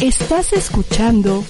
Estás 0.00 0.52
escuchando 0.52 1.42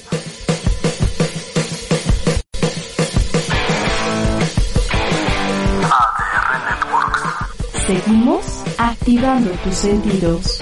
ADR 5.82 6.64
Networks. 6.64 7.22
Seguimos 7.86 8.44
activando 8.78 9.50
tus 9.64 9.74
sentidos. 9.74 10.60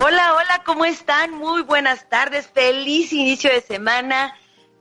Hola, 0.00 0.34
hola, 0.34 0.62
¿cómo 0.64 0.84
están? 0.84 1.32
Muy 1.34 1.62
buenas 1.62 2.08
tardes, 2.08 2.48
feliz 2.54 3.12
inicio 3.12 3.50
de 3.50 3.62
semana. 3.62 4.32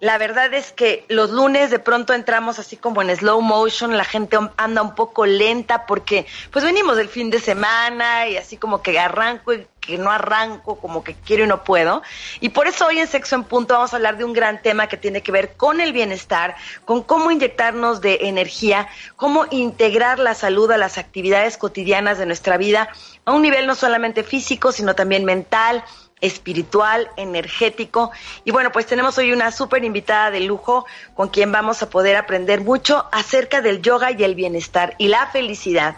La 0.02 0.18
verdad 0.18 0.54
es 0.54 0.72
que 0.72 1.04
los 1.10 1.30
lunes 1.30 1.72
de 1.72 1.80
pronto 1.80 2.14
entramos 2.14 2.58
así 2.58 2.78
como 2.78 3.02
en 3.02 3.14
slow 3.14 3.42
motion, 3.42 3.98
la 3.98 4.06
gente 4.06 4.38
anda 4.56 4.82
un 4.82 4.96
poco 4.96 5.26
lenta 5.26 5.86
porque 5.86 6.26
pues 6.52 6.64
venimos 6.64 6.96
del 6.96 7.10
fin 7.10 7.30
de 7.30 7.40
semana 7.40 8.28
y 8.30 8.38
así 8.38 8.56
como 8.56 8.82
que 8.82 8.98
arranco 8.98 9.54
y 9.54 9.68
que 9.82 9.98
no 9.98 10.10
arranco, 10.10 10.80
como 10.80 11.04
que 11.04 11.16
quiero 11.16 11.44
y 11.44 11.48
no 11.48 11.66
puedo. 11.66 12.02
Y 12.40 12.50
por 12.50 12.68
eso 12.68 12.88
hoy 12.88 13.00
en 13.00 13.08
Sexo 13.08 13.36
en 13.36 13.44
Punto 13.44 13.74
vamos 13.74 13.92
a 13.92 13.98
hablar 13.98 14.18
de 14.18 14.24
un 14.24 14.32
gran 14.32 14.62
tema 14.62 14.88
que 14.88 14.96
tiene 14.96 15.22
que 15.22 15.34
ver 15.34 15.54
con 15.58 15.82
el 15.82 15.92
bienestar, 15.92 16.56
con 16.86 17.04
cómo 17.04 17.30
inyectarnos 17.32 18.00
de 18.00 18.20
energía, 18.22 18.88
cómo 19.18 19.48
integrar 19.52 20.20
la 20.20 20.34
salud 20.34 20.72
a 20.72 20.78
las 20.78 20.98
actividades 20.98 21.58
cotidianas 21.58 22.18
de 22.18 22.26
nuestra 22.26 22.56
vida 22.58 22.90
a 23.26 23.34
un 23.34 23.42
nivel 23.42 23.68
no 23.68 23.76
solamente 23.76 24.24
físico, 24.24 24.72
sino 24.72 24.96
también 24.96 25.26
mental, 25.26 25.84
espiritual, 26.22 27.10
energético. 27.18 28.12
Y 28.44 28.52
bueno, 28.52 28.72
pues 28.72 28.86
tenemos 28.86 29.18
hoy 29.18 29.32
una 29.32 29.52
súper 29.52 29.84
invitada 29.84 30.32
de 30.32 30.42
lujo 30.42 30.86
con 31.14 31.30
quien 31.30 31.52
vamos 31.52 31.82
a 31.82 31.90
poder 31.90 32.16
aprender 32.16 32.62
mucho 32.62 33.06
acerca 33.12 33.62
del 33.62 33.82
yoga 33.82 34.12
y 34.12 34.24
el 34.24 34.36
bienestar 34.36 34.96
y 34.98 35.08
la 35.08 35.28
felicidad. 35.28 35.98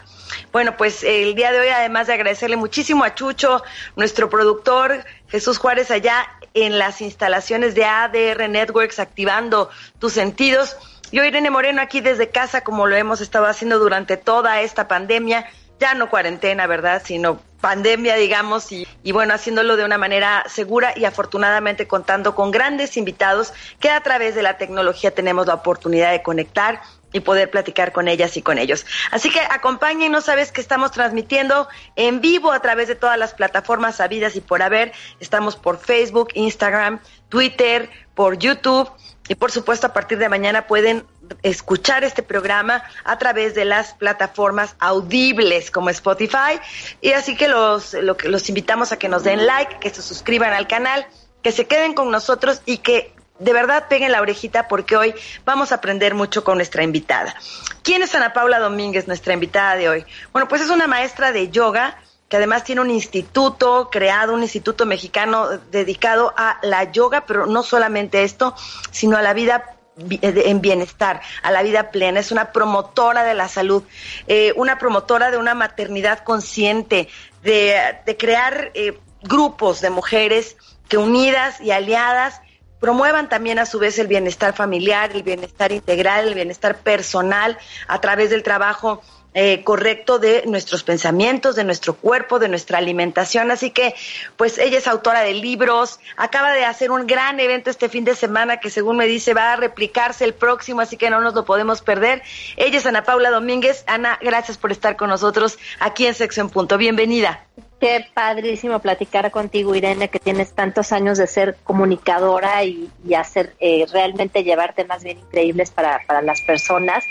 Bueno, 0.51 0.77
pues 0.77 1.03
el 1.03 1.35
día 1.35 1.51
de 1.51 1.59
hoy, 1.59 1.67
además 1.67 2.07
de 2.07 2.13
agradecerle 2.13 2.55
muchísimo 2.55 3.03
a 3.03 3.15
Chucho, 3.15 3.63
nuestro 3.95 4.29
productor 4.29 5.03
Jesús 5.27 5.57
Juárez 5.57 5.91
allá 5.91 6.27
en 6.53 6.77
las 6.77 7.01
instalaciones 7.01 7.75
de 7.75 7.85
ADR 7.85 8.49
Networks, 8.49 8.99
activando 8.99 9.69
tus 9.99 10.13
sentidos. 10.13 10.77
Yo, 11.11 11.25
Irene 11.25 11.49
Moreno, 11.49 11.81
aquí 11.81 11.99
desde 11.99 12.29
casa, 12.29 12.63
como 12.63 12.87
lo 12.87 12.95
hemos 12.95 13.19
estado 13.19 13.45
haciendo 13.45 13.79
durante 13.79 14.15
toda 14.15 14.61
esta 14.61 14.87
pandemia, 14.87 15.49
ya 15.81 15.95
no 15.95 16.11
cuarentena, 16.11 16.67
¿verdad? 16.67 17.01
Sino 17.03 17.41
pandemia, 17.59 18.15
digamos, 18.15 18.71
y, 18.71 18.87
bueno, 19.11 19.33
haciéndolo 19.33 19.75
de 19.75 19.83
una 19.83 19.97
manera 19.97 20.43
segura 20.47 20.93
y 20.95 21.05
afortunadamente 21.05 21.87
contando 21.87 22.35
con 22.35 22.51
grandes 22.51 22.97
invitados 22.97 23.51
que 23.79 23.89
a 23.89 24.01
través 24.01 24.35
de 24.35 24.43
la 24.43 24.57
tecnología 24.57 25.11
tenemos 25.11 25.47
la 25.47 25.55
oportunidad 25.55 26.11
de 26.11 26.21
conectar 26.21 26.81
y 27.13 27.19
poder 27.21 27.49
platicar 27.49 27.91
con 27.91 28.07
ellas 28.07 28.37
y 28.37 28.43
con 28.43 28.59
ellos. 28.59 28.85
Así 29.09 29.31
que 29.31 29.39
acompáñenos, 29.39 30.25
sabes 30.25 30.51
que 30.51 30.61
estamos 30.61 30.91
transmitiendo 30.91 31.67
en 31.95 32.21
vivo 32.21 32.51
a 32.51 32.61
través 32.61 32.87
de 32.87 32.95
todas 32.95 33.17
las 33.17 33.33
plataformas 33.33 33.97
sabidas 33.97 34.35
y 34.35 34.41
por 34.41 34.61
haber. 34.61 34.93
Estamos 35.19 35.55
por 35.55 35.79
Facebook, 35.79 36.29
Instagram, 36.35 36.99
Twitter, 37.27 37.89
por 38.13 38.37
YouTube 38.37 38.89
y 39.27 39.35
por 39.35 39.51
supuesto 39.51 39.87
a 39.87 39.93
partir 39.93 40.19
de 40.19 40.29
mañana 40.29 40.67
pueden 40.67 41.05
escuchar 41.43 42.03
este 42.03 42.23
programa 42.23 42.83
a 43.03 43.17
través 43.17 43.55
de 43.55 43.65
las 43.65 43.93
plataformas 43.93 44.75
audibles 44.79 45.71
como 45.71 45.89
Spotify 45.89 46.59
y 47.01 47.11
así 47.11 47.35
que 47.35 47.47
los, 47.47 47.93
lo, 47.93 48.15
los 48.23 48.49
invitamos 48.49 48.91
a 48.91 48.97
que 48.97 49.09
nos 49.09 49.23
den 49.23 49.45
like, 49.45 49.79
que 49.79 49.89
se 49.89 50.01
suscriban 50.01 50.53
al 50.53 50.67
canal, 50.67 51.05
que 51.41 51.51
se 51.51 51.67
queden 51.67 51.93
con 51.93 52.11
nosotros 52.11 52.61
y 52.65 52.77
que 52.77 53.13
de 53.41 53.53
verdad 53.53 53.87
peguen 53.89 54.11
la 54.11 54.21
orejita 54.21 54.67
porque 54.67 54.95
hoy 54.95 55.15
vamos 55.45 55.71
a 55.71 55.75
aprender 55.75 56.13
mucho 56.13 56.43
con 56.43 56.57
nuestra 56.57 56.83
invitada. 56.83 57.35
¿Quién 57.83 58.03
es 58.03 58.13
Ana 58.13 58.33
Paula 58.33 58.59
Domínguez, 58.59 59.07
nuestra 59.07 59.33
invitada 59.33 59.75
de 59.75 59.89
hoy? 59.89 60.05
Bueno, 60.31 60.47
pues 60.47 60.61
es 60.61 60.69
una 60.69 60.87
maestra 60.87 61.31
de 61.31 61.49
yoga 61.49 61.97
que 62.29 62.37
además 62.37 62.63
tiene 62.63 62.79
un 62.79 62.91
instituto 62.91 63.89
creado, 63.91 64.33
un 64.33 64.41
instituto 64.41 64.85
mexicano 64.85 65.49
dedicado 65.71 66.33
a 66.37 66.59
la 66.61 66.89
yoga, 66.89 67.25
pero 67.25 67.45
no 67.45 67.61
solamente 67.61 68.23
esto, 68.23 68.55
sino 68.91 69.17
a 69.17 69.21
la 69.21 69.33
vida 69.33 69.75
en 69.97 70.61
bienestar, 70.61 71.21
a 71.43 71.51
la 71.51 71.63
vida 71.63 71.91
plena. 71.91 72.19
Es 72.19 72.31
una 72.31 72.51
promotora 72.51 73.23
de 73.23 73.33
la 73.33 73.47
salud, 73.47 73.83
eh, 74.27 74.53
una 74.55 74.77
promotora 74.77 75.31
de 75.31 75.37
una 75.37 75.53
maternidad 75.53 76.23
consciente, 76.23 77.09
de, 77.43 77.75
de 78.05 78.17
crear 78.17 78.71
eh, 78.73 78.99
grupos 79.23 79.81
de 79.81 79.89
mujeres 79.89 80.57
que 80.87 80.97
unidas 80.97 81.59
y 81.61 81.71
aliadas 81.71 82.41
promuevan 82.79 83.29
también 83.29 83.59
a 83.59 83.65
su 83.65 83.79
vez 83.79 83.99
el 83.99 84.07
bienestar 84.07 84.53
familiar, 84.53 85.11
el 85.13 85.23
bienestar 85.23 85.71
integral, 85.71 86.27
el 86.27 86.33
bienestar 86.33 86.79
personal 86.79 87.57
a 87.87 88.01
través 88.01 88.31
del 88.31 88.41
trabajo 88.41 89.01
eh, 89.33 89.63
correcto 89.63 90.19
de 90.19 90.43
nuestros 90.45 90.83
pensamientos, 90.83 91.55
de 91.55 91.63
nuestro 91.63 91.95
cuerpo, 91.95 92.39
de 92.39 92.49
nuestra 92.49 92.77
alimentación. 92.77 93.51
Así 93.51 93.71
que, 93.71 93.95
pues 94.37 94.57
ella 94.57 94.77
es 94.77 94.87
autora 94.87 95.21
de 95.21 95.33
libros, 95.33 95.99
acaba 96.17 96.51
de 96.51 96.65
hacer 96.65 96.91
un 96.91 97.07
gran 97.07 97.39
evento 97.39 97.69
este 97.69 97.89
fin 97.89 98.03
de 98.03 98.15
semana 98.15 98.57
que 98.57 98.69
según 98.69 98.97
me 98.97 99.07
dice 99.07 99.33
va 99.33 99.53
a 99.53 99.55
replicarse 99.55 100.25
el 100.25 100.33
próximo, 100.33 100.81
así 100.81 100.97
que 100.97 101.09
no 101.09 101.21
nos 101.21 101.33
lo 101.33 101.45
podemos 101.45 101.81
perder. 101.81 102.21
Ella 102.57 102.77
es 102.77 102.85
Ana 102.85 103.03
Paula 103.03 103.29
Domínguez. 103.29 103.83
Ana, 103.87 104.19
gracias 104.21 104.57
por 104.57 104.71
estar 104.71 104.95
con 104.97 105.09
nosotros 105.09 105.57
aquí 105.79 106.05
en 106.05 106.13
Sexo 106.13 106.41
en 106.41 106.49
Punto. 106.49 106.77
Bienvenida. 106.77 107.45
Qué 107.79 108.05
padrísimo 108.13 108.77
platicar 108.79 109.31
contigo, 109.31 109.73
Irene, 109.73 110.09
que 110.09 110.19
tienes 110.19 110.53
tantos 110.53 110.91
años 110.91 111.17
de 111.17 111.25
ser 111.25 111.57
comunicadora 111.63 112.63
y, 112.63 112.91
y 113.07 113.15
hacer 113.15 113.55
eh, 113.59 113.87
realmente 113.91 114.43
llevar 114.43 114.75
temas 114.75 115.03
bien 115.03 115.17
increíbles 115.17 115.71
para, 115.71 116.01
para 116.05 116.21
las 116.21 116.41
personas. 116.41 117.03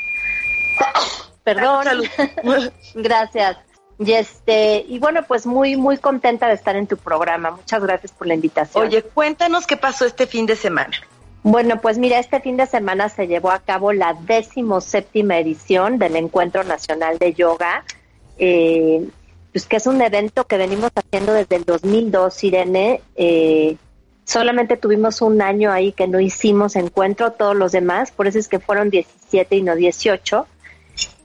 Perdón. 1.44 2.02
gracias. 2.94 3.56
Y 3.98 4.12
este, 4.12 4.84
y 4.88 4.98
bueno, 4.98 5.20
pues 5.28 5.44
muy, 5.44 5.76
muy 5.76 5.98
contenta 5.98 6.48
de 6.48 6.54
estar 6.54 6.74
en 6.74 6.86
tu 6.86 6.96
programa. 6.96 7.50
Muchas 7.50 7.82
gracias 7.82 8.12
por 8.12 8.26
la 8.26 8.34
invitación. 8.34 8.86
Oye, 8.86 9.02
cuéntanos 9.02 9.66
qué 9.66 9.76
pasó 9.76 10.06
este 10.06 10.26
fin 10.26 10.46
de 10.46 10.56
semana. 10.56 10.96
Bueno, 11.42 11.80
pues 11.80 11.98
mira, 11.98 12.18
este 12.18 12.40
fin 12.40 12.56
de 12.56 12.66
semana 12.66 13.08
se 13.10 13.26
llevó 13.26 13.50
a 13.50 13.60
cabo 13.60 13.92
la 13.92 14.14
décimo 14.14 14.80
séptima 14.80 15.38
edición 15.38 15.98
del 15.98 16.16
Encuentro 16.16 16.64
Nacional 16.64 17.18
de 17.18 17.34
Yoga, 17.34 17.84
eh, 18.38 19.06
pues 19.52 19.66
que 19.66 19.76
es 19.76 19.86
un 19.86 20.00
evento 20.00 20.46
que 20.46 20.56
venimos 20.56 20.90
haciendo 20.94 21.34
desde 21.34 21.56
el 21.56 21.64
2002, 21.64 22.44
Irene. 22.44 23.02
Eh, 23.16 23.76
solamente 24.24 24.78
tuvimos 24.78 25.20
un 25.20 25.42
año 25.42 25.72
ahí 25.72 25.92
que 25.92 26.08
no 26.08 26.20
hicimos 26.20 26.76
encuentro, 26.76 27.32
todos 27.32 27.56
los 27.56 27.72
demás, 27.72 28.10
por 28.12 28.26
eso 28.26 28.38
es 28.38 28.48
que 28.48 28.60
fueron 28.60 28.88
17 28.88 29.56
y 29.56 29.62
no 29.62 29.76
18 29.76 30.46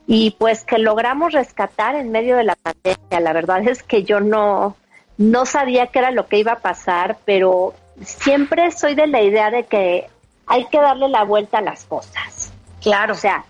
y 0.07 0.31
pues 0.31 0.63
que 0.63 0.77
logramos 0.77 1.33
rescatar 1.33 1.95
en 1.95 2.11
medio 2.11 2.37
de 2.37 2.43
la 2.43 2.55
pandemia. 2.55 3.19
La 3.19 3.33
verdad 3.33 3.67
es 3.67 3.83
que 3.83 4.03
yo 4.03 4.19
no, 4.19 4.75
no 5.17 5.45
sabía 5.45 5.87
qué 5.87 5.99
era 5.99 6.11
lo 6.11 6.27
que 6.27 6.37
iba 6.37 6.53
a 6.53 6.59
pasar, 6.59 7.17
pero 7.25 7.73
siempre 8.03 8.71
soy 8.71 8.95
de 8.95 9.07
la 9.07 9.21
idea 9.21 9.49
de 9.49 9.65
que 9.65 10.07
hay 10.47 10.65
que 10.65 10.79
darle 10.79 11.09
la 11.09 11.23
vuelta 11.23 11.57
a 11.57 11.61
las 11.61 11.85
cosas. 11.85 12.51
Claro. 12.81 13.13
O 13.13 13.17
sea, 13.17 13.45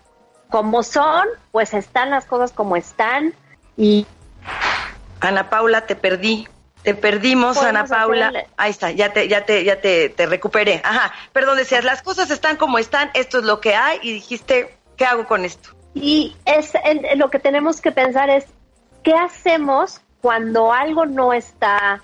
como 0.49 0.83
son, 0.83 1.27
pues 1.51 1.73
están 1.73 2.09
las 2.09 2.25
cosas 2.25 2.51
como 2.51 2.77
están 2.77 3.33
y... 3.75 4.05
Ana 5.19 5.49
Paula, 5.49 5.85
te 5.85 5.95
perdí. 5.95 6.47
Te 6.83 6.93
perdimos, 6.93 7.57
Ana 7.57 7.85
Paula. 7.85 8.27
Hacerle? 8.27 8.47
Ahí 8.57 8.69
está, 8.69 8.91
ya 8.91 9.11
te, 9.11 9.27
ya 9.27 9.43
te, 9.43 9.63
ya 9.63 9.81
te, 9.81 10.09
te 10.09 10.27
recuperé. 10.27 10.81
Ajá. 10.85 11.11
Perdón, 11.33 11.57
decías, 11.57 11.83
las 11.83 12.03
cosas 12.03 12.29
están 12.29 12.57
como 12.57 12.77
están, 12.77 13.09
esto 13.15 13.39
es 13.39 13.43
lo 13.43 13.59
que 13.59 13.75
hay, 13.75 13.99
y 14.03 14.13
dijiste, 14.13 14.77
¿qué 14.95 15.05
hago 15.05 15.25
con 15.25 15.45
esto? 15.45 15.74
Y 15.95 16.35
es 16.45 16.73
lo 17.15 17.29
que 17.29 17.39
tenemos 17.39 17.81
que 17.81 17.91
pensar 17.91 18.29
es 18.29 18.45
qué 19.01 19.13
hacemos 19.13 20.01
cuando 20.21 20.73
algo 20.73 21.05
no 21.05 21.33
está, 21.33 22.01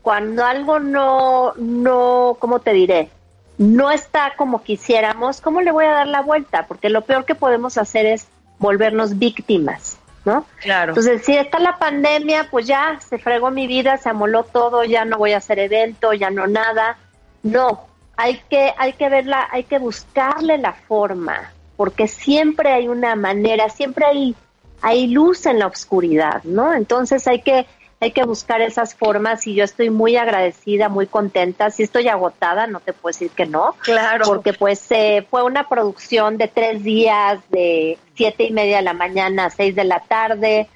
cuando 0.00 0.44
algo 0.44 0.80
no, 0.80 1.52
no, 1.56 2.36
¿cómo 2.40 2.60
te 2.60 2.72
diré? 2.72 3.10
No 3.58 3.90
está 3.90 4.32
como 4.36 4.62
quisiéramos, 4.62 5.40
¿cómo 5.40 5.60
le 5.60 5.72
voy 5.72 5.84
a 5.84 5.92
dar 5.92 6.06
la 6.06 6.22
vuelta? 6.22 6.66
Porque 6.66 6.88
lo 6.88 7.02
peor 7.02 7.24
que 7.24 7.34
podemos 7.34 7.76
hacer 7.76 8.06
es 8.06 8.28
volvernos 8.58 9.18
víctimas, 9.18 9.98
¿no? 10.24 10.46
Claro. 10.60 10.92
Entonces, 10.92 11.24
si 11.24 11.36
está 11.36 11.58
la 11.58 11.76
pandemia, 11.76 12.48
pues 12.50 12.66
ya 12.66 12.98
se 13.00 13.18
fregó 13.18 13.50
mi 13.50 13.66
vida, 13.66 13.98
se 13.98 14.08
amoló 14.08 14.44
todo, 14.44 14.84
ya 14.84 15.04
no 15.04 15.18
voy 15.18 15.32
a 15.32 15.38
hacer 15.38 15.58
evento, 15.58 16.12
ya 16.12 16.30
no 16.30 16.46
nada. 16.46 16.96
No, 17.42 17.86
hay 18.16 18.40
que, 18.48 18.72
hay 18.78 18.94
que 18.94 19.08
verla, 19.08 19.48
hay 19.50 19.64
que 19.64 19.78
buscarle 19.78 20.58
la 20.58 20.72
forma, 20.72 21.52
porque 21.76 22.08
siempre 22.08 22.72
hay 22.72 22.88
una 22.88 23.16
manera, 23.16 23.68
siempre 23.68 24.04
hay 24.04 24.34
hay 24.82 25.06
luz 25.06 25.46
en 25.46 25.58
la 25.58 25.66
oscuridad, 25.66 26.44
¿no? 26.44 26.74
Entonces 26.74 27.26
hay 27.26 27.40
que 27.40 27.66
hay 28.00 28.12
que 28.12 28.24
buscar 28.24 28.60
esas 28.60 28.94
formas 28.94 29.46
y 29.46 29.54
yo 29.54 29.64
estoy 29.64 29.88
muy 29.88 30.16
agradecida, 30.16 30.90
muy 30.90 31.06
contenta. 31.06 31.70
Si 31.70 31.84
estoy 31.84 32.08
agotada, 32.08 32.66
no 32.66 32.80
te 32.80 32.92
puedo 32.92 33.12
decir 33.12 33.30
que 33.30 33.46
no. 33.46 33.74
Claro. 33.82 34.26
Porque 34.26 34.52
pues 34.52 34.84
eh, 34.90 35.26
fue 35.30 35.42
una 35.42 35.68
producción 35.70 36.36
de 36.36 36.48
tres 36.48 36.84
días, 36.84 37.40
de 37.48 37.98
siete 38.14 38.44
y 38.44 38.52
media 38.52 38.76
de 38.76 38.82
la 38.82 38.92
mañana 38.92 39.46
a 39.46 39.50
seis 39.50 39.74
de 39.74 39.84
la 39.84 40.00
tarde, 40.00 40.68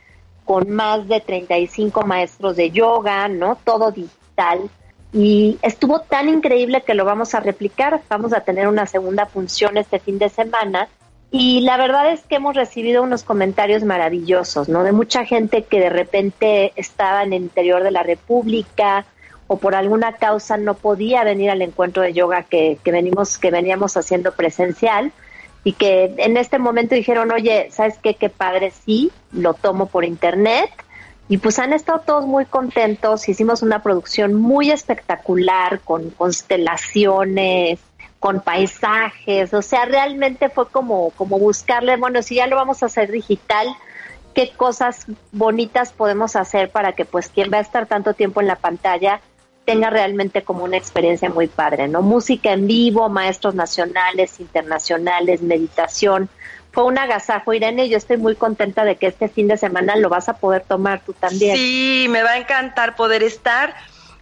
con 0.47 0.71
más 0.71 1.07
de 1.07 1.21
35 1.21 2.07
maestros 2.07 2.57
de 2.57 2.71
yoga, 2.71 3.29
¿no? 3.29 3.59
Todo 3.63 3.91
digital. 3.91 4.71
Y 5.13 5.59
estuvo 5.63 6.01
tan 6.01 6.29
increíble 6.29 6.83
que 6.83 6.95
lo 6.95 7.05
vamos 7.05 7.35
a 7.35 7.41
replicar. 7.41 8.01
Vamos 8.09 8.33
a 8.33 8.41
tener 8.41 8.69
una 8.69 8.87
segunda 8.87 9.27
función 9.27 9.77
este 9.77 9.99
fin 9.99 10.19
de 10.19 10.29
semana 10.29 10.89
y 11.31 11.61
la 11.61 11.77
verdad 11.77 12.11
es 12.11 12.23
que 12.23 12.37
hemos 12.37 12.57
recibido 12.57 13.03
unos 13.03 13.23
comentarios 13.23 13.85
maravillosos, 13.85 14.69
¿no? 14.69 14.83
De 14.83 14.93
mucha 14.93 15.27
gente 15.27 15.63
que 15.63 15.79
de 15.79 15.91
repente 15.91 16.73
estaba 16.77 17.23
en 17.23 17.35
el 17.35 17.43
interior 17.43 17.83
de 17.83 17.91
la 17.91 18.03
República 18.03 19.05
o 19.47 19.59
por 19.59 19.75
alguna 19.75 20.15
causa 20.15 20.57
no 20.57 20.75
podía 20.75 21.25
venir 21.25 21.51
al 21.51 21.61
encuentro 21.61 22.03
de 22.03 22.15
yoga 22.15 22.45
que, 22.45 22.79
que 22.83 22.93
venimos, 22.93 23.37
que 23.37 23.51
veníamos 23.51 23.97
haciendo 23.97 24.33
presencial 24.33 25.13
y 25.65 25.75
que 25.75 26.15
en 26.17 26.39
este 26.39 26.59
momento 26.59 26.95
dijeron, 26.95 27.31
oye, 27.31 27.69
¿sabes 27.71 27.99
qué? 28.03 28.15
Qué 28.15 28.31
padre, 28.31 28.71
sí, 28.71 29.11
lo 29.33 29.53
tomo 29.53 29.87
por 29.87 30.05
internet. 30.05 30.71
Y 31.29 31.39
pues 31.39 31.59
han 31.59 31.73
estado 31.73 32.01
todos 32.01 32.27
muy 32.27 32.47
contentos, 32.47 33.29
hicimos 33.29 33.63
una 33.63 33.83
producción 33.83 34.35
muy 34.35 34.71
espectacular 34.71 35.81
con 35.81 36.11
constelaciones, 36.11 37.81
con 38.19 38.41
paisajes, 38.41 39.53
o 39.53 39.63
sea, 39.63 39.85
realmente 39.85 40.49
fue 40.49 40.69
como, 40.69 41.11
como 41.11 41.39
buscarle, 41.39 41.97
bueno, 41.97 42.23
si 42.23 42.37
ya 42.37 42.47
lo 42.47 42.57
vamos 42.57 42.83
a 42.83 42.87
hacer 42.87 43.13
digital, 43.13 43.69
qué 44.35 44.51
cosas 44.57 45.07
bonitas 45.33 45.93
podemos 45.93 46.35
hacer 46.35 46.71
para 46.71 46.93
que 46.93 47.05
pues 47.05 47.29
quien 47.29 47.53
va 47.53 47.59
a 47.59 47.63
estar 47.63 47.87
tanto 47.87 48.15
tiempo 48.15 48.41
en 48.41 48.47
la 48.47 48.57
pantalla 48.57 49.21
tenga 49.65 49.91
realmente 49.91 50.43
como 50.43 50.65
una 50.65 50.79
experiencia 50.79 51.29
muy 51.29 51.47
padre, 51.47 51.89
¿no? 51.89 52.01
Música 52.01 52.53
en 52.53 52.67
vivo, 52.67 53.09
maestros 53.11 53.55
nacionales, 53.55 54.41
internacionales, 54.41 55.43
meditación. 55.43 56.31
Fue 56.73 56.85
un 56.85 56.99
agasajo, 56.99 57.53
Irene, 57.55 57.89
yo 57.89 57.97
estoy 57.97 58.19
muy 58.19 58.37
contenta 58.37 58.85
de 58.85 58.97
que 58.97 59.07
este 59.07 59.29
fin 59.29 59.49
de 59.49 59.57
semana 59.57 59.97
lo 59.97 60.09
vas 60.09 60.29
a 60.29 60.35
poder 60.35 60.65
tomar 60.69 61.03
tú 61.05 61.13
también. 61.13 61.57
Sí, 61.57 62.07
me 62.11 62.23
va 62.23 62.33
a 62.33 62.39
encantar 62.39 62.95
poder 62.95 63.23
estar 63.23 63.75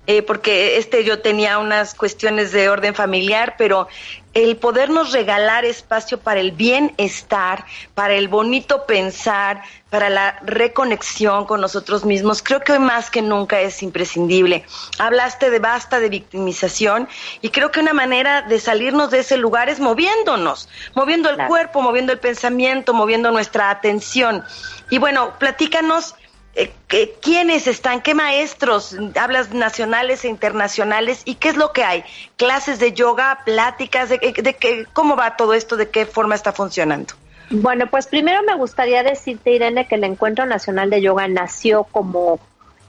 eh, 0.07 0.23
porque 0.23 0.77
este 0.77 1.03
yo 1.03 1.21
tenía 1.21 1.59
unas 1.59 1.95
cuestiones 1.95 2.53
de 2.53 2.69
orden 2.69 2.95
familiar, 2.95 3.57
pero 3.59 3.89
el 4.37 4.59
podernos 4.59 5.13
regalar 5.13 5.65
espacio 5.65 6.21
para 6.21 6.41
el 6.41 6.53
bienestar, 6.53 7.65
para 7.95 8.13
el 8.17 8.29
bonito 8.29 8.85
pensar, 8.85 9.63
para 9.89 10.11
la 10.11 10.39
reconexión 10.43 11.47
con 11.47 11.63
nosotros 11.63 12.05
mismos, 12.05 12.43
creo 12.43 12.61
que 12.61 12.73
hoy 12.73 12.79
más 12.79 13.09
que 13.09 13.23
nunca 13.23 13.63
es 13.63 13.83
imprescindible. 13.83 14.67
Hablaste 14.99 15.49
de 15.49 15.59
basta 15.59 16.01
de 16.01 16.11
victimización 16.11 17.09
y 17.41 17.49
creo 17.49 17.71
que 17.71 17.81
una 17.81 17.95
manera 17.95 18.43
de 18.43 18.61
salirnos 18.61 19.11
de 19.11 19.21
ese 19.21 19.39
lugar 19.39 19.71
es 19.71 19.81
moviéndonos, 19.81 20.69
moviendo 20.95 21.31
el 21.31 21.39
cuerpo, 21.47 21.81
moviendo 21.81 22.13
el 22.13 22.19
pensamiento, 22.19 22.93
moviendo 22.93 23.31
nuestra 23.31 23.71
atención. 23.71 24.45
Y 24.91 24.99
bueno, 24.99 25.33
platícanos 25.39 26.15
¿quiénes 27.21 27.67
están? 27.67 28.01
¿Qué 28.01 28.15
maestros? 28.15 28.97
Hablas 29.19 29.53
nacionales 29.53 30.25
e 30.25 30.29
internacionales. 30.29 31.23
¿Y 31.25 31.37
qué 31.37 31.51
es 31.51 31.57
lo 31.57 31.73
que 31.73 31.85
hay? 31.85 32.05
¿Clases 32.37 32.79
de 32.79 32.93
yoga? 32.93 33.41
¿Pláticas? 33.45 34.09
¿De, 34.09 34.19
de, 34.19 34.87
cómo 34.93 35.17
va 35.17 35.37
todo 35.37 35.55
esto? 35.55 35.77
¿De 35.77 35.89
qué 35.89 36.07
forma 36.07 36.35
está 36.35 36.53
funcionando? 36.53 37.15
Bueno, 37.51 37.87
pues 37.89 38.07
primero 38.07 38.43
me 38.43 38.57
gustaría 38.57 39.03
decirte, 39.03 39.53
Irene, 39.53 39.87
que 39.87 39.95
el 39.95 40.05
Encuentro 40.05 40.47
Nacional 40.47 40.91
de 40.91 41.01
Yoga 41.01 41.29
nació 41.29 41.85
como 41.85 42.41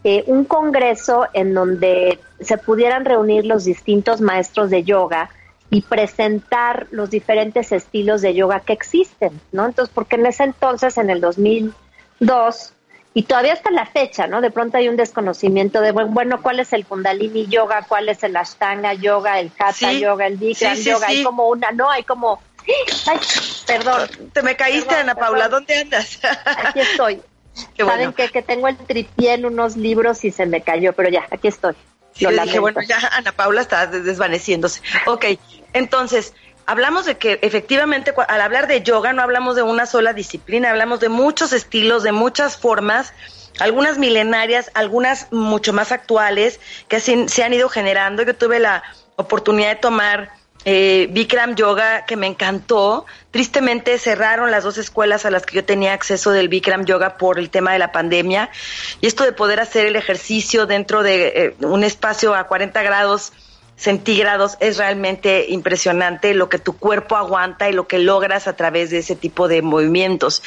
eh, 0.04 0.24
un 0.28 0.46
congreso 0.46 1.28
en 1.34 1.54
donde 1.54 2.20
se 2.40 2.58
pudieran 2.58 3.06
reunir 3.06 3.46
los 3.46 3.66
distintos 3.66 4.22
maestros 4.22 4.70
de 4.70 4.84
yoga 4.84 5.30
y 5.70 5.82
presentar 5.82 6.88
los 6.92 7.10
diferentes 7.10 7.72
estilos 7.72 8.22
de 8.22 8.34
yoga 8.34 8.62
que 8.62 8.74
existen, 8.74 9.40
¿no? 9.52 9.66
Entonces, 9.66 9.94
porque 9.94 10.16
en 10.16 10.26
ese 10.26 10.46
entonces, 10.46 10.98
en 10.98 11.10
el 11.10 11.20
2002, 11.20 12.74
y 13.18 13.24
todavía 13.24 13.54
hasta 13.54 13.72
la 13.72 13.88
fecha, 13.88 14.28
¿no? 14.28 14.42
De 14.42 14.52
pronto 14.52 14.78
hay 14.78 14.90
un 14.90 14.96
desconocimiento 14.96 15.82
de, 15.82 15.92
bueno, 15.92 16.40
¿cuál 16.44 16.60
es 16.60 16.72
el 16.72 16.86
Kundalini 16.86 17.48
Yoga? 17.48 17.84
¿Cuál 17.88 18.10
es 18.10 18.22
el 18.22 18.38
Ashtanga 18.38 18.94
Yoga? 18.94 19.40
¿El 19.40 19.52
Hatha 19.58 19.92
Yoga? 19.92 20.28
¿El 20.28 20.38
Bikram 20.38 20.78
Yoga? 20.78 21.08
Hay 21.08 21.24
como 21.24 21.48
una, 21.48 21.72
no, 21.72 21.90
hay 21.90 22.04
como... 22.04 22.40
Ay, 23.08 23.20
perdón. 23.66 24.08
Te 24.34 24.44
me 24.44 24.56
caíste, 24.56 24.94
Ana 24.94 25.16
Paula, 25.16 25.50
¿dónde 25.50 25.80
andas? 25.80 26.20
Aquí 26.46 26.82
estoy. 26.82 27.20
Saben 27.76 28.14
que, 28.14 28.30
que 28.30 28.44
tengo 28.44 28.68
el 28.68 28.78
tripié 28.78 29.34
en 29.34 29.48
unos 29.48 29.78
libros 29.78 30.24
y 30.24 30.30
se 30.30 30.46
me 30.46 30.62
cayó, 30.62 30.94
pero 30.94 31.10
ya, 31.10 31.26
aquí 31.32 31.48
estoy. 31.48 31.74
Lo 32.20 32.30
dije, 32.30 32.60
bueno, 32.60 32.82
ya 32.88 33.00
Ana 33.14 33.32
Paula 33.32 33.62
está 33.62 33.88
desvaneciéndose. 33.88 34.82
Ok, 35.08 35.26
entonces, 35.74 36.36
hablamos 36.68 37.06
de 37.06 37.18
que 37.18 37.40
efectivamente 37.42 38.14
al 38.28 38.42
hablar 38.42 38.68
de 38.68 38.84
yoga 38.84 39.14
no 39.14 39.24
hablamos 39.24 39.56
de 39.56 39.64
una 39.64 39.86
sola 39.86 40.14
disciplina, 40.14 40.70
hablamos 40.70 41.00
de 41.00 41.10
muchos 41.10 41.54
estilos, 41.54 42.04
de 42.04 42.12
muchas 42.12 42.58
formas, 42.58 43.14
algunas 43.60 43.98
milenarias, 43.98 44.70
algunas 44.76 45.32
mucho 45.32 45.74
más 45.74 45.92
actuales 45.92 46.60
que 46.88 46.98
así 46.98 47.28
se 47.30 47.44
han 47.44 47.54
ido 47.54 47.70
generando. 47.70 48.22
Yo 48.22 48.36
tuve 48.36 48.60
la 48.60 48.84
oportunidad 49.16 49.70
de 49.70 49.76
tomar 49.78 50.30
eh, 50.66 51.08
Bikram 51.12 51.56
Yoga 51.56 52.06
que 52.06 52.18
me 52.18 52.28
encantó. 52.28 53.06
Tristemente 53.32 53.98
cerraron 53.98 54.52
las 54.52 54.66
dos 54.66 54.78
escuelas 54.78 55.26
a 55.26 55.32
las 55.32 55.46
que 55.46 55.56
yo 55.56 55.64
tenía 55.64 55.94
acceso 55.94 56.32
del 56.32 56.50
Bikram 56.50 56.84
Yoga 56.84 57.18
por 57.18 57.40
el 57.40 57.50
tema 57.50 57.72
de 57.72 57.80
la 57.80 57.94
pandemia. 57.94 58.52
Y 59.00 59.08
esto 59.08 59.24
de 59.24 59.32
poder 59.32 59.62
hacer 59.62 59.86
el 59.86 59.96
ejercicio 59.96 60.66
dentro 60.66 61.02
de 61.02 61.28
eh, 61.28 61.56
un 61.62 61.86
espacio 61.86 62.36
a 62.36 62.44
40 62.44 62.84
grados 62.84 63.32
centígrados 63.78 64.58
es 64.60 64.78
realmente 64.78 65.46
impresionante 65.50 66.34
lo 66.34 66.50
que 66.50 66.58
tu 66.58 66.76
cuerpo 66.78 67.16
aguanta 67.16 67.70
y 67.70 67.74
lo 67.74 67.88
que 67.88 68.00
logras 68.00 68.48
a 68.48 68.56
través 68.56 68.90
de 68.90 68.98
ese 68.98 69.16
tipo 69.16 69.48
de 69.48 69.62
movimientos. 69.62 70.44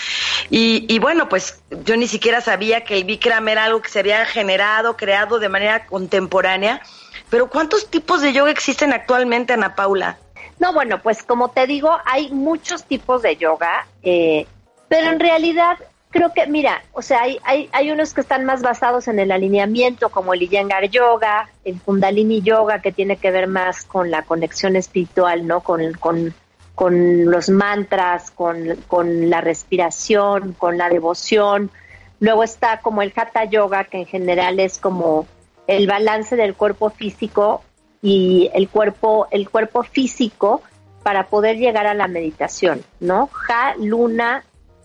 Y, 0.50 0.98
bueno, 0.98 1.28
pues 1.28 1.62
yo 1.84 1.96
ni 1.96 2.08
siquiera 2.08 2.40
sabía 2.40 2.82
que 2.82 2.98
el 2.98 3.04
Bikram 3.04 3.48
era 3.48 3.64
algo 3.64 3.80
que 3.80 3.88
se 3.88 4.00
había 4.00 4.26
generado, 4.26 4.96
creado 4.96 5.38
de 5.38 5.48
manera 5.48 5.86
contemporánea. 5.86 6.82
Pero 7.30 7.48
¿cuántos 7.48 7.88
tipos 7.88 8.20
de 8.20 8.32
yoga 8.32 8.50
existen 8.50 8.92
actualmente, 8.92 9.52
Ana 9.52 9.76
Paula? 9.76 10.18
No, 10.58 10.72
bueno, 10.72 11.00
pues 11.00 11.22
como 11.22 11.50
te 11.50 11.66
digo, 11.66 11.96
hay 12.04 12.30
muchos 12.30 12.84
tipos 12.84 13.22
de 13.22 13.36
yoga, 13.36 13.86
eh, 14.02 14.46
pero 14.88 15.10
en 15.10 15.20
realidad 15.20 15.78
creo 16.10 16.32
que, 16.32 16.46
mira, 16.46 16.82
o 16.92 17.02
sea, 17.02 17.22
hay, 17.22 17.38
hay, 17.44 17.68
hay 17.72 17.90
unos 17.90 18.12
que 18.12 18.20
están 18.20 18.44
más 18.44 18.62
basados 18.62 19.08
en 19.08 19.18
el 19.18 19.30
alineamiento, 19.30 20.10
como 20.10 20.34
el 20.34 20.42
Iyengar 20.42 20.88
Yoga, 20.90 21.48
el 21.64 21.80
Kundalini 21.80 22.42
Yoga, 22.42 22.80
que 22.80 22.92
tiene 22.92 23.16
que 23.16 23.30
ver 23.30 23.46
más 23.46 23.84
con 23.84 24.10
la 24.10 24.22
conexión 24.22 24.76
espiritual, 24.76 25.46
¿no? 25.46 25.60
Con, 25.60 25.92
con, 25.94 26.34
con 26.74 27.30
los 27.30 27.48
mantras, 27.48 28.30
con, 28.32 28.76
con 28.88 29.30
la 29.30 29.40
respiración, 29.40 30.52
con 30.52 30.76
la 30.76 30.88
devoción. 30.88 31.70
Luego 32.18 32.42
está 32.42 32.80
como 32.80 33.02
el 33.02 33.12
Hatha 33.14 33.44
Yoga, 33.44 33.84
que 33.84 33.98
en 33.98 34.06
general 34.06 34.60
es 34.60 34.78
como 34.78 35.26
el 35.66 35.86
balance 35.86 36.36
del 36.36 36.54
cuerpo 36.54 36.90
físico 36.90 37.62
y 38.02 38.50
el 38.54 38.68
cuerpo, 38.68 39.28
el 39.30 39.48
cuerpo 39.48 39.84
físico 39.84 40.62
para 41.02 41.28
poder 41.28 41.56
llegar 41.56 41.86
a 41.86 41.94
la 41.94 42.08
meditación, 42.08 42.82
¿no? 42.98 43.28
Ja, 43.32 43.74
luna, 43.78 44.44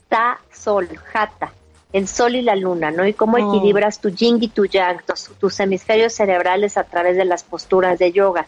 ta, 0.10 0.40
sol, 0.52 0.88
jata, 1.12 1.52
el 1.94 2.08
sol 2.08 2.36
y 2.36 2.42
la 2.42 2.56
luna, 2.56 2.92
¿no? 2.92 3.06
Y 3.06 3.14
cómo 3.14 3.38
oh. 3.38 3.56
equilibras 3.56 4.00
tu 4.00 4.10
yin 4.10 4.38
y 4.42 4.50
tu 4.50 4.66
yang, 4.66 5.00
tus, 5.40 5.60
hemisferios 5.60 6.14
cerebrales 6.14 6.78
a 6.78 6.84
través 6.84 7.16
de 7.16 7.26
las 7.26 7.44
posturas 7.44 7.98
de 8.00 8.12
yoga. 8.12 8.48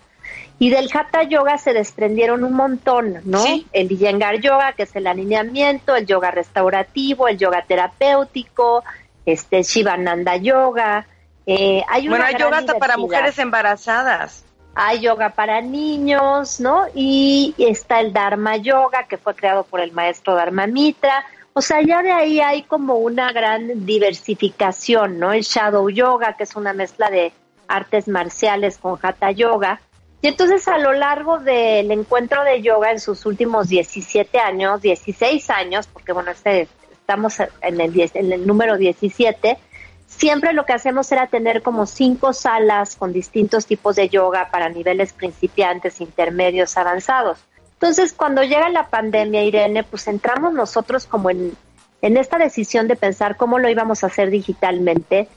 Y 0.60 0.70
del 0.72 0.90
Hatha 0.92 1.24
Yoga 1.24 1.58
se 1.58 1.72
desprendieron 1.72 2.44
un 2.44 2.54
montón, 2.54 3.22
¿no? 3.26 3.44
El 3.72 3.92
Iyengar 3.92 4.42
Yoga, 4.42 4.74
que 4.74 4.84
es 4.84 4.96
el 4.96 5.06
alineamiento, 5.06 5.96
el 5.96 6.08
yoga 6.08 6.32
restaurativo, 6.32 7.28
el 7.28 7.38
yoga 7.38 7.64
terapéutico, 7.66 8.84
este 9.26 9.62
Shivananda 9.62 10.36
Yoga. 10.38 11.06
Eh, 11.46 11.84
hay 11.88 12.10
bueno, 12.10 12.26
hay 12.26 12.36
yoga 12.38 12.58
hasta 12.58 12.74
para 12.80 12.98
mujeres 12.98 13.38
embarazadas. 13.38 14.44
Hay 14.76 15.00
yoga 15.00 15.30
para 15.30 15.62
niños, 15.62 16.60
¿no? 16.60 16.86
Y 16.94 17.56
está 17.58 18.00
el 18.00 18.14
Dharma 18.14 18.58
Yoga, 18.58 19.04
que 19.08 19.18
fue 19.18 19.36
creado 19.36 19.64
por 19.64 19.80
el 19.80 19.92
maestro 19.92 20.36
Dharma 20.36 20.68
Mitra. 20.68 21.26
O 21.58 21.62
sea, 21.64 21.82
ya 21.82 22.04
de 22.04 22.12
ahí 22.12 22.40
hay 22.40 22.62
como 22.62 22.98
una 22.98 23.32
gran 23.32 23.84
diversificación, 23.84 25.18
¿no? 25.18 25.34
El 25.34 25.42
Shadow 25.42 25.90
Yoga, 25.90 26.34
que 26.38 26.44
es 26.44 26.56
una 26.56 26.72
mezcla 26.72 27.10
de 27.10 27.34
artes 27.68 28.08
marciales 28.08 28.78
con 28.78 29.00
Hatha 29.02 29.32
Yoga. 29.32 29.82
Y 30.22 30.28
entonces 30.28 30.68
a 30.68 30.78
lo 30.78 30.94
largo 30.94 31.40
del 31.40 31.90
encuentro 31.90 32.44
de 32.44 32.62
yoga 32.62 32.92
en 32.92 33.00
sus 33.00 33.26
últimos 33.26 33.70
17 33.70 34.38
años, 34.38 34.84
16 34.84 35.50
años, 35.50 35.88
porque 35.88 36.14
bueno, 36.14 36.30
este, 36.30 36.68
estamos 36.92 37.40
en 37.40 37.82
el, 37.82 38.12
en 38.14 38.34
el 38.34 38.46
número 38.46 38.78
17, 38.78 39.58
siempre 40.06 40.54
lo 40.54 40.64
que 40.64 40.74
hacemos 40.74 41.12
era 41.12 41.26
tener 41.26 41.64
como 41.64 41.88
cinco 41.88 42.34
salas 42.34 42.96
con 42.96 43.14
distintos 43.14 43.66
tipos 43.66 43.96
de 43.96 44.10
yoga 44.10 44.50
para 44.52 44.70
niveles 44.70 45.12
principiantes, 45.12 46.02
intermedios, 46.02 46.78
avanzados. 46.78 47.40
Entonces, 47.80 48.14
cuando 48.14 48.42
llega 48.42 48.70
la 48.70 48.88
pandemia, 48.88 49.44
Irene, 49.44 49.84
pues 49.84 50.08
entramos 50.08 50.52
nosotros 50.52 51.06
como 51.06 51.30
en, 51.30 51.54
en 52.02 52.18
esta 52.18 52.40
decisión 52.40 52.88
de 52.88 52.96
pensar 52.96 53.38
cómo 53.38 53.60
lo 53.60 53.70
íbamos 53.70 54.04
a 54.04 54.08
hacer 54.08 54.32
digitalmente. 54.32 55.28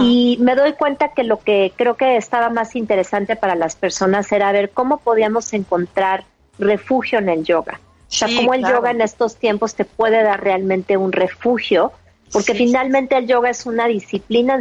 Y 0.00 0.38
me 0.40 0.54
doy 0.54 0.74
cuenta 0.74 1.12
que 1.14 1.24
lo 1.24 1.40
que 1.40 1.72
creo 1.74 1.96
que 1.96 2.16
estaba 2.16 2.48
más 2.48 2.76
interesante 2.76 3.34
para 3.34 3.56
las 3.56 3.74
personas 3.74 4.30
era 4.30 4.52
ver 4.52 4.70
cómo 4.70 4.98
podíamos 4.98 5.52
encontrar 5.52 6.24
refugio 6.60 7.18
en 7.18 7.28
el 7.28 7.44
yoga. 7.44 7.80
O 8.08 8.12
sea, 8.12 8.28
cómo 8.28 8.54
el 8.54 8.62
yoga 8.62 8.92
en 8.92 9.00
estos 9.00 9.36
tiempos 9.36 9.74
te 9.74 9.84
puede 9.84 10.22
dar 10.22 10.44
realmente 10.44 10.96
un 10.96 11.10
refugio, 11.10 11.90
porque 12.32 12.54
finalmente 12.54 13.16
el 13.16 13.26
yoga 13.26 13.50
es 13.50 13.66
una 13.66 13.86
disciplina 13.86 14.60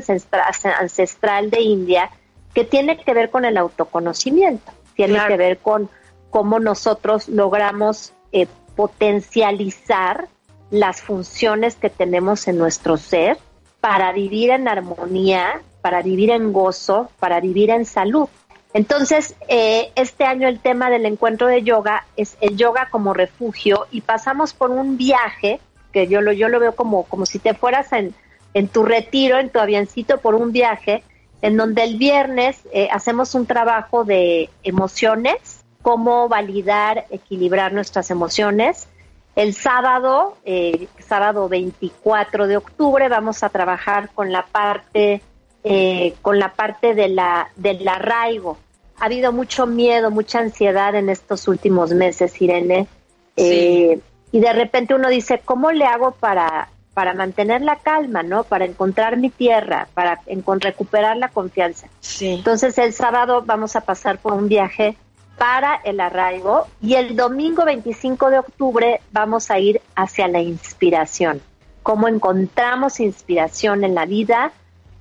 ancestral 0.80 1.52
de 1.52 1.62
India 1.62 2.10
que 2.56 2.64
tiene 2.64 2.98
que 2.98 3.14
ver 3.14 3.30
con 3.30 3.46
el 3.46 3.58
autoconocimiento, 3.58 4.72
tiene 4.96 5.20
que 5.28 5.38
ver 5.38 5.60
con 5.60 5.90
cómo 6.34 6.60
nosotros 6.60 7.30
logramos 7.30 8.12
eh, 8.32 8.48
potencializar 8.76 10.28
las 10.72 11.00
funciones 11.00 11.76
que 11.76 11.92
tenemos 11.92 12.48
en 12.48 12.58
nuestro 12.58 12.98
ser 12.98 13.38
para 13.80 14.12
vivir 14.14 14.50
en 14.50 14.68
armonía, 14.68 15.62
para 15.82 16.02
vivir 16.02 16.32
en 16.32 16.52
gozo, 16.52 17.12
para 17.20 17.40
vivir 17.40 17.70
en 17.70 17.86
salud. 17.86 18.28
Entonces, 18.74 19.36
eh, 19.48 19.92
este 19.94 20.24
año 20.24 20.48
el 20.48 20.60
tema 20.60 20.90
del 20.90 21.06
encuentro 21.06 21.46
de 21.46 21.62
yoga 21.62 22.08
es 22.18 22.36
el 22.42 22.58
yoga 22.58 22.88
como 22.90 23.14
refugio 23.14 23.86
y 23.92 24.02
pasamos 24.02 24.56
por 24.56 24.72
un 24.72 24.98
viaje, 24.98 25.60
que 25.92 26.08
yo 26.08 26.20
lo, 26.22 26.32
yo 26.32 26.50
lo 26.50 26.60
veo 26.60 26.74
como, 26.74 27.04
como 27.04 27.28
si 27.28 27.38
te 27.38 27.54
fueras 27.54 27.94
en, 27.94 28.16
en 28.56 28.70
tu 28.70 28.82
retiro, 28.82 29.38
en 29.38 29.52
tu 29.52 29.60
avioncito 29.60 30.18
por 30.18 30.34
un 30.34 30.52
viaje, 30.52 31.04
en 31.44 31.58
donde 31.58 31.84
el 31.84 32.00
viernes 32.00 32.58
eh, 32.72 32.88
hacemos 32.92 33.36
un 33.36 33.46
trabajo 33.46 34.04
de 34.04 34.50
emociones, 34.64 35.53
cómo 35.84 36.28
validar, 36.28 37.06
equilibrar 37.12 37.74
nuestras 37.74 38.10
emociones. 38.10 38.88
El 39.36 39.54
sábado, 39.54 40.38
eh, 40.46 40.88
sábado 41.00 41.48
24 41.50 42.48
de 42.48 42.58
octubre, 42.58 43.08
vamos 43.10 43.44
a 43.44 43.50
trabajar 43.50 44.10
con 44.16 44.32
la 44.32 44.46
parte, 44.48 45.22
eh, 45.64 46.16
con 46.24 46.40
la 46.40 46.54
parte 46.54 46.96
de 46.96 47.10
la, 47.10 47.50
del 47.56 47.88
arraigo. 47.88 48.58
Ha 49.00 49.06
habido 49.06 49.32
mucho 49.32 49.68
miedo, 49.68 50.10
mucha 50.10 50.40
ansiedad 50.40 50.96
en 50.96 51.10
estos 51.10 51.48
últimos 51.48 51.92
meses, 51.92 52.42
Irene. 52.42 52.88
y 53.36 54.40
de 54.40 54.54
repente 54.54 54.96
uno 54.96 55.10
dice, 55.10 55.42
¿cómo 55.44 55.72
le 55.72 55.86
hago 55.86 56.12
para 56.12 56.70
para 56.94 57.14
mantener 57.14 57.62
la 57.62 57.78
calma, 57.78 58.24
¿no? 58.24 58.44
Para 58.44 58.66
encontrar 58.66 59.18
mi 59.18 59.30
tierra, 59.30 59.88
para 59.94 60.22
recuperar 60.60 61.18
la 61.18 61.30
confianza. 61.30 61.88
Sí. 62.02 62.36
Entonces 62.36 62.78
el 62.78 62.94
sábado 62.94 63.44
vamos 63.46 63.76
a 63.76 63.82
pasar 63.82 64.20
por 64.20 64.34
un 64.34 64.48
viaje 64.48 64.96
para 65.38 65.76
el 65.84 66.00
arraigo 66.00 66.68
y 66.82 66.96
el 66.96 67.16
domingo 67.16 67.66
25 67.66 68.30
de 68.30 68.40
octubre 68.40 69.02
vamos 69.12 69.52
a 69.52 69.60
ir 69.60 69.82
hacia 69.96 70.28
la 70.28 70.40
inspiración. 70.40 71.42
Cómo 71.82 72.08
encontramos 72.08 73.00
inspiración 73.00 73.84
en 73.84 73.96
la 73.96 74.06
vida 74.06 74.52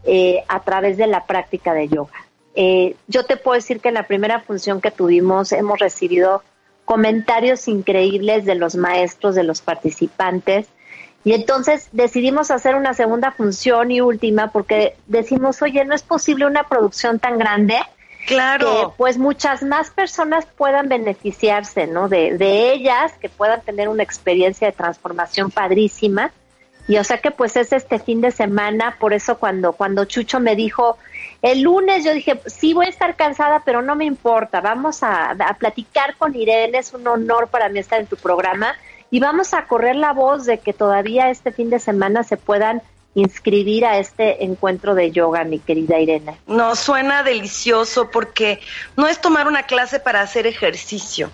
eh, 0.05 0.43
a 0.49 0.61
través 0.61 0.97
de 0.97 1.07
la 1.07 1.27
práctica 1.27 1.75
de 1.75 1.89
yoga. 1.89 2.27
Eh, 2.55 2.97
yo 3.07 3.25
te 3.25 3.37
puedo 3.37 3.55
decir 3.55 3.81
que 3.81 3.89
en 3.89 3.95
la 3.95 4.07
primera 4.07 4.41
función 4.41 4.81
que 4.81 4.91
tuvimos 4.91 5.53
hemos 5.53 5.79
recibido 5.79 6.43
comentarios 6.85 7.69
increíbles 7.69 8.45
de 8.45 8.57
los 8.57 8.75
maestros, 8.75 9.35
de 9.35 9.45
los 9.45 9.61
participantes, 9.61 10.67
y 11.25 11.35
entonces 11.35 11.89
decidimos 11.93 12.51
hacer 12.51 12.75
una 12.75 12.95
segunda 12.95 13.31
función 13.31 13.93
y 13.93 14.01
última 14.01 14.51
porque 14.51 14.97
decimos, 15.07 15.63
oye, 15.63 15.85
no 15.85 15.95
es 15.95 16.03
posible 16.03 16.47
una 16.47 16.65
producción 16.69 17.21
tan 17.21 17.39
grande. 17.39 17.77
Claro. 18.27 18.91
Que 18.91 18.97
pues 18.97 19.19
muchas 19.19 19.63
más 19.63 19.91
personas 19.91 20.47
puedan 20.57 20.89
beneficiarse, 20.89 21.87
¿no? 21.87 22.09
De, 22.09 22.37
de 22.37 22.73
ellas, 22.73 23.13
que 23.21 23.29
puedan 23.29 23.61
tener 23.63 23.89
una 23.89 24.03
experiencia 24.03 24.69
de 24.69 24.73
transformación 24.73 25.51
padrísima. 25.51 26.33
Y 26.89 26.97
o 26.97 27.05
sea 27.05 27.19
que 27.19 27.31
pues 27.31 27.57
es 27.57 27.73
este 27.73 27.99
fin 27.99 28.21
de 28.21 28.33
semana, 28.33 28.97
por 28.99 29.13
eso 29.13 29.39
cuando, 29.39 29.73
cuando 29.73 30.05
Chucho 30.05 30.41
me 30.41 30.57
dijo, 30.57 30.99
el 31.41 31.63
lunes 31.63 32.05
yo 32.05 32.13
dije, 32.13 32.41
sí 32.47 32.75
voy 32.75 32.87
a 32.87 32.89
estar 32.89 33.15
cansada, 33.15 33.63
pero 33.65 33.83
no 33.83 33.95
me 33.95 34.05
importa, 34.05 34.61
vamos 34.61 35.05
a, 35.05 35.31
a 35.31 35.55
platicar 35.55 36.17
con 36.17 36.35
Irene, 36.35 36.79
es 36.79 36.93
un 36.93 37.07
honor 37.07 37.49
para 37.49 37.69
mí 37.69 37.79
estar 37.79 38.01
en 38.01 38.09
tu 38.09 38.17
programa 38.17 38.75
y 39.13 39.21
vamos 39.21 39.55
a 39.55 39.67
correr 39.67 39.95
la 39.95 40.13
voz 40.13 40.45
de 40.45 40.59
que 40.59 40.73
todavía 40.73 41.31
este 41.31 41.53
fin 41.53 41.71
de 41.71 41.79
semana 41.79 42.25
se 42.25 42.37
puedan 42.37 42.83
inscribir 43.15 43.85
a 43.85 43.99
este 43.99 44.45
encuentro 44.45 44.95
de 44.95 45.11
yoga, 45.11 45.45
mi 45.45 45.59
querida 45.59 45.99
Irene. 45.99 46.39
No, 46.47 46.75
suena 46.77 47.23
delicioso 47.23 48.11
porque 48.11 48.61
no 48.97 49.07
es 49.07 49.21
tomar 49.21 49.47
una 49.47 49.65
clase 49.65 50.01
para 50.01 50.21
hacer 50.21 50.47
ejercicio. 50.47 51.31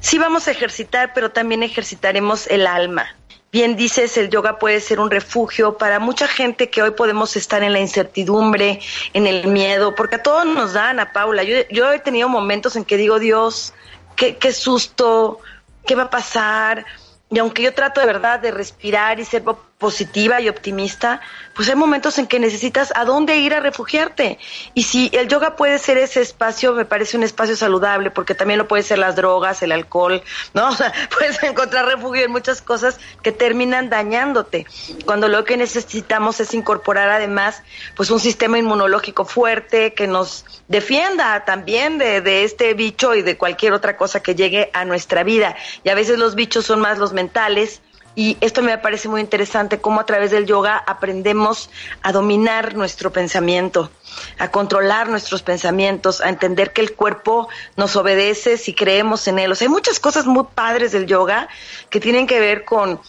Sí 0.00 0.18
vamos 0.18 0.48
a 0.48 0.52
ejercitar, 0.52 1.12
pero 1.14 1.30
también 1.30 1.62
ejercitaremos 1.62 2.46
el 2.46 2.66
alma. 2.66 3.06
Bien 3.50 3.76
dices, 3.76 4.16
el 4.18 4.28
yoga 4.28 4.58
puede 4.58 4.80
ser 4.80 5.00
un 5.00 5.10
refugio 5.10 5.78
para 5.78 5.98
mucha 5.98 6.28
gente 6.28 6.68
que 6.68 6.82
hoy 6.82 6.90
podemos 6.90 7.34
estar 7.34 7.62
en 7.62 7.72
la 7.72 7.80
incertidumbre, 7.80 8.80
en 9.14 9.26
el 9.26 9.46
miedo, 9.46 9.94
porque 9.94 10.16
a 10.16 10.22
todos 10.22 10.44
nos 10.44 10.74
dan, 10.74 11.00
a 11.00 11.12
Paula. 11.12 11.42
Yo, 11.42 11.92
he 11.92 11.98
tenido 11.98 12.28
momentos 12.28 12.76
en 12.76 12.84
que 12.84 12.98
digo, 12.98 13.18
Dios, 13.18 13.72
qué 14.16 14.52
susto, 14.52 15.40
qué 15.86 15.94
va 15.94 16.04
a 16.04 16.10
pasar, 16.10 16.84
y 17.30 17.38
aunque 17.38 17.62
yo 17.62 17.74
trato 17.74 18.00
de 18.00 18.06
verdad 18.06 18.40
de 18.40 18.50
respirar 18.50 19.20
y 19.20 19.24
ser 19.24 19.42
positiva 19.78 20.40
y 20.40 20.48
optimista, 20.48 21.20
pues 21.54 21.68
hay 21.68 21.76
momentos 21.76 22.18
en 22.18 22.26
que 22.26 22.40
necesitas 22.40 22.92
a 22.96 23.04
dónde 23.04 23.38
ir 23.38 23.54
a 23.54 23.60
refugiarte. 23.60 24.38
Y 24.74 24.82
si 24.82 25.08
el 25.12 25.28
yoga 25.28 25.54
puede 25.54 25.78
ser 25.78 25.98
ese 25.98 26.20
espacio, 26.20 26.72
me 26.72 26.84
parece 26.84 27.16
un 27.16 27.22
espacio 27.22 27.56
saludable, 27.56 28.10
porque 28.10 28.34
también 28.34 28.58
lo 28.58 28.66
puede 28.66 28.82
ser 28.82 28.98
las 28.98 29.14
drogas, 29.14 29.62
el 29.62 29.70
alcohol, 29.70 30.22
¿no? 30.52 30.70
Puedes 31.16 31.40
encontrar 31.44 31.86
refugio 31.86 32.24
en 32.24 32.32
muchas 32.32 32.60
cosas 32.60 32.98
que 33.22 33.30
terminan 33.30 33.88
dañándote. 33.88 34.66
Cuando 35.04 35.28
lo 35.28 35.44
que 35.44 35.56
necesitamos 35.56 36.40
es 36.40 36.54
incorporar 36.54 37.10
además, 37.10 37.62
pues 37.94 38.10
un 38.10 38.18
sistema 38.18 38.58
inmunológico 38.58 39.24
fuerte 39.24 39.94
que 39.94 40.08
nos 40.08 40.44
defienda 40.66 41.44
también 41.44 41.98
de, 41.98 42.20
de 42.20 42.42
este 42.42 42.74
bicho 42.74 43.14
y 43.14 43.22
de 43.22 43.36
cualquier 43.36 43.74
otra 43.74 43.96
cosa 43.96 44.20
que 44.20 44.34
llegue 44.34 44.70
a 44.72 44.84
nuestra 44.84 45.22
vida. 45.22 45.54
Y 45.84 45.88
a 45.90 45.94
veces 45.94 46.18
los 46.18 46.34
bichos 46.34 46.66
son 46.66 46.80
más 46.80 46.98
los 46.98 47.12
mentales, 47.12 47.80
y 48.18 48.36
esto 48.40 48.62
me 48.62 48.76
parece 48.78 49.08
muy 49.08 49.20
interesante, 49.20 49.80
cómo 49.80 50.00
a 50.00 50.04
través 50.04 50.32
del 50.32 50.44
yoga 50.44 50.76
aprendemos 50.88 51.70
a 52.02 52.10
dominar 52.10 52.74
nuestro 52.74 53.12
pensamiento, 53.12 53.92
a 54.40 54.50
controlar 54.50 55.08
nuestros 55.08 55.42
pensamientos, 55.42 56.20
a 56.20 56.28
entender 56.28 56.72
que 56.72 56.80
el 56.80 56.96
cuerpo 56.96 57.48
nos 57.76 57.94
obedece 57.94 58.56
si 58.56 58.74
creemos 58.74 59.28
en 59.28 59.38
él. 59.38 59.52
O 59.52 59.54
sea, 59.54 59.66
hay 59.66 59.70
muchas 59.70 60.00
cosas 60.00 60.26
muy 60.26 60.42
padres 60.52 60.90
del 60.90 61.06
yoga 61.06 61.46
que 61.90 62.00
tienen 62.00 62.26
que 62.26 62.40
ver 62.40 62.64
con, 62.64 63.00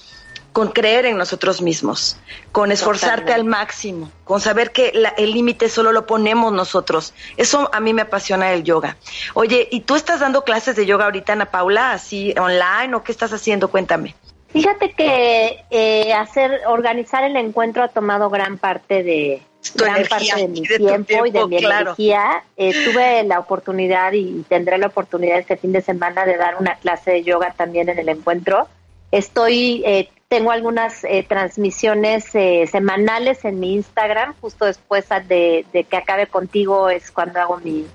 con 0.53 0.67
creer 0.67 1.07
en 1.07 1.17
nosotros 1.17 1.59
mismos, 1.59 2.17
con 2.51 2.71
esforzarte 2.71 3.33
al 3.33 3.45
máximo, 3.45 4.11
con 4.25 4.39
saber 4.39 4.71
que 4.71 4.93
el 5.17 5.31
límite 5.31 5.69
solo 5.69 5.91
lo 5.91 6.05
ponemos 6.05 6.53
nosotros. 6.53 7.15
Eso 7.35 7.71
a 7.73 7.79
mí 7.79 7.95
me 7.95 8.03
apasiona 8.03 8.53
el 8.53 8.63
yoga. 8.63 8.95
Oye, 9.33 9.69
¿y 9.71 9.79
tú 9.79 9.95
estás 9.95 10.19
dando 10.19 10.43
clases 10.43 10.75
de 10.75 10.85
yoga 10.85 11.05
ahorita, 11.05 11.33
Ana 11.33 11.49
Paula, 11.49 11.93
así 11.93 12.35
online 12.37 12.93
o 12.93 13.01
qué 13.01 13.11
estás 13.11 13.33
haciendo? 13.33 13.69
Cuéntame. 13.71 14.13
Fíjate 14.51 14.91
que 14.93 15.63
eh, 15.69 16.13
hacer, 16.13 16.61
organizar 16.67 17.23
el 17.23 17.35
encuentro 17.35 17.83
ha 17.83 17.89
tomado 17.89 18.29
gran 18.29 18.57
parte 18.57 19.03
de 19.03 19.41
gran 19.75 20.03
parte 20.05 20.35
de 20.35 20.47
mi 20.47 20.61
tiempo, 20.61 21.25
y 21.25 21.31
de 21.31 21.45
mi 21.45 21.57
energía. 21.57 22.43
Eh, 22.57 22.73
tuve 22.85 23.23
la 23.23 23.39
oportunidad 23.39 24.13
y 24.13 24.43
tendré 24.47 24.77
la 24.79 24.87
oportunidad 24.87 25.37
este 25.37 25.57
fin 25.57 25.71
de 25.71 25.81
semana 25.81 26.25
de 26.25 26.37
dar 26.37 26.55
una 26.59 26.75
clase 26.75 27.11
de 27.11 27.23
yoga 27.23 27.53
también 27.55 27.89
en 27.89 27.99
el 27.99 28.09
encuentro. 28.09 28.67
Estoy, 29.11 29.83
eh, 29.85 30.09
tengo 30.27 30.51
algunas 30.51 31.01
transmisiones 31.27 32.25
semanales 32.71 33.45
en 33.45 33.59
mi 33.59 33.73
Instagram, 33.73 34.33
justo 34.41 34.65
después 34.65 35.07
de, 35.27 35.65
de, 35.73 35.83
que 35.83 35.97
acabe 35.97 36.27
contigo 36.27 36.89
es 36.89 37.11
cuando 37.11 37.39
hago 37.39 37.57
mi, 37.57 37.85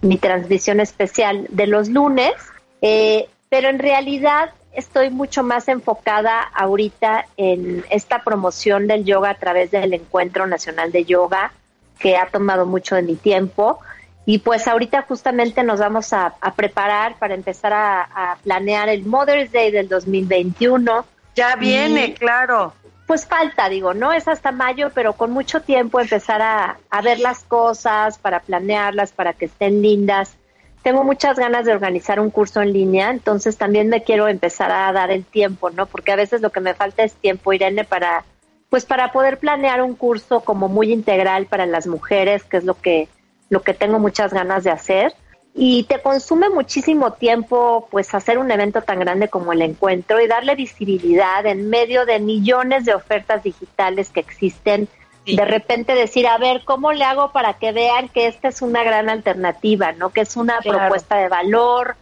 mi 0.00 0.16
transmisión 0.16 0.80
especial 0.80 1.46
de 1.50 1.66
los 1.66 1.88
lunes. 1.88 2.32
pero 2.80 3.68
en 3.68 3.80
realidad 3.80 4.50
estoy 4.72 5.10
mucho 5.10 5.42
más 5.42 5.68
enfocada 5.68 6.40
ahorita 6.40 7.26
en 7.36 7.84
esta 7.90 8.22
promoción 8.22 8.86
del 8.86 9.04
yoga 9.04 9.30
a 9.30 9.34
través 9.34 9.70
del 9.70 9.94
Encuentro 9.94 10.46
Nacional 10.46 10.92
de 10.92 11.04
Yoga, 11.04 11.52
que 11.98 12.16
ha 12.16 12.26
tomado 12.26 12.66
mucho 12.66 12.94
de 12.94 13.02
mi 13.02 13.16
tiempo. 13.16 13.80
Y 14.26 14.38
pues 14.38 14.68
ahorita 14.68 15.02
justamente 15.02 15.62
nos 15.62 15.80
vamos 15.80 16.12
a, 16.12 16.34
preparar 16.54 17.16
para 17.18 17.34
empezar 17.34 17.72
a, 17.72 18.36
planear 18.44 18.88
el 18.88 19.04
Mother's 19.04 19.50
Day 19.50 19.70
del 19.70 19.88
2021. 19.88 21.04
Ya 21.34 21.56
viene, 21.56 22.14
claro. 22.14 22.72
Pues 23.06 23.26
falta, 23.26 23.68
digo, 23.68 23.92
no 23.92 24.12
es 24.12 24.28
hasta 24.28 24.52
mayo, 24.52 24.90
pero 24.94 25.14
con 25.14 25.32
mucho 25.32 25.62
tiempo 25.62 25.98
empezar 25.98 26.42
a, 26.42 26.78
a 26.90 27.02
ver 27.02 27.18
las 27.18 27.42
cosas, 27.42 28.18
para 28.18 28.38
planearlas, 28.40 29.10
para 29.10 29.32
que 29.32 29.46
estén 29.46 29.82
lindas 29.82 30.36
tengo 30.82 31.04
muchas 31.04 31.38
ganas 31.38 31.66
de 31.66 31.72
organizar 31.72 32.20
un 32.20 32.30
curso 32.30 32.62
en 32.62 32.72
línea, 32.72 33.10
entonces 33.10 33.56
también 33.56 33.88
me 33.88 34.02
quiero 34.02 34.28
empezar 34.28 34.70
a 34.72 34.90
dar 34.92 35.10
el 35.10 35.24
tiempo, 35.24 35.70
¿no? 35.70 35.86
Porque 35.86 36.12
a 36.12 36.16
veces 36.16 36.40
lo 36.40 36.50
que 36.50 36.60
me 36.60 36.74
falta 36.74 37.02
es 37.02 37.12
tiempo, 37.14 37.52
Irene, 37.52 37.84
para 37.84 38.24
pues 38.70 38.84
para 38.84 39.10
poder 39.10 39.38
planear 39.38 39.82
un 39.82 39.94
curso 39.94 40.40
como 40.40 40.68
muy 40.68 40.92
integral 40.92 41.46
para 41.46 41.66
las 41.66 41.88
mujeres, 41.88 42.44
que 42.44 42.56
es 42.56 42.64
lo 42.64 42.80
que 42.80 43.08
lo 43.50 43.62
que 43.62 43.74
tengo 43.74 43.98
muchas 43.98 44.32
ganas 44.32 44.64
de 44.64 44.70
hacer. 44.70 45.14
y 45.52 45.82
te 45.84 46.00
consume 46.00 46.48
muchísimo 46.48 47.12
tiempo 47.14 47.88
pues 47.90 48.14
hacer 48.14 48.38
un 48.38 48.52
evento 48.52 48.82
tan 48.82 49.00
grande 49.00 49.26
como 49.28 49.52
el 49.52 49.62
encuentro 49.62 50.20
y 50.20 50.28
darle 50.28 50.54
visibilidad 50.54 51.44
en 51.44 51.68
medio 51.68 52.06
de 52.06 52.20
millones 52.20 52.84
de 52.84 52.94
ofertas 52.94 53.42
digitales 53.42 54.10
que 54.10 54.20
existen. 54.20 54.88
De 55.26 55.44
repente 55.44 55.94
decir, 55.94 56.26
a 56.26 56.38
ver, 56.38 56.62
¿cómo 56.64 56.92
le 56.92 57.04
hago 57.04 57.30
para 57.30 57.54
que 57.54 57.72
vean 57.72 58.08
que 58.08 58.26
esta 58.26 58.48
es 58.48 58.62
una 58.62 58.82
gran 58.82 59.08
alternativa, 59.08 59.92
¿no? 59.92 60.10
Que 60.10 60.22
es 60.22 60.36
una 60.36 60.58
propuesta 60.60 61.16
de 61.16 61.28
valor 61.28 61.96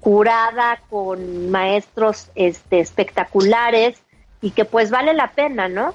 curada 0.00 0.80
con 0.90 1.50
maestros 1.50 2.30
este 2.34 2.80
espectaculares 2.80 4.02
y 4.42 4.50
que 4.50 4.66
pues 4.66 4.90
vale 4.90 5.14
la 5.14 5.30
pena, 5.30 5.68
¿no? 5.68 5.94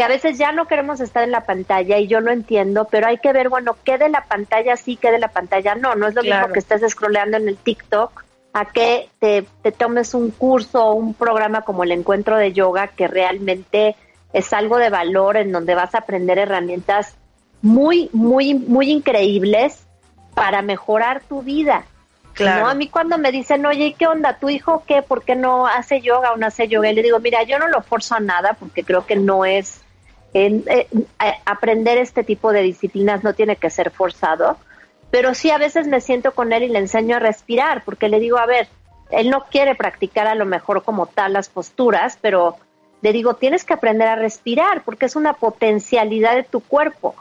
que 0.00 0.04
a 0.04 0.08
veces 0.08 0.38
ya 0.38 0.50
no 0.50 0.66
queremos 0.66 0.98
estar 1.00 1.24
en 1.24 1.30
la 1.30 1.44
pantalla 1.44 1.98
y 1.98 2.06
yo 2.06 2.22
lo 2.22 2.30
entiendo, 2.30 2.88
pero 2.90 3.06
hay 3.06 3.18
que 3.18 3.34
ver, 3.34 3.50
bueno, 3.50 3.76
qué 3.84 3.98
de 3.98 4.08
la 4.08 4.24
pantalla 4.24 4.74
sí, 4.78 4.96
qué 4.96 5.10
de 5.10 5.18
la 5.18 5.28
pantalla 5.28 5.74
no. 5.74 5.94
No 5.94 6.08
es 6.08 6.14
lo 6.14 6.22
mismo 6.22 6.48
que 6.54 6.58
estés 6.58 6.80
scrolleando 6.90 7.36
en 7.36 7.46
el 7.46 7.58
TikTok 7.58 8.24
a 8.54 8.64
que 8.64 9.10
te, 9.18 9.44
te 9.60 9.72
tomes 9.72 10.14
un 10.14 10.30
curso 10.30 10.86
o 10.86 10.94
un 10.94 11.12
programa 11.12 11.66
como 11.66 11.84
el 11.84 11.92
encuentro 11.92 12.38
de 12.38 12.54
yoga 12.54 12.88
que 12.88 13.08
realmente 13.08 13.94
es 14.32 14.52
algo 14.52 14.78
de 14.78 14.90
valor 14.90 15.36
en 15.36 15.52
donde 15.52 15.74
vas 15.74 15.94
a 15.94 15.98
aprender 15.98 16.38
herramientas 16.38 17.16
muy, 17.62 18.08
muy, 18.12 18.54
muy 18.54 18.90
increíbles 18.90 19.86
para 20.34 20.62
mejorar 20.62 21.22
tu 21.22 21.42
vida. 21.42 21.84
Claro. 22.32 22.68
A 22.68 22.74
mí 22.74 22.88
cuando 22.88 23.18
me 23.18 23.32
dicen, 23.32 23.66
oye, 23.66 23.94
¿qué 23.98 24.06
onda? 24.06 24.38
¿Tu 24.38 24.50
hijo 24.50 24.84
qué? 24.86 25.02
¿Por 25.02 25.24
qué 25.24 25.34
no 25.34 25.66
hace 25.66 26.00
yoga 26.00 26.32
o 26.32 26.36
no 26.36 26.46
hace 26.46 26.68
yoga? 26.68 26.90
Y 26.90 26.94
le 26.94 27.02
digo, 27.02 27.18
mira, 27.18 27.42
yo 27.42 27.58
no 27.58 27.68
lo 27.68 27.82
forzo 27.82 28.14
a 28.14 28.20
nada 28.20 28.54
porque 28.54 28.84
creo 28.84 29.04
que 29.04 29.16
no 29.16 29.44
es 29.44 29.82
eh, 30.32 30.86
aprender 31.44 31.98
este 31.98 32.22
tipo 32.22 32.52
de 32.52 32.62
disciplinas 32.62 33.24
no 33.24 33.34
tiene 33.34 33.56
que 33.56 33.68
ser 33.68 33.90
forzado, 33.90 34.58
pero 35.10 35.34
sí 35.34 35.50
a 35.50 35.58
veces 35.58 35.88
me 35.88 36.00
siento 36.00 36.32
con 36.32 36.52
él 36.52 36.62
y 36.62 36.68
le 36.68 36.78
enseño 36.78 37.16
a 37.16 37.18
respirar, 37.18 37.82
porque 37.84 38.08
le 38.08 38.20
digo, 38.20 38.38
a 38.38 38.46
ver, 38.46 38.68
él 39.10 39.28
no 39.28 39.44
quiere 39.50 39.74
practicar 39.74 40.28
a 40.28 40.36
lo 40.36 40.46
mejor 40.46 40.84
como 40.84 41.06
tal 41.06 41.32
las 41.32 41.48
posturas, 41.48 42.16
pero 42.20 42.56
le 43.02 43.12
digo, 43.12 43.34
tienes 43.34 43.64
que 43.64 43.74
aprender 43.74 44.08
a 44.08 44.16
respirar, 44.16 44.82
porque 44.84 45.06
es 45.06 45.16
una 45.16 45.34
potencialidad 45.34 46.34
de 46.34 46.42
tu 46.42 46.60
cuerpo. 46.60 47.14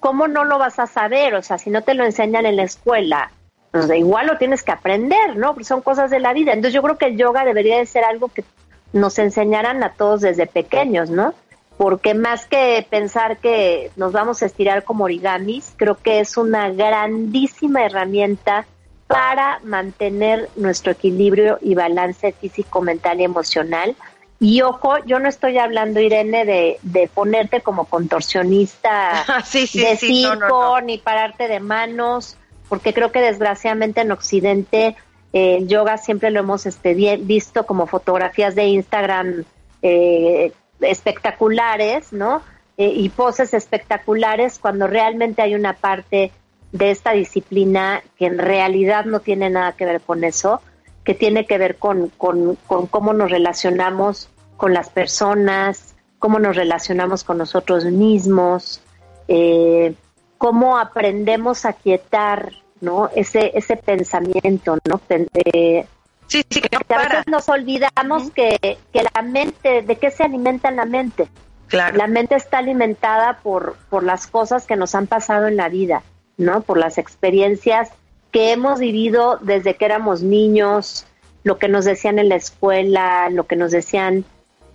¿Cómo 0.00 0.28
no 0.28 0.44
lo 0.44 0.58
vas 0.58 0.78
a 0.78 0.86
saber? 0.86 1.34
O 1.34 1.42
sea, 1.42 1.58
si 1.58 1.70
no 1.70 1.82
te 1.82 1.94
lo 1.94 2.04
enseñan 2.04 2.46
en 2.46 2.56
la 2.56 2.64
escuela, 2.64 3.30
pues 3.70 3.88
igual 3.90 4.26
lo 4.26 4.38
tienes 4.38 4.62
que 4.62 4.72
aprender, 4.72 5.36
¿no? 5.36 5.54
Porque 5.54 5.64
son 5.64 5.80
cosas 5.80 6.10
de 6.10 6.20
la 6.20 6.32
vida. 6.32 6.52
Entonces 6.52 6.74
yo 6.74 6.82
creo 6.82 6.98
que 6.98 7.06
el 7.06 7.16
yoga 7.16 7.44
debería 7.44 7.78
de 7.78 7.86
ser 7.86 8.04
algo 8.04 8.28
que 8.28 8.44
nos 8.92 9.18
enseñaran 9.18 9.82
a 9.82 9.92
todos 9.92 10.20
desde 10.20 10.46
pequeños, 10.46 11.08
¿no? 11.08 11.34
porque 11.76 12.14
más 12.14 12.46
que 12.46 12.86
pensar 12.88 13.38
que 13.38 13.90
nos 13.96 14.12
vamos 14.12 14.42
a 14.42 14.46
estirar 14.46 14.84
como 14.84 15.02
origamis, 15.04 15.72
creo 15.76 15.96
que 15.96 16.20
es 16.20 16.36
una 16.36 16.70
grandísima 16.70 17.84
herramienta 17.84 18.66
para 19.06 19.58
mantener 19.64 20.48
nuestro 20.56 20.92
equilibrio 20.92 21.58
y 21.60 21.74
balance 21.74 22.32
físico, 22.32 22.80
mental 22.80 23.20
y 23.20 23.24
emocional. 23.24 23.96
Y 24.42 24.60
ojo, 24.62 24.98
yo 25.06 25.20
no 25.20 25.28
estoy 25.28 25.56
hablando, 25.58 26.00
Irene, 26.00 26.44
de, 26.44 26.78
de 26.82 27.06
ponerte 27.06 27.60
como 27.60 27.84
contorsionista 27.84 29.24
de 29.52 29.96
circo, 29.96 30.80
ni 30.80 30.98
pararte 30.98 31.46
de 31.46 31.60
manos, 31.60 32.36
porque 32.68 32.92
creo 32.92 33.12
que 33.12 33.20
desgraciadamente 33.20 34.00
en 34.00 34.10
Occidente 34.10 34.96
eh, 35.32 35.58
el 35.58 35.68
yoga 35.68 35.96
siempre 35.96 36.32
lo 36.32 36.40
hemos 36.40 36.66
este, 36.66 36.92
visto 37.18 37.66
como 37.66 37.86
fotografías 37.86 38.56
de 38.56 38.64
Instagram 38.64 39.44
eh, 39.80 40.52
espectaculares, 40.80 42.12
¿no? 42.12 42.42
Eh, 42.78 42.92
y 42.96 43.10
poses 43.10 43.54
espectaculares 43.54 44.58
cuando 44.58 44.88
realmente 44.88 45.42
hay 45.42 45.54
una 45.54 45.74
parte 45.74 46.32
de 46.72 46.90
esta 46.90 47.12
disciplina 47.12 48.02
que 48.18 48.26
en 48.26 48.38
realidad 48.38 49.04
no 49.04 49.20
tiene 49.20 49.50
nada 49.50 49.70
que 49.76 49.84
ver 49.84 50.00
con 50.00 50.24
eso, 50.24 50.60
que 51.04 51.14
tiene 51.14 51.46
que 51.46 51.58
ver 51.58 51.76
con, 51.76 52.08
con, 52.16 52.56
cómo 52.66 53.12
nos 53.12 53.30
relacionamos 53.30 54.28
con 54.62 54.74
las 54.74 54.90
personas, 54.90 55.96
cómo 56.20 56.38
nos 56.38 56.54
relacionamos 56.54 57.24
con 57.24 57.36
nosotros 57.36 57.84
mismos, 57.84 58.80
eh, 59.26 59.92
cómo 60.38 60.78
aprendemos 60.78 61.64
a 61.64 61.72
quietar 61.72 62.52
¿no? 62.80 63.10
ese, 63.16 63.50
ese 63.58 63.76
pensamiento, 63.76 64.78
¿no? 64.88 65.00
Eh, 65.34 65.84
Sí, 66.28 66.44
sí, 66.48 66.60
que 66.60 66.76
a 66.94 66.98
veces 66.98 67.26
nos 67.26 67.48
olvidamos 67.48 68.30
que, 68.30 68.78
la 68.92 69.22
mente, 69.22 69.82
¿de 69.82 69.96
qué 69.96 70.12
se 70.12 70.22
alimenta 70.22 70.70
la 70.70 70.84
mente? 70.84 71.26
Claro. 71.66 71.96
La 71.96 72.06
mente 72.06 72.36
está 72.36 72.58
alimentada 72.58 73.40
por, 73.42 73.74
por 73.90 74.04
las 74.04 74.28
cosas 74.28 74.64
que 74.64 74.76
nos 74.76 74.94
han 74.94 75.08
pasado 75.08 75.48
en 75.48 75.56
la 75.56 75.68
vida, 75.68 76.04
¿no? 76.36 76.60
Por 76.60 76.78
las 76.78 76.98
experiencias 76.98 77.90
que 78.30 78.52
hemos 78.52 78.78
vivido 78.78 79.40
desde 79.42 79.74
que 79.74 79.86
éramos 79.86 80.22
niños, 80.22 81.04
lo 81.42 81.58
que 81.58 81.66
nos 81.66 81.84
decían 81.84 82.20
en 82.20 82.28
la 82.28 82.36
escuela, 82.36 83.28
lo 83.28 83.48
que 83.48 83.56
nos 83.56 83.72
decían 83.72 84.24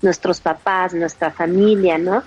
nuestros 0.02 0.40
papás, 0.40 0.94
nuestra 0.94 1.32
familia, 1.32 1.98
¿no? 1.98 2.24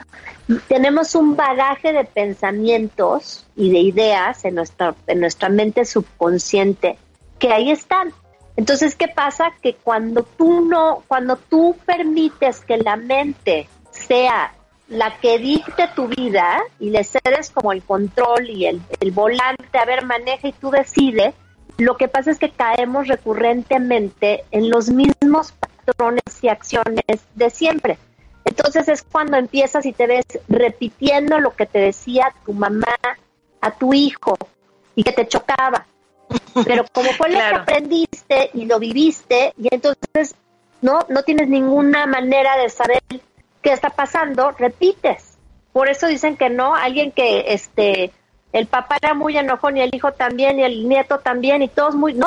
tenemos 0.66 1.14
un 1.14 1.36
bagaje 1.36 1.92
de 1.92 2.04
pensamientos 2.04 3.46
y 3.54 3.70
de 3.70 3.78
ideas 3.78 4.44
en 4.44 4.56
nuestra, 4.56 4.94
en 5.06 5.20
nuestra 5.20 5.48
mente 5.48 5.84
subconsciente 5.84 6.98
que 7.38 7.52
ahí 7.52 7.70
están 7.70 8.12
entonces, 8.60 8.94
¿qué 8.94 9.08
pasa? 9.08 9.52
Que 9.62 9.74
cuando 9.74 10.22
tú 10.22 10.66
no, 10.66 11.02
cuando 11.08 11.36
tú 11.36 11.76
permites 11.86 12.60
que 12.60 12.76
la 12.76 12.96
mente 12.96 13.68
sea 13.90 14.52
la 14.88 15.18
que 15.18 15.38
dicte 15.38 15.88
tu 15.94 16.08
vida 16.08 16.60
y 16.78 16.90
le 16.90 17.04
cedes 17.04 17.50
como 17.50 17.72
el 17.72 17.82
control 17.82 18.50
y 18.50 18.66
el, 18.66 18.82
volante, 19.12 19.78
a 19.78 19.84
ver, 19.86 20.04
maneja 20.04 20.48
y 20.48 20.52
tú 20.52 20.70
decides, 20.70 21.32
lo 21.78 21.96
que 21.96 22.08
pasa 22.08 22.32
es 22.32 22.38
que 22.38 22.50
caemos 22.50 23.06
recurrentemente 23.06 24.44
en 24.50 24.68
los 24.68 24.90
mismos 24.90 25.52
patrones 25.80 26.22
y 26.42 26.48
acciones 26.48 27.04
de 27.34 27.50
siempre. 27.50 27.98
Entonces 28.44 28.88
es 28.88 29.02
cuando 29.02 29.36
empiezas 29.36 29.84
y 29.86 29.92
te 29.92 30.06
ves 30.06 30.24
repitiendo 30.48 31.38
lo 31.40 31.54
que 31.54 31.66
te 31.66 31.78
decía 31.78 32.32
tu 32.44 32.52
mamá 32.52 32.96
a 33.60 33.70
tu 33.72 33.92
hijo 33.92 34.36
y 34.94 35.02
que 35.02 35.12
te 35.12 35.28
chocaba. 35.28 35.86
Pero 36.64 36.84
como 36.92 37.10
fue 37.12 37.30
lo 37.30 37.38
que 37.38 37.54
aprendiste 37.54 38.50
y 38.54 38.66
lo 38.66 38.78
viviste, 38.78 39.52
y 39.58 39.68
entonces 39.72 40.34
no, 40.80 41.00
no 41.08 41.22
tienes 41.22 41.48
ninguna 41.48 42.06
manera 42.06 42.56
de 42.56 42.68
saber 42.68 43.02
qué 43.62 43.72
está 43.72 43.90
pasando, 43.90 44.52
repites. 44.52 45.38
Por 45.72 45.88
eso 45.88 46.06
dicen 46.06 46.36
que 46.36 46.50
no, 46.50 46.74
alguien 46.74 47.12
que 47.12 47.52
este 47.52 48.12
el 48.52 48.66
papá 48.66 48.96
era 49.00 49.14
muy 49.14 49.36
enojón 49.36 49.76
y 49.76 49.82
el 49.82 49.94
hijo 49.94 50.12
también 50.12 50.58
y 50.58 50.64
el 50.64 50.88
nieto 50.88 51.20
también 51.20 51.62
y 51.62 51.68
todos 51.68 51.94
muy 51.94 52.14
no, 52.14 52.26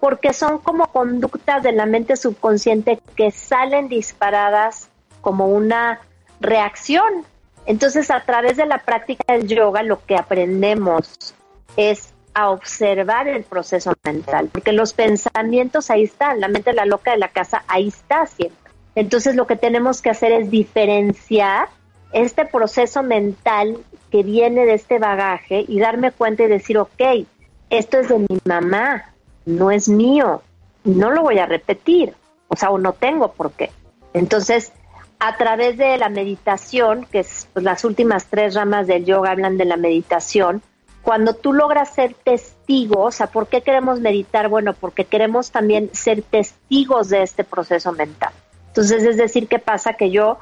porque 0.00 0.32
son 0.32 0.58
como 0.58 0.86
conductas 0.88 1.62
de 1.62 1.72
la 1.72 1.86
mente 1.86 2.16
subconsciente 2.16 3.00
que 3.16 3.30
salen 3.30 3.88
disparadas 3.88 4.88
como 5.20 5.46
una 5.48 6.00
reacción. 6.40 7.24
Entonces, 7.66 8.10
a 8.10 8.20
través 8.20 8.56
de 8.56 8.66
la 8.66 8.78
práctica 8.78 9.34
del 9.34 9.48
yoga 9.48 9.82
lo 9.82 10.04
que 10.04 10.16
aprendemos 10.16 11.34
es 11.76 12.14
a 12.34 12.50
observar 12.50 13.26
el 13.26 13.42
proceso 13.42 13.92
mental, 14.04 14.48
porque 14.52 14.72
los 14.72 14.92
pensamientos 14.92 15.90
ahí 15.90 16.04
están, 16.04 16.40
la 16.40 16.48
mente 16.48 16.72
la 16.72 16.86
loca 16.86 17.10
de 17.10 17.18
la 17.18 17.28
casa 17.28 17.64
ahí 17.66 17.88
está 17.88 18.26
siempre. 18.26 18.70
Entonces 18.94 19.34
lo 19.34 19.46
que 19.46 19.56
tenemos 19.56 20.02
que 20.02 20.10
hacer 20.10 20.32
es 20.32 20.50
diferenciar 20.50 21.68
este 22.12 22.44
proceso 22.46 23.02
mental 23.02 23.78
que 24.10 24.22
viene 24.22 24.66
de 24.66 24.74
este 24.74 24.98
bagaje 24.98 25.64
y 25.66 25.80
darme 25.80 26.12
cuenta 26.12 26.44
y 26.44 26.48
decir, 26.48 26.78
ok, 26.78 27.26
esto 27.70 27.98
es 27.98 28.08
de 28.08 28.18
mi 28.18 28.38
mamá, 28.44 29.12
no 29.48 29.70
es 29.70 29.88
mío, 29.88 30.42
no 30.84 31.10
lo 31.10 31.22
voy 31.22 31.38
a 31.38 31.46
repetir, 31.46 32.14
o 32.48 32.56
sea, 32.56 32.70
o 32.70 32.78
no 32.78 32.92
tengo 32.92 33.32
por 33.32 33.52
qué. 33.52 33.70
Entonces, 34.12 34.72
a 35.18 35.36
través 35.36 35.78
de 35.78 35.96
la 35.96 36.10
meditación, 36.10 37.06
que 37.10 37.20
es 37.20 37.48
pues, 37.52 37.64
las 37.64 37.84
últimas 37.84 38.26
tres 38.26 38.54
ramas 38.54 38.86
del 38.86 39.04
yoga 39.04 39.30
hablan 39.30 39.56
de 39.56 39.64
la 39.64 39.76
meditación, 39.76 40.62
cuando 41.02 41.34
tú 41.34 41.54
logras 41.54 41.94
ser 41.94 42.14
testigo, 42.14 43.04
o 43.04 43.10
sea, 43.10 43.28
¿por 43.28 43.46
qué 43.46 43.62
queremos 43.62 44.00
meditar? 44.00 44.48
Bueno, 44.48 44.74
porque 44.74 45.06
queremos 45.06 45.50
también 45.50 45.90
ser 45.94 46.22
testigos 46.22 47.08
de 47.08 47.22
este 47.22 47.44
proceso 47.44 47.92
mental. 47.92 48.32
Entonces, 48.68 49.02
es 49.04 49.16
decir, 49.16 49.48
¿qué 49.48 49.58
pasa? 49.58 49.94
Que 49.94 50.10
yo 50.10 50.38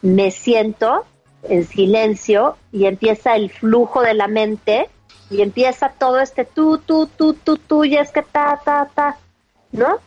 me 0.00 0.30
siento 0.30 1.04
en 1.42 1.66
silencio 1.66 2.56
y 2.72 2.86
empieza 2.86 3.36
el 3.36 3.50
flujo 3.50 4.00
de 4.00 4.14
la 4.14 4.28
mente 4.28 4.88
y 5.30 5.42
empieza 5.42 5.88
todo 5.90 6.20
este 6.20 6.44
tú, 6.44 6.78
tú, 6.78 7.06
tú, 7.06 7.34
tú, 7.34 7.56
tú, 7.58 7.84
y 7.84 7.96
es 7.96 8.10
que 8.10 8.22
ta, 8.22 8.60
ta, 8.64 8.88
ta, 8.94 9.16
¿no? 9.72 9.98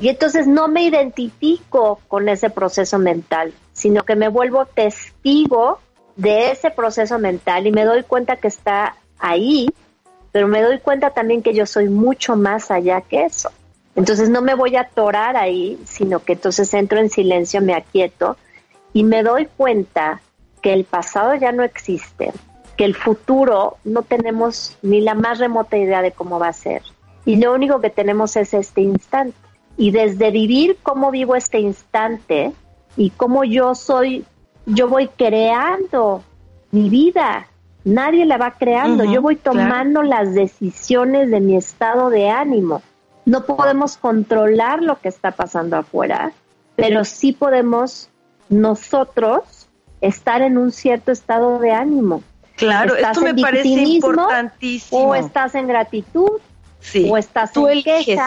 Y 0.00 0.08
entonces 0.08 0.46
no 0.46 0.68
me 0.68 0.84
identifico 0.84 2.00
con 2.06 2.28
ese 2.28 2.50
proceso 2.50 2.98
mental, 2.98 3.52
sino 3.72 4.04
que 4.04 4.14
me 4.14 4.28
vuelvo 4.28 4.66
testigo 4.66 5.80
de 6.16 6.52
ese 6.52 6.70
proceso 6.70 7.18
mental 7.18 7.66
y 7.66 7.72
me 7.72 7.84
doy 7.84 8.02
cuenta 8.04 8.36
que 8.36 8.48
está 8.48 8.96
ahí, 9.18 9.68
pero 10.30 10.46
me 10.46 10.62
doy 10.62 10.78
cuenta 10.78 11.10
también 11.10 11.42
que 11.42 11.54
yo 11.54 11.66
soy 11.66 11.88
mucho 11.88 12.36
más 12.36 12.70
allá 12.70 13.00
que 13.00 13.24
eso. 13.24 13.50
Entonces 13.96 14.28
no 14.30 14.42
me 14.42 14.54
voy 14.54 14.76
a 14.76 14.82
atorar 14.82 15.36
ahí, 15.36 15.76
sino 15.84 16.20
que 16.20 16.34
entonces 16.34 16.72
entro 16.74 17.00
en 17.00 17.10
silencio, 17.10 17.60
me 17.60 17.74
aquieto 17.74 18.36
y 18.92 19.02
me 19.02 19.24
doy 19.24 19.46
cuenta 19.56 20.20
que 20.62 20.72
el 20.72 20.84
pasado 20.84 21.34
ya 21.34 21.50
no 21.50 21.64
existe, 21.64 22.32
que 22.78 22.86
el 22.86 22.94
futuro 22.94 23.76
no 23.84 24.02
tenemos 24.02 24.78
ni 24.80 25.02
la 25.02 25.14
más 25.14 25.38
remota 25.38 25.76
idea 25.76 26.00
de 26.00 26.12
cómo 26.12 26.38
va 26.38 26.48
a 26.48 26.52
ser 26.54 26.80
y 27.28 27.36
lo 27.36 27.52
único 27.52 27.82
que 27.82 27.90
tenemos 27.90 28.36
es 28.36 28.54
este 28.54 28.80
instante. 28.80 29.36
Y 29.76 29.90
desde 29.90 30.30
vivir 30.30 30.78
cómo 30.82 31.10
vivo 31.10 31.36
este 31.36 31.60
instante 31.60 32.54
y 32.96 33.10
cómo 33.10 33.44
yo 33.44 33.74
soy, 33.74 34.24
yo 34.64 34.88
voy 34.88 35.08
creando 35.08 36.22
mi 36.70 36.88
vida. 36.88 37.46
Nadie 37.84 38.24
la 38.24 38.38
va 38.38 38.52
creando, 38.52 39.04
yo 39.04 39.20
voy 39.20 39.36
tomando 39.36 40.02
las 40.02 40.32
decisiones 40.32 41.30
de 41.30 41.40
mi 41.40 41.54
estado 41.54 42.08
de 42.08 42.30
ánimo. 42.30 42.80
No 43.26 43.44
podemos 43.44 43.98
controlar 43.98 44.82
lo 44.82 44.98
que 44.98 45.10
está 45.10 45.32
pasando 45.32 45.76
afuera, 45.76 46.32
pero 46.76 47.04
sí 47.04 47.34
podemos 47.34 48.08
nosotros 48.48 49.68
estar 50.00 50.40
en 50.40 50.56
un 50.56 50.72
cierto 50.72 51.12
estado 51.12 51.58
de 51.58 51.72
ánimo. 51.72 52.22
Claro, 52.58 52.96
esto 52.96 53.20
me 53.20 53.34
parece 53.34 53.68
importantísimo. 53.68 55.00
O 55.00 55.14
estás 55.14 55.54
en 55.54 55.68
gratitud, 55.68 56.40
o 57.08 57.16
estás 57.16 57.52
tú 57.52 57.66
en 57.66 57.78
eliges, 57.78 58.20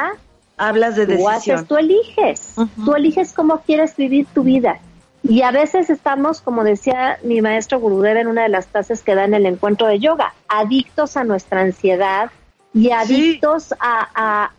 Hablas 0.58 0.96
de 0.96 1.06
decisión. 1.08 1.66
Tú, 1.66 1.78
eliges, 1.78 2.54
tú 2.86 2.94
eliges 2.94 3.34
cómo 3.34 3.62
quieres 3.62 3.96
vivir 3.96 4.28
tu 4.34 4.44
vida. 4.44 4.80
Y 5.24 5.42
a 5.42 5.52
veces 5.52 5.90
estamos, 5.90 6.42
como 6.42 6.64
decía 6.64 7.20
mi 7.24 7.42
maestro 7.42 7.80
Gurudev 7.80 8.18
en 8.18 8.28
una 8.28 8.44
de 8.44 8.50
las 8.50 8.68
clases 8.68 9.04
que 9.04 9.16
da 9.16 9.26
en 9.26 9.34
el 9.34 9.46
encuentro 9.46 9.88
de 9.88 10.00
yoga, 10.00 10.34
adictos 10.48 11.18
a 11.18 11.24
nuestra 11.24 11.62
ansiedad 11.62 12.32
y 12.74 12.92
adictos 12.92 13.74
a, 13.80 14.52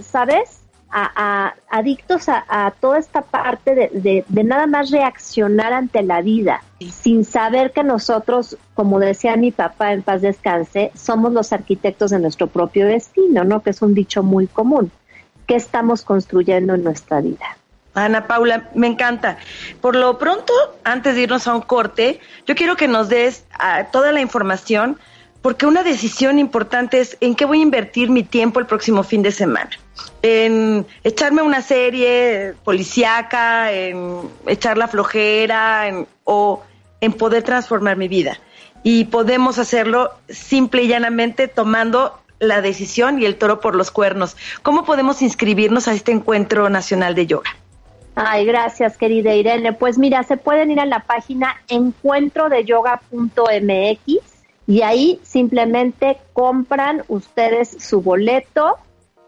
¿sabes? 0.00 0.61
A, 0.94 1.54
adictos 1.70 2.28
a, 2.28 2.70
toda 2.78 2.98
esta 2.98 3.22
parte 3.22 3.74
de, 3.74 4.24
de, 4.28 4.44
nada 4.44 4.66
más 4.66 4.90
reaccionar 4.90 5.72
ante 5.72 6.02
la 6.02 6.20
vida, 6.20 6.62
sin 6.80 7.24
saber 7.24 7.72
que 7.72 7.82
nosotros, 7.82 8.58
como 8.74 8.98
decía 8.98 9.36
mi 9.36 9.52
papá 9.52 9.94
en 9.94 10.02
paz 10.02 10.20
descanse, 10.20 10.92
somos 10.94 11.32
los 11.32 11.54
arquitectos 11.54 12.10
de 12.10 12.18
nuestro 12.18 12.46
propio 12.46 12.86
destino, 12.86 13.42
¿no? 13.42 13.62
Que 13.62 13.70
es 13.70 13.80
un 13.80 13.94
dicho 13.94 14.22
muy 14.22 14.46
común. 14.46 14.90
¿Qué 15.46 15.56
estamos 15.56 16.02
construyendo 16.02 16.74
en 16.74 16.84
nuestra 16.84 17.22
vida? 17.22 17.56
Ana 17.94 18.26
Paula, 18.26 18.70
me 18.74 18.86
encanta. 18.86 19.38
Por 19.80 19.96
lo 19.96 20.18
pronto, 20.18 20.52
antes 20.84 21.14
de 21.14 21.22
irnos 21.22 21.46
a 21.46 21.54
un 21.54 21.62
corte, 21.62 22.20
yo 22.46 22.54
quiero 22.54 22.76
que 22.76 22.88
nos 22.88 23.08
des 23.08 23.44
ah, 23.58 23.84
toda 23.92 24.12
la 24.12 24.20
información, 24.20 24.98
porque 25.42 25.66
una 25.66 25.82
decisión 25.82 26.38
importante 26.38 27.00
es 27.00 27.16
en 27.20 27.34
qué 27.34 27.44
voy 27.44 27.58
a 27.58 27.62
invertir 27.62 28.08
mi 28.10 28.22
tiempo 28.22 28.60
el 28.60 28.66
próximo 28.66 29.02
fin 29.02 29.22
de 29.22 29.32
semana. 29.32 29.70
En 30.22 30.86
echarme 31.04 31.42
una 31.42 31.62
serie 31.62 32.54
policíaca, 32.64 33.72
en 33.72 34.20
echar 34.46 34.78
la 34.78 34.88
flojera, 34.88 36.06
o 36.24 36.62
en 37.00 37.12
poder 37.12 37.42
transformar 37.42 37.96
mi 37.96 38.08
vida. 38.08 38.38
Y 38.82 39.04
podemos 39.04 39.58
hacerlo 39.58 40.12
simple 40.28 40.84
y 40.84 40.88
llanamente 40.88 41.48
tomando 41.48 42.18
la 42.38 42.60
decisión 42.60 43.22
y 43.22 43.26
el 43.26 43.36
toro 43.36 43.60
por 43.60 43.76
los 43.76 43.90
cuernos. 43.90 44.36
¿Cómo 44.62 44.84
podemos 44.84 45.22
inscribirnos 45.22 45.88
a 45.88 45.94
este 45.94 46.12
encuentro 46.12 46.68
nacional 46.68 47.14
de 47.14 47.26
yoga? 47.26 47.50
Ay, 48.14 48.44
gracias, 48.44 48.98
querida 48.98 49.34
Irene. 49.34 49.72
Pues 49.72 49.96
mira, 49.98 50.22
se 50.24 50.36
pueden 50.36 50.70
ir 50.70 50.78
a 50.80 50.86
la 50.86 51.00
página 51.00 51.56
encuentrodeyoga.mx 51.68 54.18
y 54.66 54.82
ahí 54.82 55.18
simplemente 55.22 56.18
compran 56.32 57.04
ustedes 57.08 57.76
su 57.78 58.02
boleto. 58.02 58.76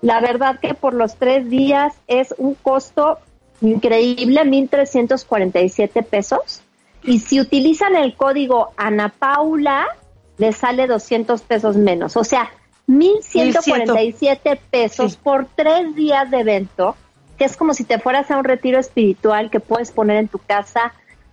La 0.04 0.20
verdad 0.20 0.60
que 0.60 0.74
por 0.74 0.92
los 0.92 1.16
tres 1.16 1.48
días 1.48 1.94
es 2.08 2.34
un 2.36 2.54
costo 2.56 3.18
increíble, 3.62 4.42
1.347 4.42 6.04
pesos. 6.04 6.60
Y 7.04 7.20
si 7.20 7.40
utilizan 7.40 7.96
el 7.96 8.14
código 8.14 8.68
Ana 8.76 9.08
Paula, 9.08 9.86
les 10.36 10.58
sale 10.58 10.86
200 10.86 11.40
pesos 11.40 11.76
menos. 11.76 12.18
O 12.18 12.24
sea, 12.24 12.50
1.147 12.86 14.58
pesos 14.70 15.16
por 15.16 15.46
tres 15.56 15.94
días 15.94 16.30
de 16.30 16.40
evento 16.40 16.96
que 17.38 17.46
es 17.46 17.56
como 17.56 17.72
si 17.72 17.84
te 17.84 17.98
fueras 17.98 18.30
a 18.30 18.36
un 18.36 18.44
retiro 18.44 18.78
espiritual 18.78 19.50
que 19.50 19.58
puedes 19.58 19.90
poner 19.90 20.18
en 20.18 20.28
tu 20.28 20.38
casa 20.38 20.92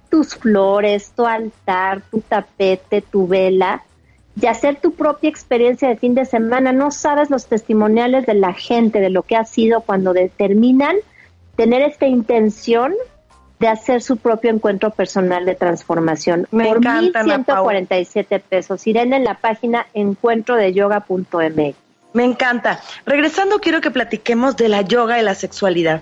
tus 0.09 0.33
flores, 0.33 1.11
tu 1.13 1.25
altar, 1.25 2.03
tu 2.09 2.21
tapete, 2.21 3.01
tu 3.01 3.27
vela 3.27 3.83
y 4.39 4.45
hacer 4.47 4.77
tu 4.77 4.93
propia 4.93 5.29
experiencia 5.29 5.89
de 5.89 5.97
fin 5.97 6.15
de 6.15 6.25
semana. 6.25 6.71
No 6.71 6.91
sabes 6.91 7.29
los 7.29 7.47
testimoniales 7.47 8.25
de 8.25 8.33
la 8.35 8.53
gente, 8.53 8.99
de 8.99 9.09
lo 9.09 9.23
que 9.23 9.35
ha 9.35 9.45
sido 9.45 9.81
cuando 9.81 10.13
determinan 10.13 10.95
tener 11.55 11.81
esta 11.81 12.07
intención 12.07 12.93
de 13.59 13.67
hacer 13.67 14.01
su 14.01 14.17
propio 14.17 14.49
encuentro 14.49 14.89
personal 14.89 15.45
de 15.45 15.53
transformación. 15.53 16.47
Me 16.49 16.67
por 16.67 16.77
encanta, 16.77 17.23
147 17.23 18.39
pesos. 18.39 18.87
Irene 18.87 19.17
en 19.17 19.23
la 19.23 19.35
página 19.35 19.85
encuentrodeyoga.mx. 19.93 21.75
Me 22.13 22.25
encanta. 22.25 22.81
Regresando, 23.05 23.59
quiero 23.59 23.79
que 23.79 23.91
platiquemos 23.91 24.57
de 24.57 24.67
la 24.67 24.81
yoga 24.81 25.19
y 25.19 25.23
la 25.23 25.35
sexualidad. 25.35 26.01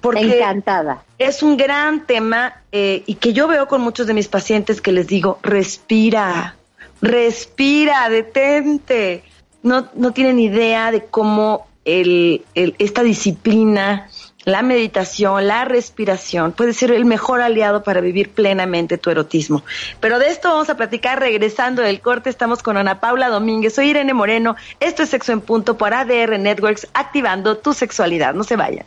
Porque 0.00 0.36
Encantada. 0.38 1.02
Es 1.18 1.42
un 1.42 1.56
gran 1.56 2.06
tema 2.06 2.60
eh, 2.70 3.02
y 3.06 3.14
que 3.14 3.32
yo 3.32 3.48
veo 3.48 3.66
con 3.66 3.80
muchos 3.80 4.06
de 4.06 4.14
mis 4.14 4.28
pacientes 4.28 4.80
que 4.80 4.92
les 4.92 5.08
digo, 5.08 5.38
respira, 5.42 6.57
respira, 7.00 8.08
detente. 8.08 9.22
No, 9.62 9.88
no 9.94 10.12
tienen 10.12 10.38
idea 10.38 10.90
de 10.90 11.04
cómo 11.04 11.66
el, 11.84 12.44
esta 12.54 13.02
disciplina 13.02 14.08
la 14.44 14.62
meditación, 14.62 15.46
la 15.46 15.66
respiración 15.66 16.52
puede 16.52 16.72
ser 16.72 16.90
el 16.90 17.04
mejor 17.04 17.42
aliado 17.42 17.82
para 17.82 18.00
vivir 18.00 18.30
plenamente 18.30 18.96
tu 18.96 19.10
erotismo. 19.10 19.62
Pero 20.00 20.18
de 20.18 20.28
esto 20.28 20.48
vamos 20.48 20.70
a 20.70 20.76
platicar 20.76 21.20
regresando 21.20 21.82
del 21.82 22.00
corte. 22.00 22.30
Estamos 22.30 22.62
con 22.62 22.78
Ana 22.78 22.98
Paula 22.98 23.28
Domínguez, 23.28 23.74
soy 23.74 23.90
Irene 23.90 24.14
Moreno. 24.14 24.56
Esto 24.80 25.02
es 25.02 25.10
Sexo 25.10 25.32
en 25.32 25.42
Punto 25.42 25.76
por 25.76 25.92
ADR 25.92 26.38
Networks, 26.38 26.88
activando 26.94 27.58
tu 27.58 27.74
sexualidad. 27.74 28.32
No 28.32 28.42
se 28.42 28.56
vayan. 28.56 28.86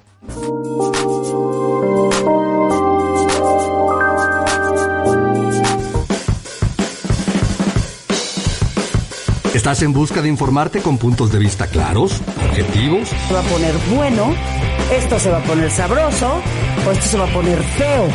¿Estás 9.61 9.83
en 9.83 9.93
busca 9.93 10.23
de 10.23 10.27
informarte 10.27 10.81
con 10.81 10.97
puntos 10.97 11.31
de 11.31 11.37
vista 11.37 11.67
claros, 11.67 12.19
objetivos? 12.49 13.09
Se 13.27 13.31
va 13.31 13.41
a 13.41 13.43
poner 13.43 13.75
bueno 13.95 14.33
esto 14.91 15.17
se 15.19 15.29
va 15.29 15.37
a 15.37 15.43
poner 15.43 15.71
sabroso 15.71 16.41
o 16.85 16.91
esto 16.91 17.05
se 17.05 17.17
va 17.17 17.23
a 17.25 17.33
poner 17.33 17.61
feo. 17.63 18.07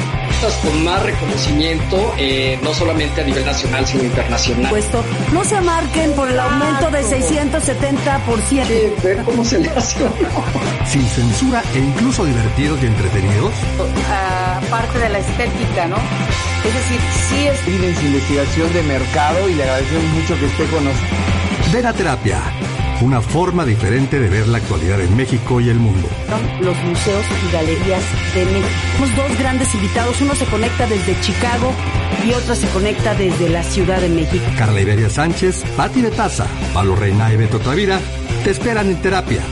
Con 0.62 0.85
más 0.85 1.02
reconocimiento, 1.02 2.14
eh, 2.18 2.59
no 2.62 2.74
solamente 2.74 3.22
a 3.22 3.24
nivel 3.24 3.46
nacional, 3.46 3.87
sino 3.87 4.04
internacional. 4.04 4.70
Puesto, 4.70 5.02
no 5.32 5.42
se 5.42 5.59
marquen 5.62 6.12
por 6.12 6.28
el 6.28 6.38
aumento 6.38 6.90
de 6.90 7.02
670%. 7.02 8.66
Sí, 8.66 8.92
ver 9.02 9.22
cómo 9.24 9.42
se 9.42 9.61
le 9.61 9.70
hace 9.70 10.04
Sin 10.87 11.06
censura 11.06 11.62
e 11.74 11.78
incluso 11.78 12.26
divertidos 12.26 12.82
y 12.82 12.87
entretenidos. 12.87 13.52
Aparte 14.66 14.98
de 14.98 15.09
la 15.09 15.18
estética, 15.18 15.87
¿no? 15.87 15.96
Es 15.96 16.74
decir, 16.74 17.00
sí 17.30 17.46
es... 17.46 17.61
Su 17.61 18.06
investigación 18.06 18.72
de 18.74 18.82
mercado 18.82 19.48
y 19.48 19.54
le 19.54 19.62
agradecemos 19.62 20.12
mucho 20.12 20.38
que 20.38 20.46
esté 20.46 20.66
con 20.66 20.85
nosotros. 20.85 21.36
Ven 21.72 21.87
a 21.87 21.92
terapia 21.92 22.40
una 23.02 23.20
forma 23.20 23.64
diferente 23.64 24.18
de 24.18 24.29
ver 24.29 24.48
la 24.48 24.59
actualidad 24.59 25.00
en 25.00 25.14
México 25.16 25.61
y 25.61 25.68
el 25.68 25.79
mundo. 25.79 26.09
Los 26.61 26.76
museos 26.85 27.24
y 27.46 27.52
galerías 27.52 28.02
de 28.35 28.44
México. 28.46 28.68
Tenemos 28.98 29.16
dos 29.16 29.38
grandes 29.38 29.74
invitados, 29.74 30.20
uno 30.20 30.35
se 30.35 30.46
conecta 30.46 30.87
desde 30.87 31.20
Chicago 31.20 31.72
y 32.26 32.33
otro 32.33 32.55
se 32.55 32.66
conecta 32.68 33.14
desde 33.14 33.48
la 33.48 33.62
Ciudad 33.62 34.00
de 34.00 34.09
México. 34.09 34.44
Carla 34.57 34.81
Iberia 34.81 35.11
Sánchez, 35.11 35.64
Patti 35.76 36.02
Taza, 36.05 36.46
Pablo 36.72 36.96
Reina 36.96 37.33
y 37.33 37.37
Beto 37.37 37.59
Travira 37.59 38.00
te 38.44 38.50
esperan 38.50 38.88
en 38.88 38.96
terapia. 39.02 39.42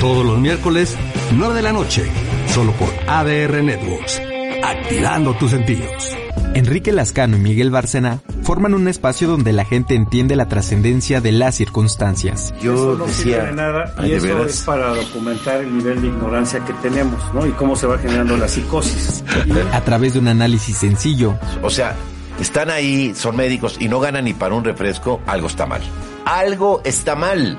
Todos 0.00 0.24
los 0.24 0.38
miércoles, 0.38 0.96
9 1.32 1.54
de 1.54 1.62
la 1.62 1.72
noche, 1.72 2.04
solo 2.48 2.72
por 2.72 2.92
ADR 3.06 3.62
Networks, 3.62 4.20
activando 4.64 5.34
tus 5.34 5.52
sentidos. 5.52 6.16
Enrique 6.54 6.92
Lascano 6.92 7.36
y 7.36 7.40
Miguel 7.40 7.70
Bárcena 7.70 8.20
forman 8.42 8.74
un 8.74 8.88
espacio 8.88 9.28
donde 9.28 9.52
la 9.52 9.64
gente 9.64 9.94
entiende 9.94 10.36
la 10.36 10.46
trascendencia 10.46 11.20
de 11.20 11.32
las 11.32 11.54
circunstancias. 11.54 12.52
Yo 12.60 12.74
eso 12.74 12.96
no 12.98 13.06
decía, 13.06 13.44
de 13.44 13.52
nada 13.52 13.94
y 14.04 14.12
eso 14.12 14.44
es 14.44 14.62
para 14.62 14.94
documentar 14.94 15.60
el 15.60 15.76
nivel 15.76 16.02
de 16.02 16.08
ignorancia 16.08 16.60
que 16.64 16.72
tenemos, 16.74 17.20
¿no? 17.34 17.46
Y 17.46 17.52
cómo 17.52 17.76
se 17.76 17.86
va 17.86 17.98
generando 17.98 18.36
la 18.36 18.48
psicosis. 18.48 19.24
A 19.72 19.80
través 19.82 20.14
de 20.14 20.18
un 20.18 20.28
análisis 20.28 20.76
sencillo. 20.76 21.38
O 21.62 21.70
sea, 21.70 21.94
están 22.40 22.70
ahí, 22.70 23.14
son 23.14 23.36
médicos 23.36 23.76
y 23.78 23.88
no 23.88 24.00
ganan 24.00 24.24
ni 24.24 24.34
para 24.34 24.54
un 24.54 24.64
refresco, 24.64 25.20
algo 25.26 25.46
está 25.46 25.66
mal. 25.66 25.82
Algo 26.24 26.80
está 26.84 27.14
mal. 27.14 27.58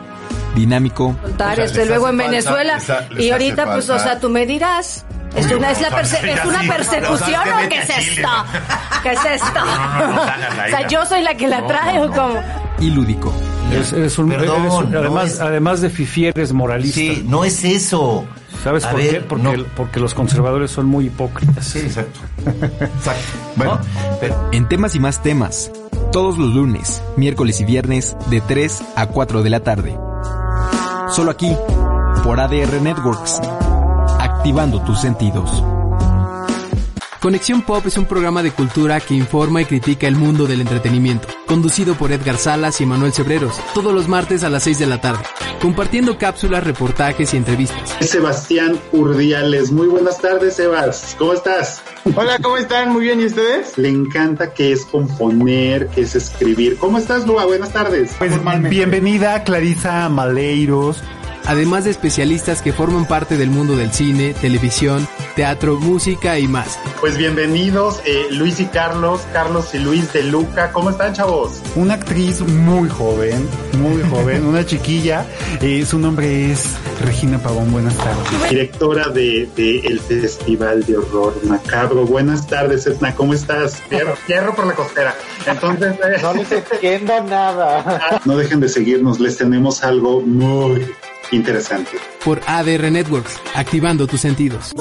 Dinámico. 0.55 1.15
O 1.23 1.85
luego 1.85 2.09
en 2.09 2.17
Venezuela 2.17 2.79
y 3.17 3.31
ahorita 3.31 3.65
pues, 3.73 3.89
o 3.89 3.99
sea, 3.99 4.19
tú 4.19 4.29
me 4.29 4.45
dirás. 4.45 5.05
¿Es 5.35 5.51
una, 5.51 5.71
es, 5.71 5.81
la 5.81 6.01
¿Es 6.01 6.45
una 6.45 6.61
persecución 6.61 7.41
o 7.41 7.69
qué 7.69 7.79
es 7.79 7.89
esto? 7.89 8.29
¿Qué 9.01 9.11
es 9.11 9.25
esto? 9.25 9.59
o 9.61 10.69
sea, 10.69 10.87
yo 10.87 11.05
soy 11.05 11.21
la 11.23 11.35
que 11.35 11.47
la 11.47 11.65
trae 11.65 11.99
o 11.99 12.11
como... 12.11 12.41
Y 12.79 12.89
lúdico. 12.89 13.33
Es, 13.71 14.19
un, 14.19 14.31
además, 14.31 15.39
además 15.39 15.81
de 15.81 15.89
fifieres 15.89 16.53
moralista. 16.53 16.99
Sí, 16.99 17.25
no 17.27 17.43
es 17.43 17.63
eso. 17.63 18.25
¿Sabes 18.63 18.85
por 18.85 18.99
qué? 18.99 19.21
Porque, 19.27 19.65
porque, 19.75 19.99
los 19.99 20.13
conservadores 20.13 20.69
son 20.69 20.85
muy 20.85 21.07
hipócritas. 21.07 21.65
Sí, 21.65 21.79
exacto. 21.79 22.19
exacto. 22.45 23.21
Bueno, 23.55 23.79
En 24.51 24.67
temas 24.67 24.95
y 24.95 24.99
más 24.99 25.21
temas, 25.21 25.71
todos 26.11 26.37
los 26.37 26.53
lunes, 26.53 27.01
miércoles 27.17 27.59
y 27.61 27.65
viernes, 27.65 28.15
de 28.27 28.41
3 28.41 28.83
a 28.95 29.07
4 29.07 29.43
de 29.43 29.49
la 29.49 29.59
tarde 29.59 29.97
Solo 31.09 31.29
aquí, 31.29 31.55
por 32.23 32.39
ADR 32.39 32.81
Networks, 32.81 33.39
activando 34.43 34.81
tus 34.81 34.99
sentidos. 34.99 35.63
Conexión 37.21 37.61
Pop 37.61 37.85
es 37.87 37.97
un 37.97 38.03
programa 38.03 38.43
de 38.43 38.51
cultura 38.51 38.99
que 38.99 39.13
informa 39.13 39.61
y 39.61 39.65
critica 39.65 40.05
el 40.05 40.17
mundo 40.17 40.47
del 40.47 40.59
entretenimiento, 40.59 41.29
conducido 41.45 41.95
por 41.95 42.11
Edgar 42.11 42.35
Salas 42.35 42.81
y 42.81 42.85
Manuel 42.85 43.13
Cebreros, 43.13 43.57
todos 43.73 43.93
los 43.93 44.09
martes 44.09 44.43
a 44.43 44.49
las 44.49 44.63
6 44.63 44.79
de 44.79 44.85
la 44.87 44.99
tarde, 44.99 45.23
compartiendo 45.61 46.17
cápsulas, 46.17 46.65
reportajes 46.65 47.33
y 47.33 47.37
entrevistas. 47.37 47.95
Sebastián 48.01 48.77
Urdiales, 48.91 49.71
muy 49.71 49.87
buenas 49.87 50.19
tardes, 50.19 50.57
Sebas, 50.57 51.15
¿cómo 51.17 51.31
estás? 51.31 51.81
Hola, 52.13 52.37
¿cómo 52.41 52.57
están? 52.57 52.91
Muy 52.91 53.03
bien, 53.03 53.21
¿y 53.21 53.27
ustedes? 53.27 53.77
Le 53.77 53.87
encanta 53.87 54.53
que 54.53 54.73
es 54.73 54.83
componer, 54.83 55.87
que 55.87 56.01
es 56.01 56.15
escribir. 56.15 56.75
¿Cómo 56.79 56.97
estás, 56.97 57.25
Lua? 57.25 57.45
Buenas 57.45 57.71
tardes. 57.71 58.13
Pues 58.19 58.33
bienvenida, 58.69 59.45
Clarisa 59.45 60.09
Maleiros 60.09 61.01
además 61.45 61.83
de 61.85 61.91
especialistas 61.91 62.61
que 62.61 62.73
forman 62.73 63.05
parte 63.05 63.37
del 63.37 63.49
mundo 63.49 63.75
del 63.75 63.91
cine, 63.91 64.33
televisión, 64.33 65.07
teatro, 65.35 65.77
música 65.79 66.39
y 66.39 66.47
más. 66.47 66.79
Pues 66.99 67.17
bienvenidos 67.17 68.01
eh, 68.05 68.27
Luis 68.31 68.59
y 68.59 68.65
Carlos, 68.65 69.21
Carlos 69.33 69.73
y 69.73 69.79
Luis 69.79 70.11
de 70.13 70.23
Luca. 70.23 70.71
¿Cómo 70.71 70.89
están, 70.89 71.13
chavos? 71.13 71.61
Una 71.75 71.95
actriz 71.95 72.41
muy 72.41 72.89
joven, 72.89 73.47
muy 73.77 74.01
joven, 74.09 74.45
una 74.45 74.65
chiquilla. 74.65 75.25
Eh, 75.61 75.85
su 75.85 75.99
nombre 75.99 76.51
es 76.51 76.75
Regina 77.01 77.39
Pavón. 77.39 77.71
Buenas 77.71 77.97
tardes. 77.97 78.49
Directora 78.49 79.09
de, 79.09 79.49
el 79.57 79.99
Festival 79.99 80.83
de 80.85 80.97
Horror 80.97 81.43
Macabro. 81.45 82.05
Buenas 82.05 82.47
tardes, 82.47 82.85
Etna. 82.87 83.15
¿Cómo 83.15 83.33
estás? 83.33 83.81
Fierro, 84.25 84.55
por 84.55 84.67
la 84.67 84.73
costera. 84.73 85.15
Entonces... 85.45 85.93
Eh, 85.93 86.17
no 86.21 86.33
les 86.33 86.51
entiendo 86.51 87.23
nada. 87.23 88.21
No 88.25 88.37
dejen 88.37 88.59
de 88.59 88.69
seguirnos. 88.69 89.19
Les 89.19 89.37
tenemos 89.37 89.83
algo 89.83 90.21
muy 90.21 90.85
interesante. 91.31 91.91
Por 92.23 92.41
ADR 92.45 92.91
Networks, 92.91 93.39
activando 93.53 94.07
tus 94.07 94.21
sentidos. 94.21 94.73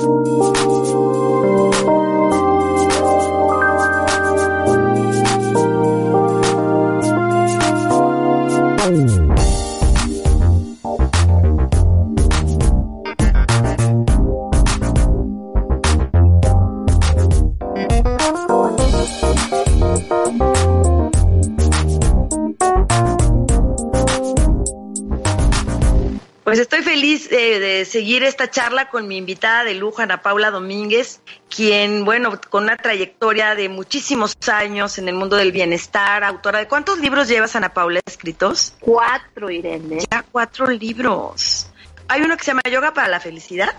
De, 27.19 27.85
seguir 27.85 28.23
esta 28.23 28.51
charla 28.51 28.89
con 28.89 29.09
mi 29.09 29.17
invitada 29.17 29.65
de 29.65 29.75
lujo, 29.75 30.03
Ana 30.03 30.23
Paula 30.23 30.51
Domínguez, 30.51 31.21
quien, 31.49 32.05
bueno, 32.05 32.41
con 32.51 32.65
una 32.65 32.77
trayectoria 32.77 33.55
de 33.55 33.69
muchísimos 33.69 34.37
años 34.49 34.99
en 34.99 35.09
el 35.09 35.15
mundo 35.15 35.37
del 35.37 35.53
bienestar, 35.53 36.25
autora 36.25 36.61
de 36.61 36.69
cuántos 36.69 36.99
libros 36.99 37.29
llevas, 37.29 37.55
Ana 37.57 37.75
Paula, 37.75 38.01
escritos? 38.07 38.75
Cuatro, 38.81 39.51
Irene. 39.51 40.05
Ya 40.11 40.25
cuatro 40.31 40.67
libros. 40.69 41.71
Hay 42.09 42.23
uno 42.23 42.37
que 42.37 42.45
se 42.45 42.51
llama 42.51 42.63
Yoga 42.71 42.95
para 42.95 43.09
la 43.09 43.21
Felicidad. 43.21 43.75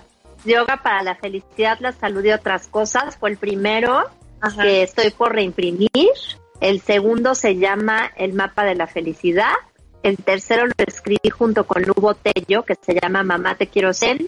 Yoga 0.46 0.78
para 0.78 1.04
la 1.04 1.16
Felicidad, 1.16 1.78
la 1.80 1.92
Salud 1.92 2.24
y 2.24 2.32
otras 2.32 2.68
cosas. 2.68 3.18
Fue 3.18 3.30
el 3.30 3.38
primero 3.38 4.10
que 4.62 4.84
estoy 4.84 5.12
por 5.12 5.34
reimprimir. 5.34 5.90
El 6.60 6.82
segundo 6.82 7.36
se 7.36 7.58
llama 7.58 8.12
El 8.16 8.34
Mapa 8.34 8.64
de 8.64 8.76
la 8.76 8.88
Felicidad 8.88 9.54
el 10.04 10.18
tercero 10.18 10.68
lo 10.68 10.74
escribí 10.78 11.30
junto 11.30 11.66
con 11.66 11.82
Lugo 11.84 12.14
Tello, 12.14 12.64
que 12.64 12.76
se 12.76 12.94
llama 12.94 13.24
Mamá 13.24 13.56
Te 13.56 13.68
Quiero 13.68 13.94
Ser. 13.94 14.22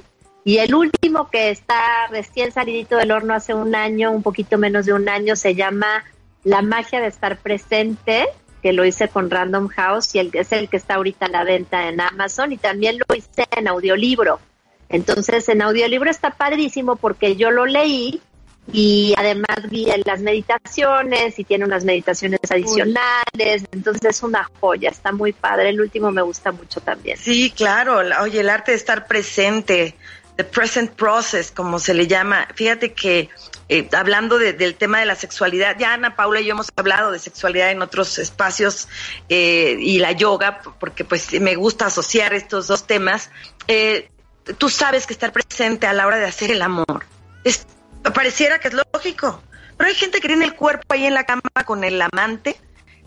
Y 0.46 0.58
el 0.60 0.74
último, 0.74 1.30
que 1.30 1.50
está 1.50 2.08
recién 2.10 2.52
salidito 2.52 2.98
del 2.98 3.12
horno 3.12 3.34
hace 3.34 3.54
un 3.54 3.76
año, 3.76 4.12
un 4.12 4.24
poquito 4.24 4.58
menos 4.58 4.86
de 4.86 4.94
un 4.94 5.10
año, 5.10 5.36
se 5.36 5.54
llama 5.54 6.06
La 6.44 6.62
magia 6.62 7.02
de 7.02 7.08
estar 7.08 7.38
presente, 7.38 8.26
que 8.62 8.72
lo 8.72 8.86
hice 8.86 9.10
con 9.10 9.30
Random 9.30 9.68
House 9.68 10.16
y 10.16 10.20
el, 10.20 10.32
es 10.34 10.52
el 10.52 10.70
que 10.70 10.78
está 10.78 10.96
ahorita 10.96 11.26
a 11.26 11.30
la 11.30 11.44
venta 11.44 11.90
en 11.90 12.00
Amazon. 12.00 12.54
Y 12.54 12.58
también 12.58 12.98
lo 12.98 13.16
hice 13.16 13.46
en 13.52 13.68
audiolibro. 13.68 14.40
Entonces, 14.88 15.50
en 15.50 15.62
audiolibro 15.62 16.10
está 16.10 16.32
padrísimo 16.32 16.96
porque 16.96 17.36
yo 17.36 17.52
lo 17.52 17.66
leí 17.66 18.22
y 18.72 19.14
además 19.18 19.70
vi 19.70 19.88
las 20.06 20.22
meditaciones 20.22 21.38
y 21.38 21.44
tiene 21.44 21.66
unas 21.66 21.84
meditaciones 21.84 22.40
adicionales, 22.50 23.64
entonces 23.72 24.18
es 24.18 24.24
una 24.24 24.50
joya, 24.60 24.90
está 24.90 25.12
muy 25.12 25.34
padre, 25.34 25.70
el 25.70 25.80
último 25.80 26.12
me 26.12 26.22
gusta 26.22 26.52
mucho 26.52 26.82
también. 26.82 27.18
Sí, 27.18 27.52
claro, 27.56 28.02
oye, 28.22 28.40
el 28.40 28.50
arte 28.50 28.72
de 28.72 28.78
estar 28.78 29.08
presente, 29.08 29.96
the 30.36 30.44
present 30.44 30.92
process, 30.92 31.52
como 31.52 31.80
se 31.80 31.94
le 31.94 32.08
llama, 32.08 32.48
fíjate 32.56 32.94
que 32.94 33.30
eh, 33.70 33.88
hablando 33.94 34.38
del 34.38 34.76
tema 34.76 35.00
de 35.00 35.06
la 35.06 35.16
sexualidad, 35.16 35.78
ya 35.80 35.94
Ana 35.94 36.16
Paula 36.16 36.42
y 36.42 36.46
yo 36.46 36.54
hemos 36.54 36.70
hablado 36.76 37.12
de 37.12 37.20
sexualidad 37.20 37.72
en 37.72 37.82
otros 37.82 38.18
espacios 38.20 38.88
eh, 39.30 39.76
y 39.80 40.00
la 40.00 40.12
yoga, 40.12 40.62
porque 40.80 41.06
pues 41.06 41.40
me 41.40 41.56
gusta 41.56 41.86
asociar 41.88 42.34
estos 42.34 42.68
dos 42.68 42.88
temas, 42.88 43.30
eh, 43.68 44.10
tú 44.58 44.70
sabes 44.70 45.06
que 45.06 45.14
estar 45.14 45.32
presente 45.32 45.88
a 45.88 45.94
la 45.94 46.06
hora 46.06 46.18
de 46.18 46.26
hacer 46.26 46.52
el 46.52 46.62
amor 46.62 47.06
es 47.46 47.66
pareciera 48.14 48.60
que 48.60 48.70
es 48.70 48.76
lógico, 48.94 49.42
pero 49.78 49.90
hay 49.90 49.96
gente 49.96 50.20
que 50.20 50.28
tiene 50.28 50.46
el 50.46 50.56
cuerpo 50.56 50.86
ahí 50.90 51.06
en 51.06 51.14
la 51.14 51.26
cama 51.26 51.42
con 51.66 51.84
el 51.84 52.02
amante 52.02 52.56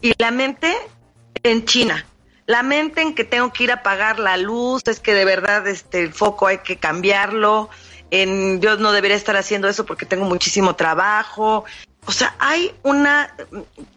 y 0.01 0.15
la 0.19 0.31
mente 0.31 0.75
en 1.43 1.65
China. 1.65 2.05
La 2.47 2.63
mente 2.63 3.03
en 3.03 3.15
que 3.15 3.25
tengo 3.25 3.53
que 3.53 3.65
ir 3.65 3.71
a 3.71 3.77
apagar 3.77 4.19
la 4.19 4.37
luz, 4.37 4.83
es 4.87 5.01
que 5.01 5.13
de 5.13 5.25
verdad 5.25 5.67
este 5.67 6.03
el 6.03 6.13
foco 6.13 6.47
hay 6.47 6.59
que 6.59 6.77
cambiarlo, 6.77 7.69
en 8.11 8.61
yo 8.61 8.77
no 8.77 8.93
debería 8.93 9.17
estar 9.17 9.37
haciendo 9.37 9.69
eso 9.69 9.85
porque 9.85 10.07
tengo 10.07 10.25
muchísimo 10.25 10.75
trabajo. 10.75 11.65
O 12.07 12.13
sea, 12.13 12.35
hay 12.39 12.75
una 12.83 13.35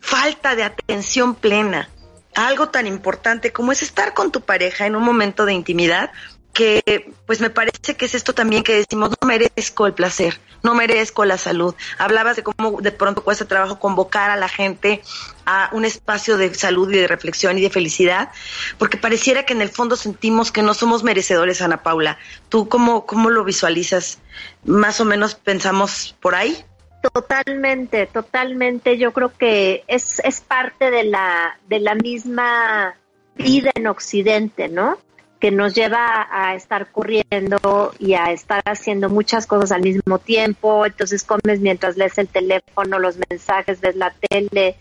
falta 0.02 0.56
de 0.56 0.64
atención 0.64 1.36
plena. 1.36 1.90
Algo 2.36 2.70
tan 2.70 2.88
importante 2.88 3.54
como 3.54 3.72
es 3.72 3.82
estar 3.82 4.14
con 4.14 4.32
tu 4.32 4.42
pareja 4.42 4.86
en 4.86 4.96
un 4.96 5.04
momento 5.04 5.46
de 5.46 5.54
intimidad 5.54 6.12
que 6.54 7.12
pues 7.26 7.40
me 7.40 7.50
parece 7.50 7.96
que 7.96 8.06
es 8.06 8.16
esto 8.16 8.34
también 8.34 8.64
que 8.64 8.76
decimos, 8.76 9.12
no 9.22 9.28
merezco 9.28 9.88
el 9.88 9.94
placer, 9.94 10.40
no 10.64 10.76
merezco 10.76 11.26
la 11.26 11.38
salud. 11.38 11.76
Hablabas 11.98 12.36
de 12.36 12.44
cómo 12.44 12.82
de 12.82 12.92
pronto 12.92 13.24
cuesta 13.24 13.46
trabajo 13.46 13.80
convocar 13.80 14.30
a 14.30 14.36
la 14.36 14.50
gente 14.50 15.02
a 15.46 15.70
un 15.72 15.86
espacio 15.86 16.38
de 16.38 16.54
salud 16.54 16.92
y 16.92 16.98
de 16.98 17.08
reflexión 17.08 17.58
y 17.58 17.62
de 17.62 17.70
felicidad, 17.70 18.32
porque 18.78 18.98
pareciera 18.98 19.46
que 19.46 19.54
en 19.54 19.62
el 19.62 19.70
fondo 19.70 19.96
sentimos 19.96 20.52
que 20.52 20.62
no 20.62 20.74
somos 20.74 21.04
merecedores, 21.04 21.62
Ana 21.62 21.84
Paula. 21.84 22.18
¿Tú 22.50 22.68
cómo, 22.68 23.06
cómo 23.06 23.30
lo 23.30 23.44
visualizas? 23.44 24.20
¿Más 24.64 25.00
o 25.00 25.06
menos 25.06 25.36
pensamos 25.36 26.16
por 26.20 26.36
ahí? 26.36 26.58
Totalmente, 27.02 28.06
totalmente. 28.06 28.98
Yo 28.98 29.12
creo 29.12 29.32
que 29.36 29.84
es, 29.88 30.20
es 30.24 30.42
parte 30.42 30.92
de 30.92 31.04
la, 31.04 31.58
de 31.68 31.80
la 31.80 31.96
misma 31.96 32.96
vida 33.36 33.72
en 33.74 33.88
Occidente, 33.88 34.70
¿no? 34.70 35.00
Que 35.42 35.50
nos 35.50 35.74
lleva 35.74 36.28
a 36.32 36.54
estar 36.54 36.92
corriendo 36.92 37.92
y 37.98 38.14
a 38.14 38.32
estar 38.32 38.62
haciendo 38.64 39.10
muchas 39.10 39.48
cosas 39.48 39.72
al 39.72 39.82
mismo 39.82 40.20
tiempo. 40.20 40.86
Entonces 40.86 41.24
comes 41.24 41.60
mientras 41.60 41.98
lees 41.98 42.20
el 42.20 42.28
teléfono, 42.28 43.00
los 43.00 43.18
mensajes, 43.28 43.82
ves 43.82 43.96
la 43.96 44.14
tele. 44.30 44.76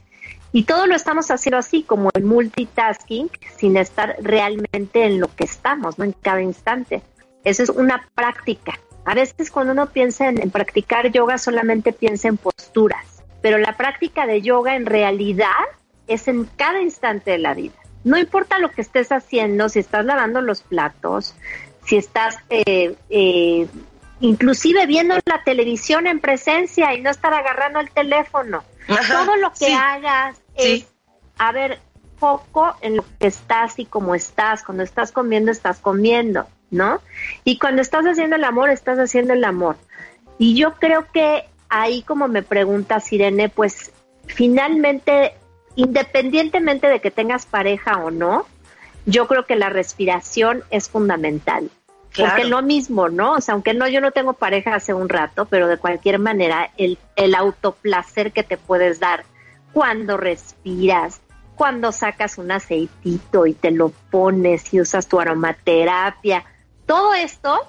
Y 0.52 0.64
todo 0.64 0.86
lo 0.86 0.94
estamos 0.94 1.30
haciendo 1.30 1.56
así, 1.56 1.82
como 1.82 2.10
en 2.12 2.26
multitasking, 2.26 3.30
sin 3.56 3.78
estar 3.78 4.16
realmente 4.20 5.04
en 5.04 5.18
lo 5.18 5.34
que 5.34 5.44
estamos, 5.44 5.98
¿no? 5.98 6.04
En 6.04 6.12
cada 6.12 6.42
instante. 6.42 7.02
Eso 7.42 7.62
es 7.62 7.70
una 7.70 8.06
práctica. 8.14 8.78
A 9.06 9.14
veces 9.14 9.50
cuando 9.50 9.72
uno 9.72 9.86
piensa 9.86 10.28
en 10.28 10.50
practicar 10.50 11.10
yoga 11.10 11.38
solamente 11.38 11.94
piensa 11.94 12.28
en 12.28 12.36
posturas, 12.36 13.22
pero 13.40 13.56
la 13.56 13.78
práctica 13.78 14.26
de 14.26 14.42
yoga 14.42 14.76
en 14.76 14.84
realidad 14.84 15.48
es 16.06 16.28
en 16.28 16.44
cada 16.44 16.82
instante 16.82 17.30
de 17.30 17.38
la 17.38 17.54
vida 17.54 17.79
no 18.04 18.18
importa 18.18 18.58
lo 18.58 18.70
que 18.70 18.80
estés 18.80 19.12
haciendo, 19.12 19.68
si 19.68 19.80
estás 19.80 20.04
lavando 20.04 20.40
los 20.40 20.62
platos, 20.62 21.34
si 21.84 21.96
estás 21.96 22.38
eh, 22.48 22.96
eh, 23.10 23.66
inclusive 24.20 24.86
viendo 24.86 25.14
la 25.24 25.42
televisión 25.44 26.06
en 26.06 26.20
presencia 26.20 26.94
y 26.94 27.00
no 27.00 27.10
estar 27.10 27.32
agarrando 27.34 27.80
el 27.80 27.90
teléfono. 27.90 28.62
Todo 28.86 29.36
lo 29.36 29.52
que 29.52 29.72
hagas 29.72 30.40
es, 30.54 30.86
a 31.38 31.52
ver, 31.52 31.78
foco 32.18 32.76
en 32.80 32.96
lo 32.96 33.04
que 33.18 33.26
estás 33.26 33.78
y 33.78 33.86
cómo 33.86 34.14
estás. 34.14 34.62
Cuando 34.62 34.82
estás 34.82 35.12
comiendo, 35.12 35.50
estás 35.50 35.78
comiendo, 35.78 36.46
¿no? 36.70 37.00
Y 37.44 37.58
cuando 37.58 37.82
estás 37.82 38.04
haciendo 38.04 38.36
el 38.36 38.44
amor, 38.44 38.70
estás 38.70 38.98
haciendo 38.98 39.32
el 39.32 39.44
amor. 39.44 39.76
Y 40.38 40.54
yo 40.54 40.74
creo 40.74 41.06
que 41.12 41.44
ahí, 41.68 42.02
como 42.02 42.28
me 42.28 42.42
pregunta 42.42 43.02
Irene, 43.10 43.48
pues 43.48 43.92
finalmente 44.26 45.34
independientemente 45.76 46.88
de 46.88 47.00
que 47.00 47.11
tengas 47.11 47.46
pareja 47.46 47.98
o 48.04 48.11
no, 48.11 48.46
yo 49.06 49.26
creo 49.26 49.46
que 49.46 49.56
la 49.56 49.68
respiración 49.68 50.62
es 50.70 50.88
fundamental. 50.88 51.70
Porque 52.16 52.44
lo 52.44 52.61
mismo, 52.61 53.09
¿no? 53.09 53.35
O 53.35 53.40
sea, 53.40 53.54
aunque 53.54 53.72
no, 53.72 53.87
yo 53.87 54.00
no 54.00 54.11
tengo 54.11 54.33
pareja 54.33 54.74
hace 54.74 54.92
un 54.92 55.09
rato, 55.09 55.46
pero 55.46 55.68
de 55.68 55.76
cualquier 55.76 56.18
manera, 56.18 56.70
el, 56.76 56.98
el 57.14 57.35
autoplacer 57.37 58.33
que 58.33 58.42
te 58.42 58.56
puedes 58.56 58.98
dar 58.98 59.24
cuando 59.72 60.16
respiras, 60.16 61.20
cuando 61.54 61.92
sacas 61.92 62.37
un 62.38 62.50
aceitito 62.50 63.46
y 63.46 63.54
te 63.54 63.70
lo 63.70 63.90
pones 64.11 64.74
y 64.74 64.80
usas 64.80 65.06
tu 65.06 65.20
aromaterapia, 65.20 66.44
todo 66.85 67.14
esto, 67.14 67.61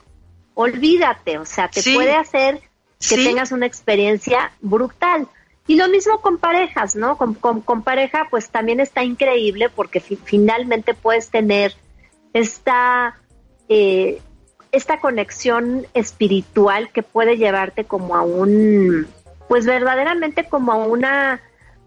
olvídate, 0.55 1.37
o 1.37 1.45
sea, 1.45 1.67
te 1.67 1.83
puede 1.83 2.15
hacer 2.15 2.61
que 3.07 3.15
tengas 3.17 3.51
una 3.51 3.67
experiencia 3.67 4.51
brutal. 4.61 5.27
Y 5.71 5.77
lo 5.77 5.87
mismo 5.87 6.19
con 6.19 6.37
parejas, 6.37 6.97
¿no? 6.97 7.15
Con, 7.15 7.33
con, 7.33 7.81
pareja, 7.81 8.27
pues 8.29 8.49
también 8.49 8.81
está 8.81 9.05
increíble 9.05 9.69
porque 9.69 10.01
finalmente 10.01 10.93
puedes 10.93 11.29
tener 11.29 11.73
esta, 12.33 13.15
eh, 13.69 14.21
esta 14.73 14.99
conexión 14.99 15.87
espiritual 15.93 16.89
que 16.91 17.03
puede 17.03 17.37
llevarte 17.37 17.85
como 17.85 18.17
a 18.17 18.21
un, 18.21 19.07
pues 19.47 19.65
verdaderamente 19.65 20.43
como 20.43 20.73
a 20.73 20.75
una, 20.75 21.41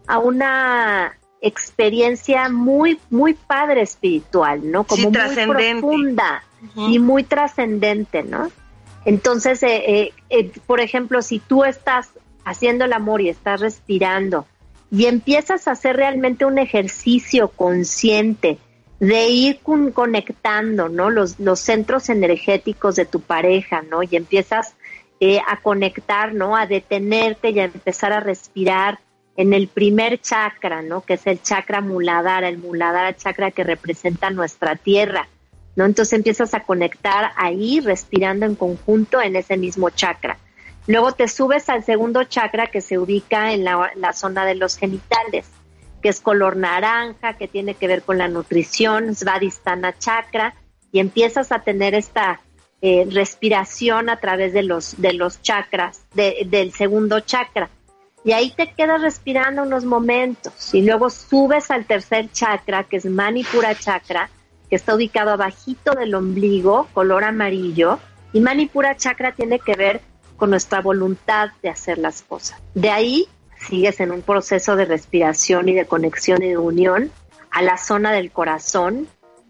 a 0.07 0.17
una 0.17 1.15
experiencia 1.39 2.49
muy, 2.49 2.99
muy 3.11 3.35
padre 3.35 3.83
espiritual, 3.83 4.61
¿no? 4.71 4.85
Como 4.85 5.11
muy 5.11 5.45
profunda 5.45 6.43
y 6.75 6.97
muy 6.97 7.23
trascendente, 7.23 8.23
¿no? 8.23 8.51
Entonces, 9.05 9.61
eh, 9.61 10.11
eh, 10.31 10.51
por 10.65 10.79
ejemplo, 10.79 11.21
si 11.21 11.37
tú 11.37 11.63
estás 11.63 12.09
haciendo 12.45 12.85
el 12.85 12.93
amor 12.93 13.21
y 13.21 13.29
estás 13.29 13.59
respirando 13.59 14.45
y 14.91 15.07
empiezas 15.07 15.67
a 15.67 15.71
hacer 15.71 15.97
realmente 15.97 16.45
un 16.45 16.57
ejercicio 16.57 17.49
consciente 17.49 18.59
de 18.99 19.27
ir 19.27 19.59
conectando, 19.93 20.87
¿no? 20.87 21.09
Los, 21.09 21.35
centros 21.59 22.09
energéticos 22.09 22.95
de 22.95 23.05
tu 23.05 23.19
pareja, 23.19 23.81
¿no? 23.81 24.03
Y 24.03 24.15
empiezas 24.15 24.75
a 25.47 25.61
conectar, 25.61 26.33
¿no? 26.33 26.55
A 26.55 26.67
detenerte 26.67 27.49
y 27.49 27.59
a 27.59 27.65
empezar 27.65 28.13
a 28.13 28.19
respirar 28.19 28.99
en 29.37 29.53
el 29.53 29.67
primer 29.67 30.21
chakra, 30.21 30.81
¿no? 30.81 31.01
Que 31.01 31.15
es 31.15 31.27
el 31.27 31.41
chakra 31.41 31.81
muladara, 31.81 32.47
el 32.47 32.57
muladara 32.57 33.15
chakra 33.15 33.51
que 33.51 33.63
representa 33.63 34.29
nuestra 34.29 34.75
tierra, 34.75 35.27
¿no? 35.75 35.85
Entonces 35.85 36.13
empiezas 36.13 36.53
a 36.53 36.61
conectar 36.61 37.31
ahí, 37.35 37.81
respirando 37.81 38.45
en 38.45 38.55
conjunto 38.55 39.21
en 39.21 39.35
ese 39.35 39.57
mismo 39.57 39.89
chakra. 39.89 40.37
Luego 40.87 41.13
te 41.13 41.27
subes 41.27 41.67
al 41.69 41.83
segundo 41.83 42.23
chakra 42.25 42.67
que 42.67 42.81
se 42.81 42.99
ubica 42.99 43.53
en 43.53 43.63
la, 43.63 44.13
zona 44.13 44.45
de 44.45 44.55
los 44.55 44.77
genitales, 44.77 45.47
que 46.01 46.09
es 46.09 46.21
color 46.21 46.57
naranja, 46.57 47.33
que 47.37 47.47
tiene 47.47 47.73
que 47.73 47.87
ver 47.87 48.03
con 48.03 48.19
la 48.19 48.27
nutrición, 48.27 49.15
Svadhisthana 49.15 49.97
chakra, 49.97 50.53
y 50.91 50.99
empiezas 50.99 51.51
a 51.51 51.59
tener 51.59 51.95
esta 51.95 52.39
eh, 52.81 53.07
respiración 53.09 54.09
a 54.09 54.19
través 54.19 54.53
de 54.53 54.61
los, 54.61 55.01
de 55.01 55.13
los 55.13 55.41
chakras, 55.41 56.05
del 56.13 56.71
segundo 56.71 57.19
chakra. 57.19 57.69
Y 58.23 58.33
ahí 58.33 58.51
te 58.51 58.71
quedas 58.71 59.01
respirando 59.01 59.63
unos 59.63 59.85
momentos 59.85 60.73
y 60.73 60.81
luego 60.81 61.09
subes 61.09 61.69
al 61.69 61.85
tercer 61.85 62.31
chakra, 62.31 62.83
que 62.83 62.97
es 62.97 63.05
Manipura 63.05 63.75
chakra, 63.75 64.29
que 64.69 64.75
está 64.75 64.95
ubicado 64.95 65.31
abajito 65.31 65.93
del 65.93 66.15
ombligo, 66.15 66.87
color 66.93 67.23
amarillo, 67.23 67.99
y 68.33 68.39
Manipura 68.39 68.97
chakra 68.97 69.31
tiene 69.33 69.59
que 69.59 69.75
ver 69.75 70.01
con 70.37 70.49
nuestra 70.49 70.81
voluntad 70.81 71.49
de 71.61 71.69
hacer 71.69 71.97
las 71.97 72.21
cosas. 72.21 72.61
De 72.73 72.89
ahí 72.89 73.27
sigues 73.67 73.99
en 73.99 74.11
un 74.11 74.21
proceso 74.21 74.75
de 74.75 74.85
respiración 74.85 75.69
y 75.69 75.73
de 75.73 75.85
conexión 75.85 76.43
y 76.43 76.49
de 76.49 76.57
unión 76.57 77.11
a 77.51 77.61
la 77.61 77.77
zona 77.77 78.11
del 78.11 78.31
corazón, 78.31 79.07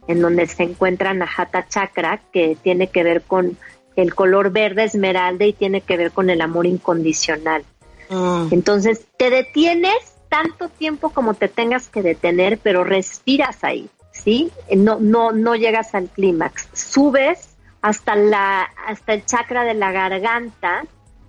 en 0.08 0.21
donde 0.21 0.45
se 0.48 0.63
encuentra 0.63 1.13
Nahata 1.13 1.67
chakra, 1.67 2.21
que 2.32 2.58
tiene 2.62 2.88
que 2.88 3.04
ver 3.04 3.24
con 3.24 3.58
el 3.95 4.13
color 4.13 4.52
verde 4.52 4.84
esmeralda 4.84 5.45
y 5.45 5.54
tiene 5.54 5.82
que 5.82 5.98
ver 5.98 6.12
con 6.12 6.30
el 6.30 6.41
amor 6.41 6.65
incondicional. 6.65 7.63
Mm. 8.10 8.48
Entonces, 8.52 9.06
te 9.17 9.30
detienes 9.30 9.95
tanto 10.30 10.69
tiempo 10.69 11.10
como 11.10 11.34
te 11.34 11.48
tengas 11.48 11.88
que 11.88 12.02
detener, 12.02 12.60
pero 12.62 12.84
respiras 12.84 13.63
ahí, 13.63 13.89
¿sí? 14.12 14.52
No, 14.76 15.00
no, 15.00 15.32
no 15.32 15.56
llegas 15.56 15.95
al 15.95 16.10
clímax. 16.10 16.67
Subes 16.74 17.54
hasta 17.86 18.15
la, 18.15 18.63
hasta 18.88 19.13
el 19.13 19.26
chakra 19.26 19.63
de 19.63 19.76
la 19.76 19.91
garganta, 19.91 20.86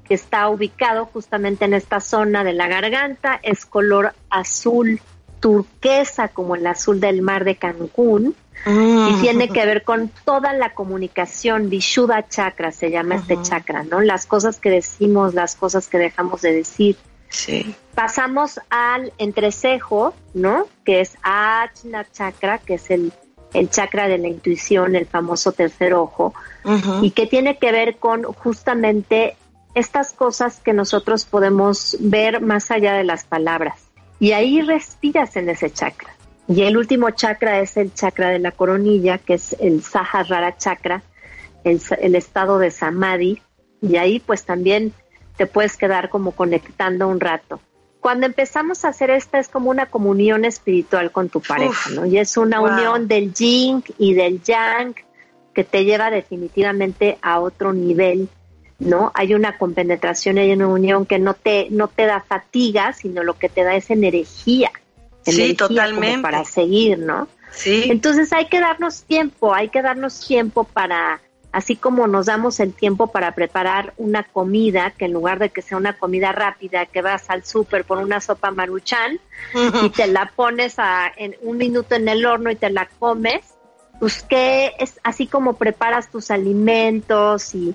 que 0.08 0.14
está 0.14 0.48
ubicado 0.48 1.04
justamente 1.04 1.66
en 1.66 1.74
esta 1.74 2.00
zona 2.00 2.44
de 2.44 2.54
la 2.54 2.66
garganta, 2.66 3.38
es 3.42 3.66
color 3.66 4.14
azul 4.30 5.02
turquesa, 5.38 6.28
como 6.28 6.56
el 6.56 6.66
azul 6.66 6.98
del 6.98 7.20
mar 7.20 7.44
de 7.44 7.56
Cancún, 7.56 8.34
y 8.64 8.70
mm. 8.70 9.20
tiene 9.20 9.48
que 9.50 9.66
ver 9.66 9.84
con 9.84 10.10
toda 10.24 10.54
la 10.54 10.72
comunicación, 10.72 11.68
Vishuddha 11.68 12.26
chakra 12.26 12.72
se 12.72 12.90
llama 12.90 13.16
este 13.16 13.36
chakra, 13.42 13.82
¿no? 13.82 14.00
Las 14.00 14.24
cosas 14.24 14.58
que 14.58 14.70
decimos, 14.70 15.34
las 15.34 15.56
cosas 15.56 15.88
que 15.88 15.98
dejamos 15.98 16.40
de 16.40 16.54
decir. 16.54 16.96
Sí. 17.28 17.74
Pasamos 17.94 18.60
al 18.70 19.12
entrecejo, 19.18 20.14
¿no? 20.32 20.66
Que 20.86 21.02
es 21.02 21.18
Ajna 21.20 22.06
chakra, 22.10 22.56
que 22.56 22.74
es 22.74 22.90
el, 22.90 23.12
el 23.54 23.70
chakra 23.70 24.08
de 24.08 24.18
la 24.18 24.28
intuición, 24.28 24.96
el 24.96 25.06
famoso 25.06 25.52
tercer 25.52 25.94
ojo, 25.94 26.34
y 27.00 27.12
que 27.12 27.26
tiene 27.26 27.58
que 27.58 27.70
ver 27.70 27.96
con 27.96 28.24
justamente 28.24 29.36
estas 29.76 30.12
cosas 30.12 30.58
que 30.58 30.72
nosotros 30.72 31.26
podemos 31.26 31.96
ver 32.00 32.40
más 32.40 32.70
allá 32.70 32.94
de 32.94 33.04
las 33.04 33.24
palabras. 33.24 33.86
Y 34.18 34.32
ahí 34.32 34.62
respiras 34.62 35.36
en 35.36 35.50
ese 35.50 35.70
chakra. 35.70 36.16
Y 36.48 36.62
el 36.62 36.76
último 36.76 37.10
chakra 37.10 37.60
es 37.60 37.76
el 37.76 37.92
chakra 37.92 38.30
de 38.30 38.38
la 38.38 38.52
coronilla, 38.52 39.18
que 39.18 39.34
es 39.34 39.54
el 39.60 39.82
Sahasrara 39.82 40.56
chakra, 40.56 41.02
el, 41.64 42.14
estado 42.14 42.58
de 42.58 42.70
Samadhi. 42.70 43.42
Y 43.82 43.96
ahí 43.96 44.20
pues 44.20 44.44
también 44.44 44.92
te 45.36 45.46
puedes 45.46 45.76
quedar 45.76 46.08
como 46.08 46.32
conectando 46.32 47.08
un 47.08 47.20
rato. 47.20 47.60
Cuando 48.06 48.26
empezamos 48.26 48.84
a 48.84 48.90
hacer 48.90 49.10
esta 49.10 49.40
es 49.40 49.48
como 49.48 49.68
una 49.68 49.86
comunión 49.86 50.44
espiritual 50.44 51.10
con 51.10 51.28
tu 51.28 51.40
pareja, 51.40 51.90
¿no? 51.90 52.06
Y 52.06 52.18
es 52.18 52.36
una 52.36 52.60
unión 52.60 53.08
del 53.08 53.34
yin 53.34 53.82
y 53.98 54.14
del 54.14 54.40
yang 54.44 54.94
que 55.52 55.64
te 55.64 55.84
lleva 55.84 56.08
definitivamente 56.12 57.18
a 57.20 57.40
otro 57.40 57.72
nivel, 57.72 58.28
¿no? 58.78 59.10
Hay 59.12 59.34
una 59.34 59.58
compenetración, 59.58 60.38
hay 60.38 60.52
una 60.52 60.68
unión 60.68 61.04
que 61.04 61.18
no 61.18 61.34
te, 61.34 61.66
no 61.70 61.88
te 61.88 62.06
da 62.06 62.20
fatiga, 62.20 62.92
sino 62.92 63.24
lo 63.24 63.36
que 63.36 63.48
te 63.48 63.64
da 63.64 63.74
es 63.74 63.90
energía 63.90 64.70
sí, 65.24 65.54
totalmente. 65.54 66.22
para 66.22 66.44
seguir, 66.44 67.00
¿no? 67.00 67.26
Sí. 67.50 67.86
Entonces 67.88 68.32
hay 68.32 68.46
que 68.46 68.60
darnos 68.60 69.02
tiempo, 69.02 69.52
hay 69.52 69.68
que 69.68 69.82
darnos 69.82 70.24
tiempo 70.24 70.62
para, 70.62 71.20
así 71.56 71.74
como 71.74 72.06
nos 72.06 72.26
damos 72.26 72.60
el 72.60 72.74
tiempo 72.74 73.06
para 73.06 73.34
preparar 73.34 73.94
una 73.96 74.24
comida, 74.24 74.90
que 74.90 75.06
en 75.06 75.14
lugar 75.14 75.38
de 75.38 75.48
que 75.48 75.62
sea 75.62 75.78
una 75.78 75.94
comida 75.94 76.30
rápida, 76.30 76.84
que 76.84 77.00
vas 77.00 77.30
al 77.30 77.46
súper 77.46 77.86
por 77.86 77.96
una 77.96 78.20
sopa 78.20 78.50
maruchan 78.50 79.18
y 79.82 79.88
te 79.88 80.06
la 80.06 80.30
pones 80.36 80.78
a, 80.78 81.10
en 81.16 81.34
un 81.40 81.56
minuto 81.56 81.94
en 81.94 82.08
el 82.10 82.26
horno 82.26 82.50
y 82.50 82.56
te 82.56 82.68
la 82.68 82.86
comes, 82.98 83.40
pues 83.98 84.22
que 84.22 84.74
es 84.78 85.00
así 85.02 85.26
como 85.26 85.54
preparas 85.54 86.10
tus 86.10 86.30
alimentos 86.30 87.54
y 87.54 87.74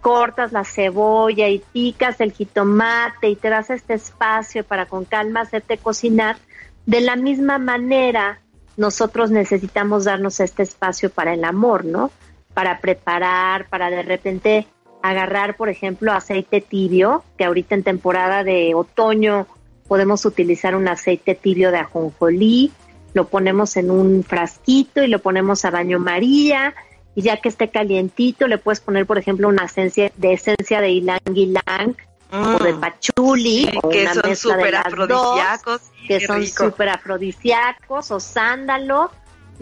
cortas 0.00 0.50
la 0.50 0.64
cebolla 0.64 1.48
y 1.48 1.60
picas 1.60 2.20
el 2.20 2.32
jitomate 2.32 3.28
y 3.28 3.36
te 3.36 3.50
das 3.50 3.70
este 3.70 3.94
espacio 3.94 4.64
para 4.64 4.86
con 4.86 5.04
calma 5.04 5.42
hacerte 5.42 5.78
cocinar, 5.78 6.38
de 6.86 7.00
la 7.00 7.14
misma 7.14 7.58
manera, 7.58 8.40
nosotros 8.76 9.30
necesitamos 9.30 10.06
darnos 10.06 10.40
este 10.40 10.64
espacio 10.64 11.08
para 11.08 11.34
el 11.34 11.44
amor, 11.44 11.84
¿no? 11.84 12.10
Para 12.54 12.80
preparar, 12.80 13.68
para 13.68 13.90
de 13.90 14.02
repente 14.02 14.66
agarrar, 15.02 15.56
por 15.56 15.68
ejemplo, 15.68 16.12
aceite 16.12 16.60
tibio, 16.60 17.24
que 17.36 17.44
ahorita 17.44 17.74
en 17.74 17.82
temporada 17.82 18.44
de 18.44 18.74
otoño 18.74 19.46
podemos 19.88 20.24
utilizar 20.24 20.74
un 20.74 20.88
aceite 20.88 21.34
tibio 21.34 21.70
de 21.70 21.78
ajonjolí, 21.78 22.72
lo 23.14 23.28
ponemos 23.28 23.76
en 23.76 23.90
un 23.90 24.24
frasquito 24.24 25.02
y 25.02 25.08
lo 25.08 25.18
ponemos 25.18 25.64
a 25.64 25.70
baño 25.70 25.98
María, 25.98 26.74
y 27.14 27.22
ya 27.22 27.36
que 27.38 27.48
esté 27.48 27.68
calientito 27.68 28.46
le 28.46 28.58
puedes 28.58 28.80
poner, 28.80 29.06
por 29.06 29.18
ejemplo, 29.18 29.48
una 29.48 29.64
esencia 29.64 30.10
de 30.16 30.32
esencia 30.32 30.80
de 30.80 30.94
ylang 30.94 31.20
ylang 31.34 31.96
o 32.32 32.62
de 32.62 32.72
mm. 32.72 32.80
pachuli, 32.80 33.70
que 33.90 34.08
son 34.08 34.36
súper 34.36 34.76
afrodisíacos, 34.76 35.82
que 36.08 36.26
son 36.26 36.46
súper 36.46 36.88
afrodisíacos, 36.88 38.10
o 38.10 38.20
sándalo. 38.20 39.10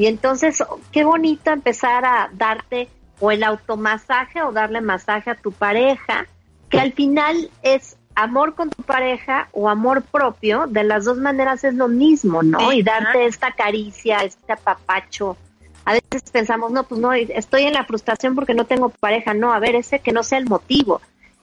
Y 0.01 0.07
entonces, 0.07 0.65
qué 0.93 1.05
bonito 1.05 1.51
empezar 1.51 2.07
a 2.07 2.31
darte 2.33 2.89
o 3.21 3.31
el 3.31 3.43
automasaje 3.43 4.41
o 4.41 4.51
darle 4.51 4.81
masaje 4.81 5.29
a 5.29 5.35
tu 5.35 5.53
pareja, 5.53 6.27
que 6.71 6.81
al 6.81 6.95
final 6.95 7.51
es 7.63 7.99
amor 8.15 8.55
con 8.55 8.71
tu 8.71 8.83
pareja 8.83 9.51
o 9.53 9.69
amor 9.69 10.01
propio, 10.01 10.67
de 10.69 10.85
las 10.85 11.05
dos 11.05 11.19
maneras 11.19 11.65
es 11.65 11.75
lo 11.75 11.87
mismo, 11.89 12.43
¿no? 12.43 12.73
y 12.73 12.83
darte 12.83 13.27
esta 13.27 13.53
caricia, 13.53 14.25
este 14.25 14.55
apapacho. 14.55 15.37
A 15.85 15.93
veces 15.93 16.31
pensamos, 16.33 16.73
no, 16.73 16.85
pues 16.85 16.99
no, 16.99 17.13
estoy 17.13 17.65
en 17.65 17.75
la 17.75 17.85
frustración 17.85 18.35
porque 18.35 18.55
no 18.55 18.65
tengo 18.65 18.89
pareja. 18.89 19.35
No, 19.35 19.53
a 19.53 19.59
ver, 19.59 19.75
ese 19.75 19.99
que 19.99 20.13
no 20.13 20.23
sea 20.23 20.39
el 20.39 20.47
motivo. 20.47 21.03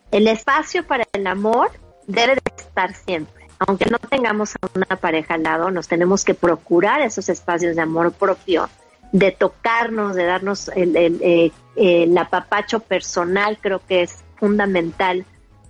El 0.10 0.28
espacio 0.28 0.84
para 0.84 1.04
el 1.14 1.28
amor 1.28 1.70
debe 2.08 2.34
de 2.34 2.42
estar 2.58 2.96
siempre. 2.96 3.47
Aunque 3.60 3.86
no 3.90 3.98
tengamos 3.98 4.56
a 4.56 4.60
una 4.76 4.96
pareja 4.98 5.34
al 5.36 5.44
lado, 5.44 5.72
nos 5.72 5.88
tenemos 5.88 6.24
que 6.24 6.34
procurar 6.34 7.02
esos 7.02 7.30
espacios 7.30 7.76
de 7.76 7.82
amor 7.82 8.12
propio, 8.14 8.70
de 9.12 9.32
tocarnos, 9.32 10.16
de 10.16 10.26
darnos 10.26 10.70
el, 10.70 10.96
eh, 10.96 11.52
el 11.76 12.18
apapacho 12.18 12.80
personal, 12.80 13.58
creo 13.62 13.82
que 13.88 14.04
es 14.04 14.24
fundamental 14.38 15.26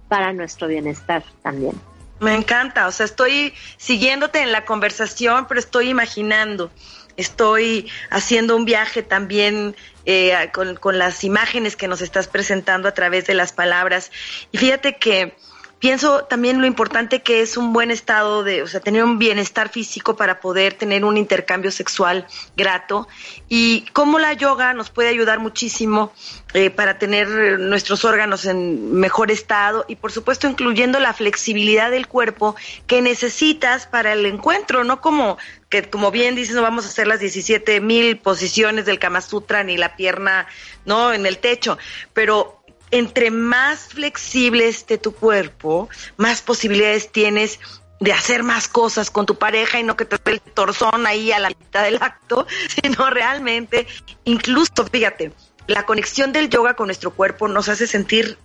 para 0.07 0.33
nuestro 0.33 0.67
bienestar 0.67 1.23
también. 1.41 1.79
Me 2.19 2.33
encanta, 2.33 2.87
o 2.87 2.91
sea, 2.91 3.05
estoy 3.05 3.53
siguiéndote 3.77 4.41
en 4.41 4.51
la 4.51 4.65
conversación, 4.65 5.45
pero 5.47 5.59
estoy 5.59 5.89
imaginando, 5.89 6.71
estoy 7.15 7.89
haciendo 8.09 8.55
un 8.55 8.65
viaje 8.65 9.03
también 9.03 9.75
eh, 10.05 10.49
con, 10.51 10.75
con 10.77 10.97
las 10.97 11.23
imágenes 11.23 11.75
que 11.75 11.87
nos 11.87 12.01
estás 12.01 12.27
presentando 12.27 12.87
a 12.87 12.93
través 12.93 13.27
de 13.27 13.35
las 13.35 13.53
palabras. 13.53 14.11
Y 14.51 14.57
fíjate 14.57 14.97
que 14.97 15.35
pienso 15.79 16.23
también 16.25 16.59
lo 16.59 16.67
importante 16.67 17.21
que 17.21 17.41
es 17.41 17.57
un 17.57 17.73
buen 17.73 17.91
estado 17.91 18.43
de, 18.43 18.63
o 18.63 18.67
sea, 18.67 18.79
tener 18.79 19.03
un 19.03 19.19
bienestar 19.19 19.69
físico 19.69 20.15
para 20.15 20.39
poder 20.39 20.73
tener 20.73 21.05
un 21.05 21.17
intercambio 21.17 21.71
sexual 21.71 22.25
grato. 22.55 23.07
Y 23.47 23.85
cómo 23.93 24.19
la 24.19 24.33
yoga 24.33 24.73
nos 24.73 24.89
puede 24.89 25.09
ayudar 25.09 25.39
muchísimo 25.39 26.11
eh, 26.53 26.69
para 26.69 26.97
tener 26.97 27.27
nuestros 27.59 28.05
órganos 28.05 28.45
en 28.45 28.93
mejor 28.93 29.31
estado 29.31 29.85
y 29.87 29.95
por 29.95 30.11
supuesto 30.11 30.47
incluyendo 30.47 30.99
la 30.99 31.13
flexibilidad 31.13 31.91
del 31.91 32.07
cuerpo 32.07 32.55
que 32.87 33.01
necesitas 33.01 33.85
para 33.85 34.13
el 34.13 34.25
encuentro, 34.25 34.83
no 34.83 35.01
como 35.01 35.37
que 35.69 35.89
como 35.89 36.11
bien 36.11 36.35
dices 36.35 36.55
no 36.55 36.61
vamos 36.61 36.85
a 36.85 36.89
hacer 36.89 37.07
las 37.07 37.19
17 37.19 37.81
mil 37.81 38.17
posiciones 38.17 38.85
del 38.85 38.99
Kama 38.99 39.21
Sutra 39.21 39.63
ni 39.63 39.77
la 39.77 39.95
pierna 39.95 40.47
no 40.85 41.13
en 41.13 41.25
el 41.25 41.37
techo, 41.39 41.77
pero 42.13 42.56
entre 42.91 43.31
más 43.31 43.79
flexible 43.89 44.67
esté 44.67 44.97
tu 44.97 45.13
cuerpo, 45.13 45.89
más 46.17 46.41
posibilidades 46.41 47.11
tienes 47.11 47.59
de 47.99 48.13
hacer 48.13 48.43
más 48.43 48.67
cosas 48.67 49.09
con 49.09 49.25
tu 49.25 49.35
pareja 49.35 49.79
y 49.79 49.83
no 49.83 49.97
que 49.97 50.05
te 50.05 50.17
dé 50.23 50.33
el 50.33 50.41
torzón 50.41 51.07
ahí 51.07 51.31
a 51.31 51.39
la 51.39 51.49
mitad 51.49 51.83
del 51.83 51.97
acto, 52.01 52.45
sino 52.81 53.09
realmente, 53.09 53.87
incluso, 54.23 54.85
fíjate, 54.91 55.31
la 55.67 55.85
conexión 55.85 56.31
del 56.31 56.49
yoga 56.49 56.75
con 56.75 56.87
nuestro 56.87 57.11
cuerpo 57.11 57.47
nos 57.47 57.69
hace 57.69 57.87
sentir 57.87 58.37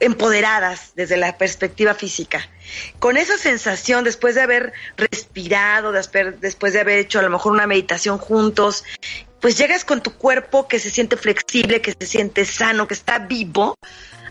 empoderadas 0.00 0.92
desde 0.94 1.16
la 1.16 1.36
perspectiva 1.36 1.94
física. 1.94 2.48
Con 2.98 3.16
esa 3.16 3.38
sensación, 3.38 4.04
después 4.04 4.34
de 4.34 4.42
haber 4.42 4.72
respirado, 4.96 5.92
después 5.92 6.72
de 6.72 6.80
haber 6.80 6.98
hecho 6.98 7.18
a 7.18 7.22
lo 7.22 7.30
mejor 7.30 7.52
una 7.52 7.66
meditación 7.66 8.18
juntos 8.18 8.84
pues 9.44 9.58
llegas 9.58 9.84
con 9.84 10.02
tu 10.02 10.14
cuerpo 10.14 10.68
que 10.68 10.78
se 10.78 10.88
siente 10.88 11.18
flexible, 11.18 11.82
que 11.82 11.92
se 11.92 12.06
siente 12.06 12.46
sano, 12.46 12.88
que 12.88 12.94
está 12.94 13.18
vivo, 13.18 13.76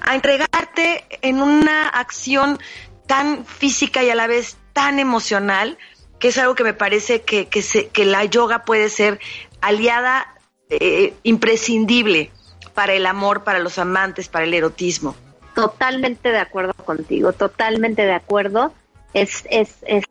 a 0.01 0.15
entregarte 0.15 1.05
en 1.21 1.39
una 1.39 1.87
acción 1.87 2.57
tan 3.05 3.45
física 3.45 4.03
y 4.03 4.09
a 4.09 4.15
la 4.15 4.25
vez 4.25 4.57
tan 4.73 4.97
emocional, 4.97 5.77
que 6.17 6.29
es 6.29 6.39
algo 6.39 6.55
que 6.55 6.63
me 6.63 6.73
parece 6.73 7.21
que, 7.21 7.47
que, 7.47 8.05
la 8.05 8.25
yoga 8.25 8.65
puede 8.65 8.89
ser 8.89 9.19
aliada 9.61 10.33
eh, 10.71 11.13
imprescindible 11.21 12.31
para 12.73 12.93
el 12.93 13.05
amor, 13.05 13.43
para 13.43 13.59
los 13.59 13.77
amantes, 13.77 14.29
para 14.29 14.45
el 14.45 14.53
erotismo. 14.55 15.15
Totalmente 15.55 16.29
de 16.29 16.39
acuerdo 16.39 16.73
contigo, 16.73 17.33
totalmente 17.33 18.03
de 18.03 18.13
acuerdo. 18.13 18.73
Es, 19.13 19.45
es, 19.49 19.77
es 19.85 20.05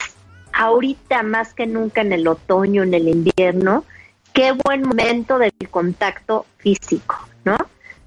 ahorita 0.53 1.22
más 1.22 1.55
que 1.55 1.66
nunca 1.66 2.03
en 2.03 2.12
el 2.12 2.26
otoño, 2.28 2.82
en 2.82 2.95
el 2.95 3.09
invierno, 3.09 3.84
qué 4.32 4.53
buen 4.53 4.82
momento 4.82 5.38
del 5.38 5.53
contacto 5.70 6.47
físico, 6.59 7.16
¿no? 7.45 7.57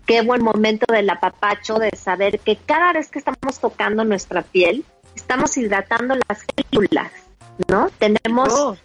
Qué 0.05 0.21
buen 0.21 0.43
momento 0.43 0.85
del 0.91 1.09
apapacho, 1.09 1.79
de 1.79 1.91
saber 1.95 2.39
que 2.39 2.57
cada 2.57 2.93
vez 2.93 3.09
que 3.09 3.19
estamos 3.19 3.59
tocando 3.59 4.03
nuestra 4.03 4.43
piel, 4.43 4.85
estamos 5.15 5.57
hidratando 5.57 6.15
las 6.27 6.45
células, 6.55 7.11
¿no? 7.67 7.89
Tenemos 7.97 8.53
oh. 8.53 8.77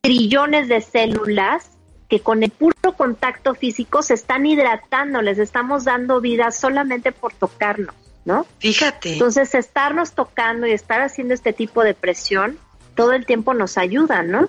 trillones 0.00 0.68
de 0.68 0.80
células 0.80 1.70
que 2.10 2.20
con 2.20 2.42
el 2.42 2.50
puro 2.50 2.74
contacto 2.96 3.54
físico 3.54 4.02
se 4.02 4.14
están 4.14 4.44
hidratando, 4.44 5.22
les 5.22 5.38
estamos 5.38 5.84
dando 5.84 6.20
vida 6.20 6.50
solamente 6.50 7.12
por 7.12 7.32
tocarnos, 7.32 7.94
¿no? 8.24 8.44
Fíjate. 8.58 9.12
Entonces, 9.12 9.54
estarnos 9.54 10.12
tocando 10.12 10.66
y 10.66 10.72
estar 10.72 11.00
haciendo 11.00 11.32
este 11.32 11.52
tipo 11.52 11.84
de 11.84 11.94
presión 11.94 12.58
todo 12.96 13.12
el 13.12 13.24
tiempo 13.24 13.54
nos 13.54 13.78
ayuda, 13.78 14.22
¿no? 14.24 14.48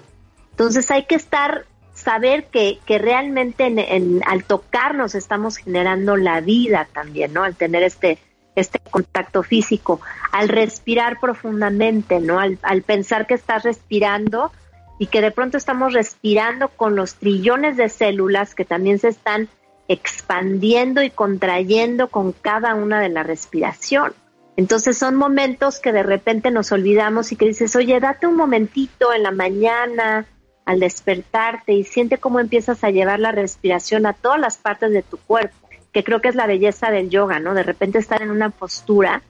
Entonces 0.49 0.89
hay 0.89 1.05
que 1.05 1.15
estar 1.15 1.65
saber 1.93 2.45
que, 2.45 2.79
que 2.85 2.97
realmente 2.97 3.65
en, 3.65 4.21
al 4.25 4.43
tocarnos 4.43 5.13
estamos 5.13 5.57
generando 5.57 6.17
la 6.17 6.41
vida 6.41 6.87
también, 6.91 7.31
¿no? 7.31 7.43
Al 7.43 7.55
tener 7.55 7.83
este, 7.83 8.17
este 8.55 8.79
contacto 8.79 9.43
físico, 9.43 10.01
al 10.31 10.49
respirar 10.49 11.19
profundamente, 11.19 12.19
¿no? 12.19 12.39
Al, 12.39 12.57
al 12.63 12.81
pensar 12.81 13.27
que 13.27 13.35
estás 13.35 13.63
respirando 13.63 14.51
y 15.01 15.07
que 15.07 15.19
de 15.19 15.31
pronto 15.31 15.57
estamos 15.57 15.93
respirando 15.93 16.67
con 16.67 16.95
los 16.95 17.15
trillones 17.15 17.75
de 17.75 17.89
células 17.89 18.53
que 18.53 18.65
también 18.65 18.99
se 18.99 19.07
están 19.07 19.49
expandiendo 19.87 21.01
y 21.01 21.09
contrayendo 21.09 22.09
con 22.09 22.33
cada 22.33 22.75
una 22.75 23.01
de 23.01 23.09
la 23.09 23.23
respiración. 23.23 24.13
Entonces 24.57 24.99
son 24.99 25.15
momentos 25.15 25.79
que 25.79 25.91
de 25.91 26.03
repente 26.03 26.51
nos 26.51 26.71
olvidamos 26.71 27.31
y 27.31 27.35
que 27.35 27.47
dices, 27.47 27.75
oye, 27.75 27.99
date 27.99 28.27
un 28.27 28.35
momentito 28.35 29.11
en 29.11 29.23
la 29.23 29.31
mañana, 29.31 30.27
al 30.65 30.79
despertarte 30.79 31.73
y 31.73 31.83
siente 31.83 32.19
cómo 32.19 32.39
empiezas 32.39 32.83
a 32.83 32.91
llevar 32.91 33.19
la 33.19 33.31
respiración 33.31 34.05
a 34.05 34.13
todas 34.13 34.39
las 34.39 34.57
partes 34.57 34.91
de 34.91 35.01
tu 35.01 35.17
cuerpo, 35.17 35.67
que 35.91 36.03
creo 36.03 36.21
que 36.21 36.27
es 36.27 36.35
la 36.35 36.45
belleza 36.45 36.91
del 36.91 37.09
yoga, 37.09 37.39
¿no? 37.39 37.55
De 37.55 37.63
repente 37.63 37.97
estar 37.97 38.21
en 38.21 38.29
una 38.29 38.51
postura 38.51 39.23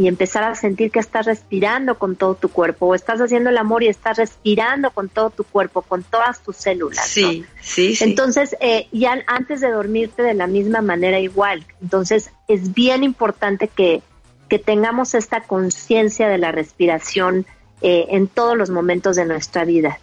y 0.00 0.08
empezar 0.08 0.44
a 0.44 0.54
sentir 0.54 0.90
que 0.90 0.98
estás 0.98 1.26
respirando 1.26 1.98
con 1.98 2.16
todo 2.16 2.34
tu 2.34 2.48
cuerpo 2.48 2.86
o 2.86 2.94
estás 2.94 3.20
haciendo 3.20 3.50
el 3.50 3.58
amor 3.58 3.82
y 3.82 3.88
estás 3.88 4.16
respirando 4.16 4.90
con 4.92 5.10
todo 5.10 5.28
tu 5.28 5.44
cuerpo, 5.44 5.82
con 5.82 6.02
todas 6.02 6.40
tus 6.42 6.56
células. 6.56 7.06
Sí, 7.06 7.44
sí, 7.60 7.94
sí. 7.94 8.04
Entonces, 8.04 8.56
eh, 8.62 8.88
ya 8.92 9.22
antes 9.26 9.60
de 9.60 9.70
dormirte 9.70 10.22
de 10.22 10.32
la 10.32 10.46
misma 10.46 10.80
manera 10.80 11.20
igual. 11.20 11.66
Entonces, 11.82 12.30
es 12.48 12.72
bien 12.72 13.04
importante 13.04 13.68
que, 13.68 14.00
que 14.48 14.58
tengamos 14.58 15.12
esta 15.14 15.42
conciencia 15.42 16.28
de 16.28 16.38
la 16.38 16.50
respiración 16.50 17.44
eh, 17.82 18.06
en 18.08 18.26
todos 18.26 18.56
los 18.56 18.70
momentos 18.70 19.16
de 19.16 19.26
nuestra 19.26 19.66
vida. 19.66 20.00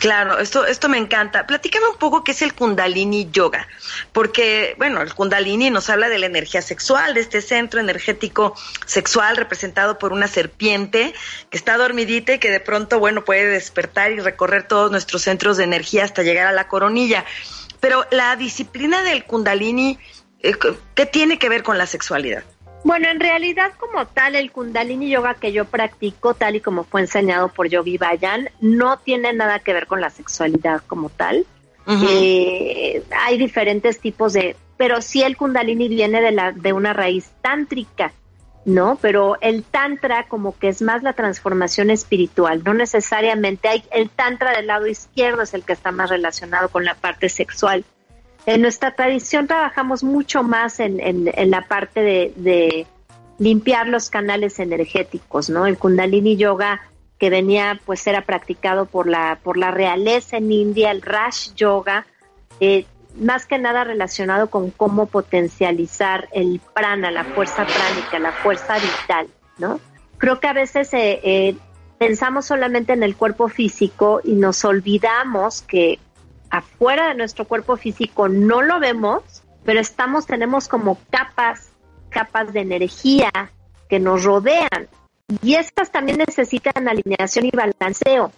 Claro, 0.00 0.38
esto, 0.38 0.66
esto 0.66 0.88
me 0.88 0.98
encanta. 0.98 1.46
Platícame 1.46 1.86
un 1.86 1.96
poco 1.96 2.24
qué 2.24 2.32
es 2.32 2.42
el 2.42 2.54
Kundalini 2.54 3.30
Yoga, 3.30 3.68
porque, 4.12 4.74
bueno, 4.76 5.00
el 5.00 5.14
Kundalini 5.14 5.70
nos 5.70 5.88
habla 5.88 6.08
de 6.08 6.18
la 6.18 6.26
energía 6.26 6.62
sexual, 6.62 7.14
de 7.14 7.20
este 7.20 7.40
centro 7.40 7.80
energético 7.80 8.54
sexual 8.86 9.36
representado 9.36 9.98
por 9.98 10.12
una 10.12 10.26
serpiente 10.26 11.14
que 11.48 11.56
está 11.56 11.76
dormidita 11.76 12.34
y 12.34 12.38
que 12.38 12.50
de 12.50 12.60
pronto, 12.60 12.98
bueno, 12.98 13.24
puede 13.24 13.46
despertar 13.46 14.12
y 14.12 14.20
recorrer 14.20 14.66
todos 14.66 14.90
nuestros 14.90 15.22
centros 15.22 15.56
de 15.56 15.64
energía 15.64 16.04
hasta 16.04 16.22
llegar 16.22 16.48
a 16.48 16.52
la 16.52 16.68
coronilla. 16.68 17.24
Pero 17.80 18.06
la 18.10 18.34
disciplina 18.36 19.02
del 19.02 19.24
Kundalini, 19.24 19.98
eh, 20.40 20.54
¿qué 20.94 21.06
tiene 21.06 21.38
que 21.38 21.48
ver 21.48 21.62
con 21.62 21.78
la 21.78 21.86
sexualidad? 21.86 22.44
Bueno, 22.84 23.08
en 23.08 23.18
realidad 23.18 23.72
como 23.78 24.06
tal, 24.06 24.36
el 24.36 24.52
kundalini 24.52 25.08
yoga 25.08 25.34
que 25.34 25.52
yo 25.52 25.64
practico, 25.64 26.34
tal 26.34 26.56
y 26.56 26.60
como 26.60 26.84
fue 26.84 27.00
enseñado 27.00 27.48
por 27.48 27.66
Yogi 27.66 27.96
Bayan, 27.96 28.50
no 28.60 28.98
tiene 28.98 29.32
nada 29.32 29.58
que 29.58 29.72
ver 29.72 29.86
con 29.86 30.02
la 30.02 30.10
sexualidad 30.10 30.82
como 30.86 31.08
tal. 31.08 31.46
Eh, 31.86 33.02
hay 33.22 33.38
diferentes 33.38 34.00
tipos 34.00 34.34
de, 34.34 34.54
pero 34.76 35.00
sí 35.00 35.22
el 35.22 35.36
kundalini 35.36 35.88
viene 35.88 36.20
de, 36.20 36.32
la, 36.32 36.52
de 36.52 36.74
una 36.74 36.92
raíz 36.92 37.30
tántrica, 37.40 38.12
¿no? 38.66 38.98
Pero 39.00 39.38
el 39.40 39.64
tantra 39.64 40.26
como 40.28 40.58
que 40.58 40.68
es 40.68 40.82
más 40.82 41.02
la 41.02 41.14
transformación 41.14 41.88
espiritual, 41.88 42.62
no 42.64 42.74
necesariamente 42.74 43.68
hay, 43.68 43.84
el 43.92 44.10
tantra 44.10 44.52
del 44.52 44.66
lado 44.66 44.86
izquierdo 44.86 45.42
es 45.42 45.54
el 45.54 45.64
que 45.64 45.72
está 45.72 45.90
más 45.90 46.10
relacionado 46.10 46.68
con 46.68 46.84
la 46.84 46.94
parte 46.94 47.30
sexual. 47.30 47.84
En 48.46 48.60
nuestra 48.60 48.94
tradición 48.94 49.46
trabajamos 49.46 50.04
mucho 50.04 50.42
más 50.42 50.78
en, 50.80 51.00
en, 51.00 51.50
la 51.50 51.62
parte 51.62 52.02
de, 52.36 52.86
limpiar 53.38 53.88
los 53.88 54.10
canales 54.10 54.60
energéticos, 54.60 55.50
¿no? 55.50 55.66
El 55.66 55.78
Kundalini 55.78 56.36
Yoga 56.36 56.82
que 57.18 57.30
venía, 57.30 57.80
pues 57.84 58.06
era 58.06 58.22
practicado 58.22 58.86
por 58.86 59.08
la, 59.08 59.38
por 59.42 59.56
la 59.56 59.70
realeza 59.70 60.36
en 60.36 60.52
India, 60.52 60.90
el 60.90 61.00
Rash 61.00 61.54
Yoga, 61.54 62.06
eh, 62.60 62.86
más 63.16 63.46
que 63.46 63.58
nada 63.58 63.84
relacionado 63.84 64.50
con 64.50 64.70
cómo 64.70 65.06
potencializar 65.06 66.28
el 66.32 66.60
prana, 66.74 67.10
la 67.10 67.24
fuerza 67.24 67.64
pránica, 67.64 68.18
la 68.18 68.32
fuerza 68.32 68.74
vital, 68.74 69.28
¿no? 69.58 69.80
Creo 70.18 70.40
que 70.40 70.48
a 70.48 70.52
veces 70.52 70.92
eh, 70.92 71.20
eh, 71.22 71.56
pensamos 71.98 72.46
solamente 72.46 72.92
en 72.92 73.02
el 73.02 73.16
cuerpo 73.16 73.48
físico 73.48 74.20
y 74.22 74.32
nos 74.32 74.64
olvidamos 74.64 75.62
que 75.62 75.98
afuera 76.58 77.08
de 77.08 77.14
nuestro 77.14 77.46
cuerpo 77.46 77.76
físico 77.76 78.28
no 78.28 78.62
lo 78.62 78.78
vemos, 78.78 79.42
pero 79.64 79.80
estamos, 79.80 80.26
tenemos 80.26 80.68
como 80.68 80.98
capas, 81.10 81.72
capas 82.10 82.52
de 82.52 82.60
energía 82.60 83.30
que 83.88 83.98
nos 83.98 84.22
rodean. 84.22 84.88
Y 85.42 85.54
estas 85.54 85.90
también 85.90 86.18
necesitan 86.18 86.88
alineación 86.88 87.46
y 87.46 87.50
balanceo. 87.50 88.30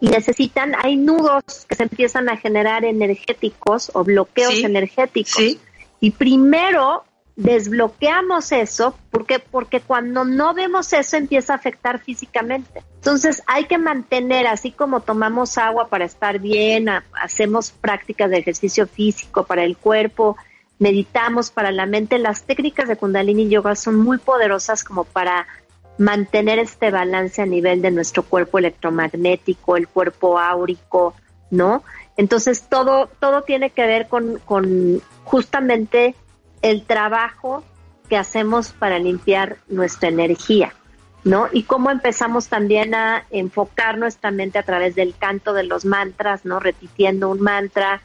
Y 0.00 0.08
necesitan, 0.08 0.74
hay 0.82 0.96
nudos 0.96 1.66
que 1.68 1.76
se 1.76 1.84
empiezan 1.84 2.28
a 2.28 2.36
generar 2.36 2.84
energéticos 2.84 3.92
o 3.94 4.02
bloqueos 4.02 4.54
energéticos. 4.64 5.58
Y 6.00 6.10
primero 6.10 7.04
desbloqueamos 7.42 8.52
eso, 8.52 8.94
porque 9.10 9.38
porque 9.38 9.80
cuando 9.80 10.24
no 10.24 10.54
vemos 10.54 10.92
eso 10.92 11.16
empieza 11.16 11.52
a 11.52 11.56
afectar 11.56 11.98
físicamente. 11.98 12.82
Entonces 12.96 13.42
hay 13.46 13.64
que 13.64 13.78
mantener, 13.78 14.46
así 14.46 14.70
como 14.70 15.00
tomamos 15.00 15.58
agua 15.58 15.88
para 15.88 16.04
estar 16.04 16.38
bien, 16.38 16.88
hacemos 17.20 17.72
prácticas 17.72 18.30
de 18.30 18.38
ejercicio 18.38 18.86
físico 18.86 19.44
para 19.44 19.64
el 19.64 19.76
cuerpo, 19.76 20.36
meditamos 20.78 21.50
para 21.50 21.72
la 21.72 21.86
mente, 21.86 22.18
las 22.18 22.44
técnicas 22.44 22.88
de 22.88 22.96
Kundalini 22.96 23.48
Yoga 23.48 23.74
son 23.74 23.96
muy 23.96 24.18
poderosas 24.18 24.84
como 24.84 25.04
para 25.04 25.46
mantener 25.98 26.58
este 26.58 26.90
balance 26.90 27.42
a 27.42 27.46
nivel 27.46 27.82
de 27.82 27.90
nuestro 27.90 28.22
cuerpo 28.22 28.58
electromagnético, 28.58 29.76
el 29.76 29.88
cuerpo 29.88 30.38
áurico, 30.38 31.14
¿no? 31.50 31.82
Entonces 32.16 32.66
todo, 32.68 33.08
todo 33.18 33.42
tiene 33.42 33.70
que 33.70 33.86
ver 33.86 34.06
con, 34.06 34.38
con 34.44 35.02
justamente 35.24 36.14
el 36.62 36.84
trabajo 36.84 37.64
que 38.08 38.16
hacemos 38.16 38.70
para 38.72 38.98
limpiar 38.98 39.58
nuestra 39.68 40.08
energía, 40.08 40.72
¿no? 41.24 41.48
Y 41.52 41.64
cómo 41.64 41.90
empezamos 41.90 42.48
también 42.48 42.94
a 42.94 43.24
enfocar 43.30 43.98
nuestra 43.98 44.30
mente 44.30 44.58
a 44.58 44.62
través 44.62 44.94
del 44.94 45.14
canto 45.16 45.52
de 45.52 45.64
los 45.64 45.84
mantras, 45.84 46.44
¿no? 46.44 46.60
Repitiendo 46.60 47.28
un 47.28 47.40
mantra, 47.40 48.00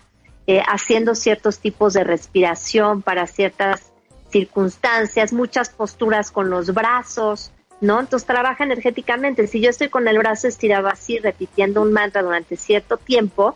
eh, 0.47 0.61
haciendo 0.67 1.13
ciertos 1.15 1.59
tipos 1.59 1.93
de 1.93 2.03
respiración 2.03 3.01
para 3.01 3.27
ciertas 3.27 3.91
circunstancias, 4.31 5.33
muchas 5.33 5.69
posturas 5.69 6.31
con 6.31 6.49
los 6.49 6.73
brazos, 6.73 7.51
¿no? 7.81 7.99
Entonces 7.99 8.25
trabaja 8.25 8.63
energéticamente. 8.63 9.47
Si 9.47 9.61
yo 9.61 9.69
estoy 9.69 9.89
con 9.89 10.07
el 10.07 10.17
brazo 10.17 10.47
estirado 10.47 10.87
así, 10.87 11.19
repitiendo 11.19 11.81
un 11.81 11.93
mantra 11.93 12.23
durante 12.23 12.57
cierto 12.57 12.97
tiempo, 12.97 13.55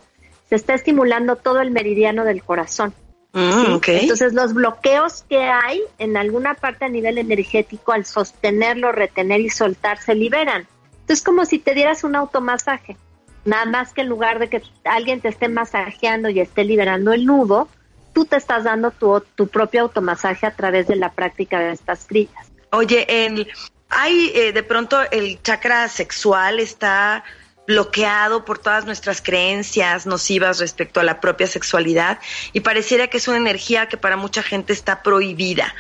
se 0.50 0.56
está 0.56 0.74
estimulando 0.74 1.38
todo 1.38 1.62
el 1.62 1.72
meridiano 1.72 2.26
del 2.26 2.44
corazón. 2.44 2.94
Mm, 3.34 3.80
Entonces 3.88 4.34
los 4.34 4.54
bloqueos 4.54 5.24
que 5.30 5.38
hay 5.38 5.82
en 6.00 6.18
alguna 6.18 6.54
parte 6.54 6.86
a 6.86 6.90
nivel 6.90 7.18
energético 7.18 7.94
al 7.94 8.06
sostenerlo, 8.06 8.92
retener 8.92 9.40
y 9.40 9.50
soltar 9.50 10.00
se 10.00 10.16
liberan. 10.16 10.68
Entonces 11.02 11.24
como 11.24 11.46
si 11.46 11.60
te 11.60 11.74
dieras 11.74 12.04
un 12.04 12.16
automasaje. 12.16 12.98
Nada 13.46 13.66
más 13.66 13.94
que 13.94 14.02
en 14.02 14.10
lugar 14.10 14.40
de 14.40 14.50
que 14.50 14.62
alguien 14.84 15.22
te 15.22 15.30
esté 15.30 15.48
masajeando 15.48 16.30
y 16.30 16.40
esté 16.40 16.64
liberando 16.64 17.14
el 17.14 17.26
nudo, 17.26 17.70
tú 18.14 18.26
te 18.26 18.36
estás 18.36 18.66
dando 18.66 18.92
tu, 18.92 19.24
tu 19.36 19.48
propio 19.48 19.82
automasaje 19.82 20.46
a 20.46 20.52
través 20.52 20.88
de 20.88 20.96
la 20.98 21.12
práctica 21.12 21.60
de 21.60 21.72
estas 21.72 22.08
grillas. 22.08 22.52
Oye, 22.72 23.26
el, 23.26 23.48
hay 23.90 24.32
eh, 24.36 24.52
de 24.54 24.64
pronto 24.64 24.98
el 25.12 25.42
chakra 25.42 25.88
sexual 25.88 26.60
está 26.60 27.24
bloqueado 27.68 28.44
por 28.44 28.60
todas 28.60 28.86
nuestras 28.86 29.22
creencias 29.22 30.06
nocivas 30.06 30.60
respecto 30.60 31.00
a 31.00 31.04
la 31.04 31.22
propia 31.22 31.48
sexualidad 31.48 32.20
y 32.54 32.62
pareciera 32.62 33.08
que 33.08 33.18
es 33.18 33.28
una 33.28 33.38
energía 33.38 33.88
que 33.88 33.98
para 33.98 34.18
mucha 34.18 34.44
gente 34.44 34.74
está 34.74 35.04
prohibida. 35.04 35.74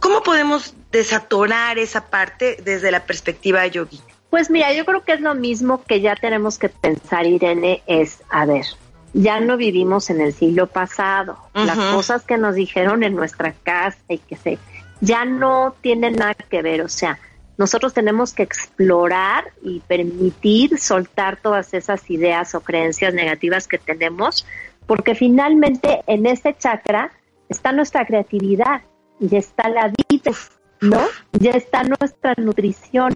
¿Cómo 0.00 0.22
podemos 0.22 0.74
desatorar 0.92 1.78
esa 1.78 2.06
parte 2.06 2.58
desde 2.62 2.90
la 2.90 3.04
perspectiva 3.04 3.66
yogi? 3.66 4.00
Pues 4.30 4.50
mira, 4.50 4.72
yo 4.72 4.84
creo 4.84 5.04
que 5.04 5.12
es 5.12 5.20
lo 5.20 5.34
mismo 5.34 5.82
que 5.84 6.00
ya 6.00 6.16
tenemos 6.16 6.58
que 6.58 6.68
pensar, 6.68 7.26
Irene, 7.26 7.82
es, 7.86 8.18
a 8.30 8.44
ver, 8.46 8.64
ya 9.12 9.38
no 9.38 9.56
vivimos 9.56 10.10
en 10.10 10.20
el 10.20 10.34
siglo 10.34 10.66
pasado. 10.66 11.38
Las 11.54 11.78
cosas 11.78 12.24
que 12.24 12.36
nos 12.36 12.56
dijeron 12.56 13.04
en 13.04 13.14
nuestra 13.14 13.52
casa 13.62 13.98
y 14.08 14.18
que 14.18 14.36
se, 14.36 14.58
ya 15.00 15.24
no 15.24 15.76
tienen 15.80 16.16
nada 16.16 16.34
que 16.34 16.62
ver, 16.62 16.80
o 16.80 16.88
sea, 16.88 17.20
nosotros 17.56 17.94
tenemos 17.94 18.32
que 18.32 18.42
explorar 18.42 19.52
y 19.62 19.80
permitir 19.80 20.78
soltar 20.78 21.36
todas 21.36 21.72
esas 21.72 22.10
ideas 22.10 22.54
o 22.54 22.60
creencias 22.60 23.14
negativas 23.14 23.68
que 23.68 23.78
tenemos, 23.78 24.46
porque 24.86 25.14
finalmente 25.14 26.02
en 26.06 26.26
ese 26.26 26.54
chakra 26.56 27.12
está 27.48 27.72
nuestra 27.72 28.06
creatividad, 28.06 28.82
ya 29.20 29.38
está 29.38 29.68
la 29.68 29.88
vida, 29.88 30.32
¿no? 30.80 31.00
Ya 31.32 31.52
está 31.52 31.84
nuestra 31.84 32.34
nutrición. 32.38 33.14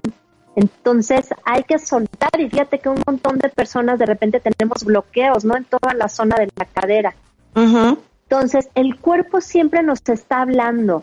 Entonces 0.54 1.28
hay 1.44 1.64
que 1.64 1.78
soltar 1.78 2.30
y 2.38 2.48
fíjate 2.48 2.78
que 2.78 2.88
un 2.88 3.02
montón 3.06 3.38
de 3.38 3.48
personas 3.48 3.98
de 3.98 4.06
repente 4.06 4.40
tenemos 4.40 4.84
bloqueos, 4.84 5.44
¿no? 5.44 5.56
En 5.56 5.64
toda 5.64 5.94
la 5.94 6.08
zona 6.08 6.36
de 6.36 6.48
la 6.56 6.64
cadera. 6.64 7.14
Entonces 7.54 8.68
el 8.74 8.98
cuerpo 9.00 9.40
siempre 9.40 9.82
nos 9.82 10.00
está 10.08 10.42
hablando, 10.42 11.02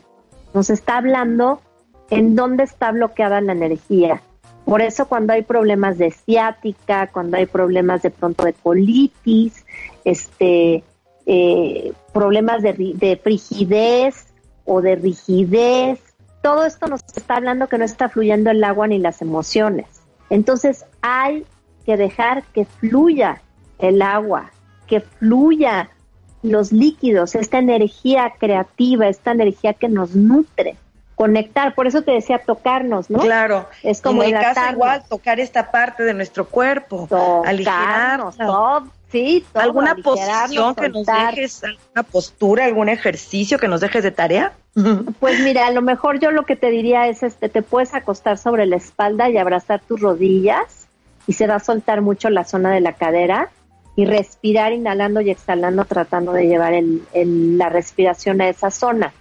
nos 0.54 0.70
está 0.70 0.98
hablando 0.98 1.62
en 2.10 2.36
dónde 2.36 2.64
está 2.64 2.92
bloqueada 2.92 3.42
la 3.42 3.54
energía. 3.54 4.22
Por 4.66 4.82
eso 4.82 5.08
cuando 5.08 5.34
hay 5.34 5.44
problemas 5.44 5.98
de 5.98 6.12
ciática, 6.12 7.08
cuando 7.08 7.38
hay 7.38 7.46
problemas 7.46 8.02
de 8.02 8.10
pronto 8.10 8.46
de 8.46 8.54
colitis, 8.54 9.66
este, 10.04 10.84
eh, 11.26 11.94
problemas 12.14 12.64
de, 12.64 12.74
de 12.74 13.18
frigidez 13.18 14.26
o 14.66 14.82
de 14.82 14.96
rigidez, 14.96 16.00
todo 16.42 16.66
esto 16.66 16.88
nos 16.88 17.02
está 17.16 17.38
hablando 17.38 17.68
que 17.68 17.78
no 17.78 17.86
está 17.86 18.10
fluyendo 18.10 18.50
el 18.50 18.64
agua 18.64 18.88
ni 18.88 18.98
las 18.98 19.22
emociones. 19.22 19.88
Entonces 20.30 20.86
hay 21.02 21.46
que 21.86 21.98
dejar 21.98 22.44
que 22.46 22.66
fluya 22.66 23.42
el 23.78 24.02
agua, 24.02 24.52
que 24.88 25.02
fluya 25.02 25.90
los 26.42 26.72
líquidos, 26.72 27.36
esta 27.36 27.60
energía 27.60 28.34
creativa, 28.40 29.08
esta 29.08 29.32
energía 29.32 29.74
que 29.74 29.90
nos 29.90 30.16
nutre 30.16 30.78
conectar, 31.16 31.74
por 31.74 31.88
eso 31.88 32.02
te 32.02 32.12
decía 32.12 32.40
tocarnos, 32.40 33.10
¿no? 33.10 33.20
Claro. 33.20 33.68
Es 33.84 34.02
como 34.02 34.24
en 34.24 34.34
casa 34.34 34.72
igual 34.72 35.04
tocar 35.10 35.40
esta 35.40 35.72
parte 35.72 36.04
de 36.04 36.14
nuestro 36.14 36.46
cuerpo, 36.46 37.08
aligerarnos, 37.46 38.38
todo, 38.38 38.88
sí, 39.12 39.46
todo, 39.52 39.64
alguna 39.64 39.96
posición 39.96 40.76
que 40.76 40.90
nos 40.90 41.06
dejes, 41.06 41.64
alguna 41.64 42.04
postura, 42.04 42.66
algún 42.66 42.90
ejercicio 42.90 43.58
que 43.58 43.68
nos 43.68 43.82
dejes 43.82 44.04
de 44.04 44.12
tarea. 44.12 44.54
Pues 45.22 45.40
mira, 45.40 45.68
a 45.68 45.72
lo 45.72 45.82
mejor 45.82 46.20
yo 46.20 46.32
lo 46.32 46.44
que 46.44 46.58
te 46.58 46.70
diría 46.70 47.08
es 47.08 47.24
este, 47.24 47.48
te 47.48 47.62
puedes 47.62 47.94
acostar 47.94 48.38
sobre 48.38 48.66
la 48.66 48.76
espalda 48.76 49.30
y 49.30 49.38
abrazar 49.38 49.80
tus 49.80 50.02
rodillas 50.02 50.88
y 51.28 51.34
se 51.34 51.48
va 51.48 51.56
a 51.56 51.60
soltar 51.60 52.02
mucho 52.02 52.30
la 52.30 52.44
zona 52.44 52.72
de 52.72 52.82
la 52.82 52.92
cadera 52.92 53.50
y 53.96 54.06
respirar 54.06 54.74
inhalando 54.74 55.22
y 55.22 55.30
exhalando 55.30 55.86
tratando 55.86 56.34
de 56.34 56.48
llevar 56.48 56.74
el, 56.74 57.58
la 57.58 57.70
respiración 57.70 58.42
a 58.42 58.50
esa 58.50 58.70
zona 58.70 59.14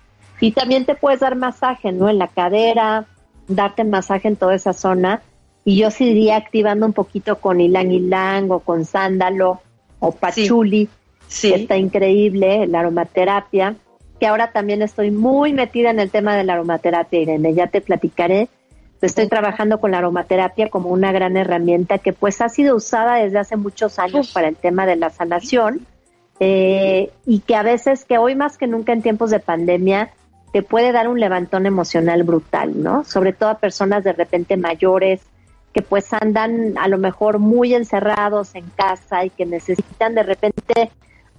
y 0.45 0.53
también 0.53 0.85
te 0.85 0.95
puedes 0.95 1.21
dar 1.21 1.37
masaje, 1.37 1.91
¿no? 1.91 2.09
En 2.09 2.19
la 2.19 2.29
cadera, 2.29 3.07
darte 3.49 3.83
masaje 3.85 4.29
en 4.29 4.37
toda 4.37 4.55
esa 4.55 4.75
zona. 4.75 5.23
Y 5.65 5.79
yo 5.79 5.91
sí 5.91 6.05
iría 6.05 6.37
activando 6.37 6.85
un 6.85 6.93
poquito 6.93 7.41
con 7.41 7.61
ilang 7.61 7.91
ilang 7.91 8.51
o 8.51 8.61
con 8.61 8.85
sándalo 8.85 9.63
o 10.01 10.13
pachuli, 10.13 10.89
sí. 11.29 11.51
que 11.51 11.63
está 11.63 11.79
increíble, 11.79 12.67
la 12.67 12.81
aromaterapia, 12.81 13.77
que 14.21 14.27
ahora 14.27 14.53
también 14.53 14.83
estoy 14.83 15.11
muy 15.11 15.55
metida 15.55 15.91
en 15.91 15.99
el 15.99 16.11
tema 16.11 16.37
de 16.37 16.45
la 16.45 16.55
aromaterapia, 16.55 17.21
Irene, 17.21 17.55
ya 17.55 17.69
te 17.69 17.81
platicaré. 17.81 18.49
Estoy 19.01 19.29
trabajando 19.29 19.81
con 19.81 19.93
la 19.93 19.99
aromaterapia 19.99 20.69
como 20.69 20.91
una 20.91 21.13
gran 21.13 21.37
herramienta 21.37 21.99
que 21.99 22.13
pues 22.13 22.41
ha 22.41 22.49
sido 22.49 22.77
usada 22.77 23.17
desde 23.17 23.39
hace 23.39 23.57
muchos 23.57 23.99
años 23.99 24.33
para 24.33 24.49
el 24.49 24.57
tema 24.57 24.87
de 24.87 24.97
la 24.97 25.11
sanación 25.11 25.87
eh, 26.41 27.11
y 27.27 27.41
que 27.41 27.55
a 27.55 27.63
veces, 27.63 28.05
que 28.05 28.19
hoy 28.19 28.35
más 28.35 28.59
que 28.59 28.67
nunca 28.67 28.93
en 28.93 29.03
tiempos 29.03 29.31
de 29.31 29.41
pandemia, 29.41 30.11
te 30.55 30.63
puede 30.63 30.93
dar 30.93 31.09
un 31.09 31.19
levantón 31.19 31.67
emocional 31.67 32.23
brutal, 32.23 32.81
¿no? 32.81 33.03
Sobre 33.03 33.33
todo 33.33 33.49
a 33.49 33.59
personas 33.59 34.05
de 34.05 34.13
repente 34.13 34.57
mayores 34.57 35.21
que 35.73 35.83
pues 35.83 36.13
andan 36.13 36.79
a 36.79 36.87
lo 36.87 36.97
mejor 36.97 37.41
muy 37.41 37.75
encerrados 37.75 38.55
en 38.55 38.71
casa 38.77 39.25
y 39.25 39.31
que 39.31 39.47
necesitan 39.47 40.15
de 40.15 40.23
repente 40.23 40.93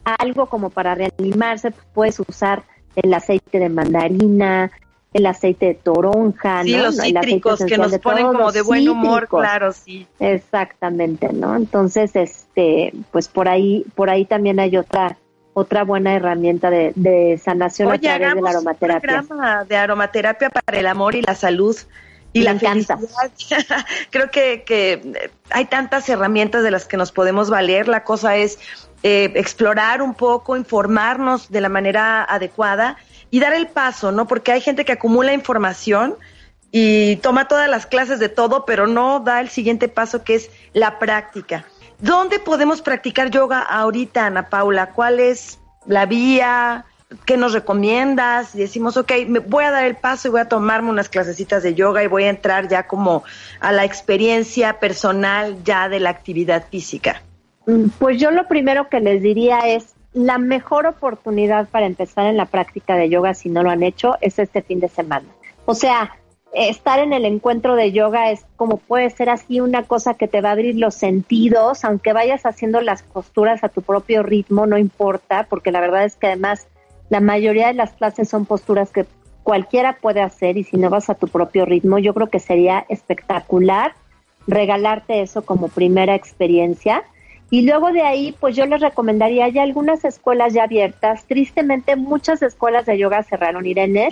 algo 0.03 0.47
como 0.47 0.69
para 0.69 0.95
reanimarse, 0.95 1.71
pues 1.71 1.85
puedes 1.93 2.19
usar 2.19 2.63
el 2.97 3.13
aceite 3.13 3.57
de 3.57 3.69
mandarina, 3.69 4.69
el 5.13 5.25
aceite 5.27 5.67
de 5.67 5.75
toronja, 5.75 6.63
sí, 6.63 6.75
los 6.75 6.97
cítricos 6.97 7.63
que 7.63 7.77
nos 7.77 7.97
ponen 7.99 8.27
como 8.27 8.51
de 8.51 8.63
buen 8.63 8.89
humor, 8.89 9.29
claro, 9.29 9.71
sí. 9.71 10.05
Exactamente, 10.19 11.31
¿no? 11.31 11.55
Entonces, 11.55 12.17
este, 12.17 12.91
pues 13.13 13.29
por 13.29 13.47
ahí, 13.47 13.85
por 13.95 14.09
ahí 14.09 14.25
también 14.25 14.59
hay 14.59 14.75
otra 14.75 15.17
otra 15.55 15.85
buena 15.85 16.13
herramienta 16.13 16.69
de, 16.69 17.41
sanación 17.41 17.91
a 17.91 17.97
través 17.97 18.35
de 18.35 18.41
la 18.41 18.49
aromaterapia. 18.49 19.21
Un 19.21 19.27
programa 19.27 19.63
de 19.63 19.77
aromaterapia 19.77 20.49
para 20.49 20.77
el 20.77 20.85
amor 20.85 21.15
y 21.15 21.21
la 21.21 21.33
salud 21.33 21.75
y 22.33 22.41
la 22.41 22.59
felicidad. 22.59 22.99
Creo 24.11 24.29
que, 24.29 25.31
hay 25.49 25.65
tantas 25.65 26.09
herramientas 26.09 26.61
de 26.61 26.71
las 26.71 26.85
que 26.85 26.97
nos 26.97 27.13
podemos 27.13 27.49
valer. 27.49 27.87
La 27.87 28.03
cosa 28.03 28.35
es 28.35 28.59
eh, 29.01 29.31
explorar 29.35 30.01
un 30.01 30.13
poco, 30.13 30.57
informarnos 30.57 31.49
de 31.49 31.61
la 31.61 31.69
manera 31.69 32.25
adecuada 32.25 32.97
y 33.31 33.39
dar 33.39 33.53
el 33.53 33.67
paso, 33.67 34.11
¿no? 34.11 34.27
Porque 34.27 34.51
hay 34.51 34.59
gente 34.59 34.83
que 34.83 34.91
acumula 34.91 35.33
información 35.33 36.17
y 36.69 37.15
toma 37.17 37.47
todas 37.47 37.69
las 37.69 37.85
clases 37.85 38.19
de 38.19 38.27
todo, 38.27 38.65
pero 38.65 38.87
no 38.87 39.21
da 39.21 39.39
el 39.39 39.47
siguiente 39.47 39.87
paso 39.87 40.25
que 40.25 40.35
es 40.35 40.51
la 40.73 40.99
práctica. 40.99 41.63
¿Dónde 41.99 42.39
podemos 42.39 42.81
practicar 42.81 43.29
yoga 43.29 43.61
ahorita, 43.61 44.25
Ana 44.25 44.49
Paula? 44.49 44.91
¿Cuál 44.91 45.19
es 45.19 45.59
la 45.85 46.05
vía? 46.05 46.85
¿Qué 47.25 47.37
nos 47.37 47.53
recomiendas? 47.53 48.53
Decimos, 48.53 48.97
ok, 48.97 49.11
me 49.27 49.39
voy 49.39 49.63
a 49.63 49.71
dar 49.71 49.85
el 49.85 49.95
paso 49.95 50.27
y 50.27 50.31
voy 50.31 50.41
a 50.41 50.49
tomarme 50.49 50.89
unas 50.89 51.07
clasecitas 51.07 51.63
de 51.63 51.75
yoga 51.75 52.03
y 52.03 52.07
voy 52.07 52.23
a 52.25 52.29
entrar 52.29 52.67
ya 52.67 52.87
como 52.87 53.23
a 53.59 53.71
la 53.71 53.85
experiencia 53.85 54.79
personal 54.79 55.63
ya 55.63 55.87
de 55.87 55.99
la 55.99 56.09
actividad 56.09 56.65
física. 56.69 57.21
Mm, 57.65 57.89
pues 57.99 58.19
yo 58.19 58.31
lo 58.31 58.47
primero 58.47 58.89
que 58.89 58.99
les 58.99 59.21
diría 59.21 59.59
es, 59.59 59.95
la 60.13 60.37
mejor 60.37 60.87
oportunidad 60.87 61.67
para 61.67 61.85
empezar 61.85 62.27
en 62.27 62.37
la 62.37 62.45
práctica 62.45 62.95
de 62.95 63.09
yoga, 63.09 63.33
si 63.33 63.49
no 63.49 63.63
lo 63.63 63.69
han 63.69 63.83
hecho, 63.83 64.15
es 64.21 64.39
este 64.39 64.61
fin 64.61 64.79
de 64.79 64.87
semana. 64.87 65.27
O 65.65 65.75
sea, 65.75 66.15
estar 66.55 66.99
en 66.99 67.13
el 67.13 67.25
encuentro 67.25 67.75
de 67.75 67.91
yoga 67.91 68.31
es 68.31 68.45
como 68.55 68.77
puede 68.77 69.09
ser 69.09 69.29
así 69.29 69.59
una 69.59 69.83
cosa 69.83 70.13
que 70.13 70.27
te 70.27 70.41
va 70.41 70.49
a 70.49 70.53
abrir 70.53 70.75
los 70.75 70.95
sentidos, 70.95 71.83
aunque 71.83 72.13
vayas 72.13 72.45
haciendo 72.45 72.81
las 72.81 73.03
posturas 73.03 73.63
a 73.63 73.69
tu 73.69 73.81
propio 73.81 74.23
ritmo, 74.23 74.65
no 74.65 74.77
importa, 74.77 75.45
porque 75.49 75.71
la 75.71 75.81
verdad 75.81 76.05
es 76.05 76.15
que 76.15 76.27
además 76.27 76.67
la 77.09 77.19
mayoría 77.19 77.67
de 77.67 77.73
las 77.73 77.91
clases 77.91 78.29
son 78.29 78.45
posturas 78.45 78.91
que 78.91 79.05
cualquiera 79.43 79.97
puede 80.01 80.21
hacer 80.21 80.57
y 80.57 80.63
si 80.63 80.77
no 80.77 80.89
vas 80.89 81.09
a 81.09 81.15
tu 81.15 81.27
propio 81.27 81.65
ritmo, 81.65 81.99
yo 81.99 82.13
creo 82.13 82.29
que 82.29 82.39
sería 82.39 82.85
espectacular 82.89 83.93
regalarte 84.47 85.21
eso 85.21 85.43
como 85.43 85.67
primera 85.67 86.15
experiencia. 86.15 87.03
Y 87.51 87.61
luego 87.61 87.91
de 87.91 88.01
ahí, 88.01 88.35
pues 88.39 88.55
yo 88.55 88.65
les 88.65 88.81
recomendaría, 88.81 89.45
hay 89.45 89.59
algunas 89.59 90.03
escuelas 90.03 90.53
ya 90.53 90.63
abiertas. 90.63 91.25
Tristemente, 91.25 91.95
muchas 91.95 92.41
escuelas 92.41 92.87
de 92.87 92.97
yoga 92.97 93.21
cerraron, 93.23 93.65
Irene. 93.67 94.09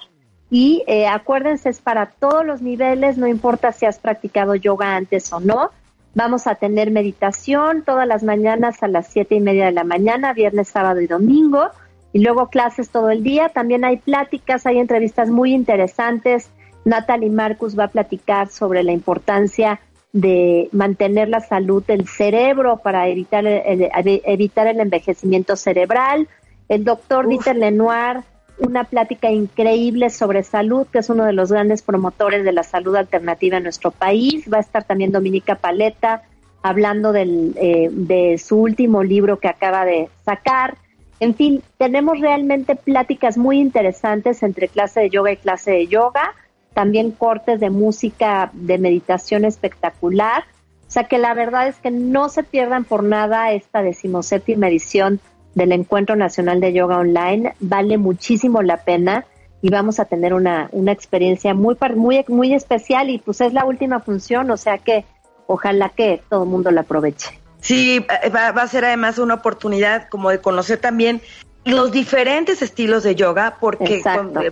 y 0.51 0.85
eh, 0.87 1.07
acuérdense, 1.07 1.71
es 1.71 1.81
para 1.81 2.07
todos 2.07 2.45
los 2.45 2.63
niveles, 2.63 3.19
no 3.19 3.27
importa 3.27 3.73
si 3.73 3.87
has 3.87 3.99
practicado 3.99 4.55
yoga 4.55 4.95
antes 4.95 5.33
o 5.33 5.41
no. 5.41 5.71
Vamos 6.15 6.47
a 6.47 6.55
tener 6.55 6.91
meditación 6.91 7.83
todas 7.83 8.07
las 8.07 8.23
mañanas 8.23 8.83
a 8.83 8.89
las 8.89 9.09
siete 9.09 9.35
y 9.35 9.41
media 9.41 9.67
de 9.67 9.73
la 9.73 9.85
mañana, 9.85 10.33
viernes, 10.33 10.69
sábado 10.69 11.01
y 11.01 11.07
domingo, 11.07 11.69
y 12.13 12.21
luego 12.21 12.49
clases 12.49 12.91
todo 12.91 13.11
el 13.11 13.23
día. 13.23 13.51
También 13.51 13.85
hay 13.85 13.99
pláticas, 13.99 14.67
hay 14.67 14.79
entrevistas 14.79 15.29
muy 15.29 15.53
interesantes. 15.53 16.51
Natalie 16.85 17.31
Marcus 17.31 17.79
va 17.79 17.85
a 17.85 17.89
platicar 17.89 18.49
sobre 18.49 18.83
la 18.83 18.93
importancia 18.93 19.81
de 20.13 20.71
mantener 20.73 21.29
la 21.29 21.41
salud 21.41 21.85
del 21.85 22.09
cerebro 22.09 22.79
para 22.79 23.09
evitar 23.09 23.45
evitar 23.47 24.69
el 24.69 24.81
envejecimiento 24.81 25.57
cerebral. 25.57 26.29
El 26.69 26.85
doctor 26.85 27.29
Dieter 27.29 27.57
Lenoir, 27.57 28.23
una 28.59 28.85
plática 28.85 29.31
increíble 29.31 30.11
sobre 30.11 30.43
salud, 30.43 30.87
que 30.87 30.99
es 30.99 31.11
uno 31.11 31.25
de 31.25 31.33
los 31.33 31.53
grandes 31.53 31.83
promotores 31.83 32.45
de 32.45 32.53
la 32.53 32.63
salud 32.63 32.97
alternativa 32.97 33.59
en 33.59 33.65
nuestro 33.65 33.91
país. 33.91 34.51
Va 34.53 34.59
a 34.59 34.61
estar 34.61 34.85
también 34.85 35.13
Dominica 35.13 35.57
Paleta 35.57 36.23
hablando 36.63 37.13
del, 37.13 37.55
eh, 37.57 37.89
de 37.93 38.39
su 38.39 38.59
último 38.59 39.05
libro 39.05 39.39
que 39.39 39.49
acaba 39.49 39.85
de 39.85 40.09
sacar. 40.25 40.77
En 41.21 41.35
fin, 41.35 41.63
tenemos 41.79 42.19
realmente 42.21 42.75
pláticas 42.77 43.39
muy 43.39 43.61
interesantes 43.61 44.43
entre 44.43 44.69
clase 44.69 45.01
de 45.01 45.11
yoga 45.11 45.33
y 45.33 45.37
clase 45.37 45.71
de 45.71 45.87
yoga, 45.87 46.35
también 46.75 47.11
cortes 47.13 47.61
de 47.61 47.71
música 47.71 48.51
de 48.53 48.79
meditación 48.79 49.45
espectacular. 49.45 50.45
O 50.89 50.91
sea 50.91 51.05
que 51.05 51.19
la 51.19 51.35
verdad 51.35 51.69
es 51.69 51.77
que 51.77 51.91
no 51.91 52.29
se 52.29 52.43
pierdan 52.43 52.85
por 52.85 53.03
nada 53.03 53.53
esta 53.53 53.83
decimoséptima 53.83 54.69
edición 54.69 55.21
del 55.57 55.73
Encuentro 55.73 56.15
Nacional 56.15 56.61
de 56.61 56.73
Yoga 56.73 56.99
Online. 56.99 57.55
Vale 57.59 57.99
muchísimo 57.99 58.63
la 58.63 58.85
pena 58.85 59.27
y 59.63 59.71
vamos 59.71 59.99
a 59.99 60.05
tener 60.05 60.35
una, 60.35 60.69
una 60.71 60.93
experiencia 60.93 61.55
muy, 61.55 61.77
muy, 61.97 62.25
muy 62.29 62.55
especial 62.55 63.11
y 63.11 63.19
pues 63.19 63.41
es 63.41 63.53
la 63.53 63.65
última 63.65 64.01
función, 64.01 64.51
o 64.51 64.57
sea 64.57 64.79
que 64.79 65.05
ojalá 65.47 65.89
que 65.89 66.23
todo 66.29 66.45
el 66.45 66.51
mundo 66.51 66.71
la 66.71 66.83
aproveche. 66.83 67.41
Sí, 67.61 68.05
va, 68.35 68.49
a 68.49 68.69
ser 68.69 68.85
además 68.85 69.19
una 69.19 69.35
oportunidad 69.35 70.09
como 70.11 70.31
de 70.31 70.41
conocer 70.41 70.79
también 70.79 71.23
los 71.65 71.91
diferentes 71.91 72.61
estilos 72.61 73.03
de 73.03 73.15
yoga, 73.15 73.57
porque 73.59 74.03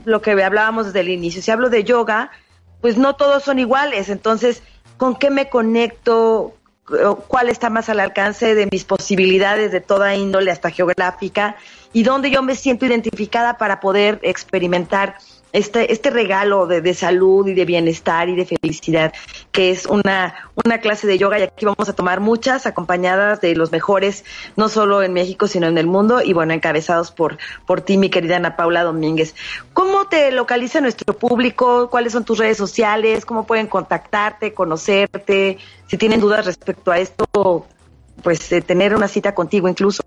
lo 0.04 0.22
que 0.22 0.30
hablábamos 0.42 0.86
desde 0.86 1.00
el 1.00 1.10
inicio, 1.10 1.42
si 1.42 1.50
hablo 1.50 1.68
de 1.68 1.84
yoga, 1.84 2.30
pues 2.80 2.96
no 2.96 3.14
todos 3.14 3.44
son 3.44 3.58
iguales, 3.58 4.08
entonces, 4.08 4.62
¿con 4.96 5.16
qué 5.16 5.30
me 5.30 5.48
conecto? 5.48 6.54
Cuál 7.28 7.48
está 7.48 7.70
más 7.70 7.88
al 7.88 8.00
alcance 8.00 8.54
de 8.54 8.68
mis 8.70 8.84
posibilidades 8.84 9.72
de 9.72 9.80
toda 9.80 10.14
índole 10.14 10.50
hasta 10.50 10.70
geográfica 10.70 11.56
y 11.92 12.02
dónde 12.02 12.30
yo 12.30 12.42
me 12.42 12.54
siento 12.54 12.84
identificada 12.86 13.56
para 13.56 13.80
poder 13.80 14.20
experimentar 14.22 15.16
este, 15.52 15.92
este 15.92 16.10
regalo 16.10 16.66
de, 16.66 16.80
de, 16.80 16.94
salud 16.94 17.46
y 17.46 17.54
de 17.54 17.64
bienestar 17.64 18.28
y 18.28 18.34
de 18.34 18.44
felicidad, 18.44 19.12
que 19.54 19.70
es 19.70 19.86
una, 19.86 20.34
una 20.64 20.78
clase 20.78 21.06
de 21.06 21.16
yoga 21.16 21.38
y 21.38 21.42
aquí 21.42 21.64
vamos 21.64 21.88
a 21.88 21.92
tomar 21.92 22.18
muchas 22.18 22.66
acompañadas 22.66 23.40
de 23.40 23.54
los 23.54 23.70
mejores, 23.70 24.24
no 24.56 24.68
solo 24.68 25.00
en 25.04 25.12
México, 25.12 25.46
sino 25.46 25.68
en 25.68 25.78
el 25.78 25.86
mundo 25.86 26.20
y 26.22 26.32
bueno, 26.32 26.52
encabezados 26.52 27.12
por, 27.12 27.38
por 27.64 27.80
ti, 27.80 27.96
mi 27.96 28.10
querida 28.10 28.36
Ana 28.36 28.56
Paula 28.56 28.82
Domínguez. 28.82 29.36
¿Cómo 29.72 30.08
te 30.08 30.32
localiza 30.32 30.80
nuestro 30.80 31.16
público? 31.16 31.88
¿Cuáles 31.88 32.12
son 32.12 32.24
tus 32.24 32.38
redes 32.38 32.56
sociales? 32.56 33.24
¿Cómo 33.24 33.46
pueden 33.46 33.68
contactarte, 33.68 34.52
conocerte? 34.54 35.58
Si 35.86 35.96
tienen 35.98 36.18
dudas 36.18 36.46
respecto 36.46 36.90
a 36.90 36.98
esto, 36.98 37.64
pues 38.24 38.50
eh, 38.50 38.60
tener 38.60 38.92
una 38.92 39.06
cita 39.06 39.36
contigo 39.36 39.68
incluso. 39.68 40.02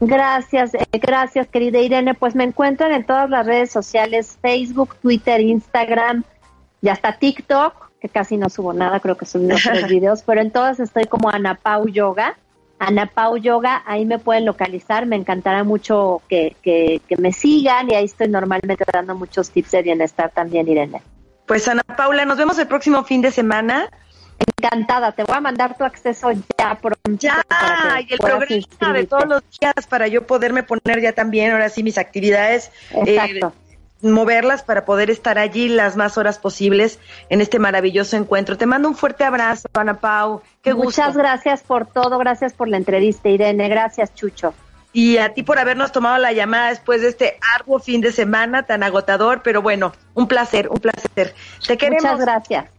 Gracias, 0.00 0.74
eh, 0.74 0.84
gracias 0.92 1.48
querida 1.48 1.78
Irene. 1.78 2.12
Pues 2.12 2.34
me 2.34 2.44
encuentran 2.44 2.92
en 2.92 3.06
todas 3.06 3.30
las 3.30 3.46
redes 3.46 3.70
sociales, 3.70 4.36
Facebook, 4.42 4.96
Twitter, 5.00 5.40
Instagram 5.40 6.24
y 6.82 6.90
hasta 6.90 7.18
TikTok, 7.18 7.85
que 8.06 8.12
casi 8.12 8.36
no 8.36 8.48
subo 8.48 8.72
nada, 8.72 9.00
creo 9.00 9.16
que 9.16 9.26
subí 9.26 9.46
unos 9.46 9.62
tres 9.62 9.88
videos, 9.88 10.22
pero 10.22 10.40
en 10.40 10.50
todas 10.50 10.80
estoy 10.80 11.04
como 11.04 11.30
Ana 11.30 11.54
Pau 11.54 11.88
Yoga. 11.88 12.36
Ana 12.78 13.06
Pau 13.06 13.38
Yoga, 13.38 13.82
ahí 13.86 14.04
me 14.04 14.18
pueden 14.18 14.44
localizar, 14.44 15.06
me 15.06 15.16
encantará 15.16 15.64
mucho 15.64 16.20
que, 16.28 16.56
que, 16.62 17.00
que 17.08 17.16
me 17.16 17.32
sigan 17.32 17.90
y 17.90 17.94
ahí 17.94 18.04
estoy 18.04 18.28
normalmente 18.28 18.84
dando 18.92 19.14
muchos 19.14 19.50
tips 19.50 19.70
de 19.70 19.82
bienestar 19.82 20.30
también, 20.30 20.68
Irene. 20.68 21.00
Pues 21.46 21.66
Ana 21.68 21.82
Paula, 21.82 22.26
nos 22.26 22.36
vemos 22.36 22.58
el 22.58 22.66
próximo 22.66 23.02
fin 23.04 23.22
de 23.22 23.30
semana. 23.30 23.88
Encantada, 24.38 25.12
te 25.12 25.24
voy 25.24 25.36
a 25.36 25.40
mandar 25.40 25.78
tu 25.78 25.84
acceso 25.84 26.30
ya 26.58 26.74
pronto. 26.74 27.00
Ya, 27.18 27.42
y 28.06 28.12
el 28.12 28.18
programa 28.18 28.92
de 28.92 29.06
todos 29.06 29.26
los 29.26 29.42
días 29.58 29.86
para 29.88 30.06
yo 30.08 30.26
poderme 30.26 30.62
poner 30.62 31.00
ya 31.00 31.12
también, 31.12 31.52
ahora 31.52 31.70
sí, 31.70 31.82
mis 31.82 31.96
actividades. 31.96 32.70
Eh, 33.06 33.40
moverlas 34.12 34.62
para 34.62 34.84
poder 34.84 35.10
estar 35.10 35.38
allí 35.38 35.68
las 35.68 35.96
más 35.96 36.18
horas 36.18 36.38
posibles 36.38 36.98
en 37.28 37.40
este 37.40 37.58
maravilloso 37.58 38.16
encuentro. 38.16 38.56
Te 38.56 38.66
mando 38.66 38.88
un 38.88 38.94
fuerte 38.94 39.24
abrazo, 39.24 39.68
Ana 39.74 40.00
Pau. 40.00 40.42
Qué 40.62 40.72
gusto. 40.72 41.02
Muchas 41.02 41.16
gracias 41.16 41.62
por 41.62 41.86
todo, 41.86 42.18
gracias 42.18 42.52
por 42.52 42.68
la 42.68 42.76
entrevista, 42.76 43.28
Irene. 43.28 43.68
Gracias, 43.68 44.14
Chucho. 44.14 44.54
Y 44.92 45.18
a 45.18 45.34
ti 45.34 45.42
por 45.42 45.58
habernos 45.58 45.92
tomado 45.92 46.16
la 46.18 46.32
llamada 46.32 46.70
después 46.70 47.02
de 47.02 47.08
este 47.08 47.38
arduo 47.54 47.78
fin 47.78 48.00
de 48.00 48.12
semana 48.12 48.62
tan 48.62 48.82
agotador, 48.82 49.42
pero 49.42 49.60
bueno, 49.60 49.92
un 50.14 50.26
placer, 50.26 50.68
un 50.70 50.78
placer. 50.78 51.34
Te 51.66 51.76
queremos. 51.76 52.02
Muchas 52.02 52.20
gracias 52.20 52.76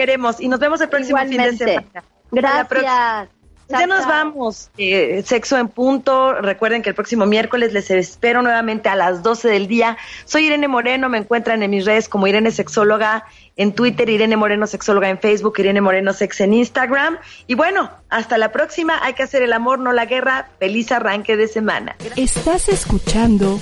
queremos 0.00 0.40
y 0.40 0.48
nos 0.48 0.58
vemos 0.58 0.80
el 0.80 0.88
próximo 0.88 1.18
fin 1.18 1.36
de 1.36 1.56
semana. 1.56 2.04
Gracias. 2.30 3.39
Ya 3.70 3.86
nos 3.86 4.06
vamos. 4.06 4.70
Eh, 4.76 5.22
sexo 5.24 5.56
en 5.56 5.68
punto. 5.68 6.34
Recuerden 6.34 6.82
que 6.82 6.90
el 6.90 6.94
próximo 6.94 7.26
miércoles 7.26 7.72
les 7.72 7.90
espero 7.90 8.42
nuevamente 8.42 8.88
a 8.88 8.96
las 8.96 9.22
12 9.22 9.48
del 9.48 9.68
día. 9.68 9.96
Soy 10.24 10.46
Irene 10.46 10.68
Moreno. 10.68 11.08
Me 11.08 11.18
encuentran 11.18 11.62
en 11.62 11.70
mis 11.70 11.84
redes 11.84 12.08
como 12.08 12.26
Irene 12.26 12.50
Sexóloga 12.50 13.24
en 13.56 13.72
Twitter, 13.72 14.08
Irene 14.08 14.36
Moreno 14.36 14.66
Sexóloga 14.66 15.08
en 15.08 15.18
Facebook, 15.18 15.54
Irene 15.58 15.80
Moreno 15.80 16.12
Sex 16.12 16.40
en 16.40 16.54
Instagram. 16.54 17.18
Y 17.46 17.54
bueno, 17.54 17.90
hasta 18.08 18.38
la 18.38 18.52
próxima. 18.52 18.98
Hay 19.02 19.14
que 19.14 19.22
hacer 19.22 19.42
el 19.42 19.52
amor, 19.52 19.78
no 19.78 19.92
la 19.92 20.06
guerra. 20.06 20.48
Feliz 20.58 20.92
arranque 20.92 21.36
de 21.36 21.48
semana. 21.48 21.96
Estás 22.16 22.68
escuchando 22.68 23.60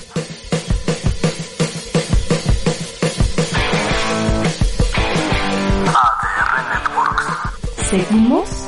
Seguimos 7.91 8.68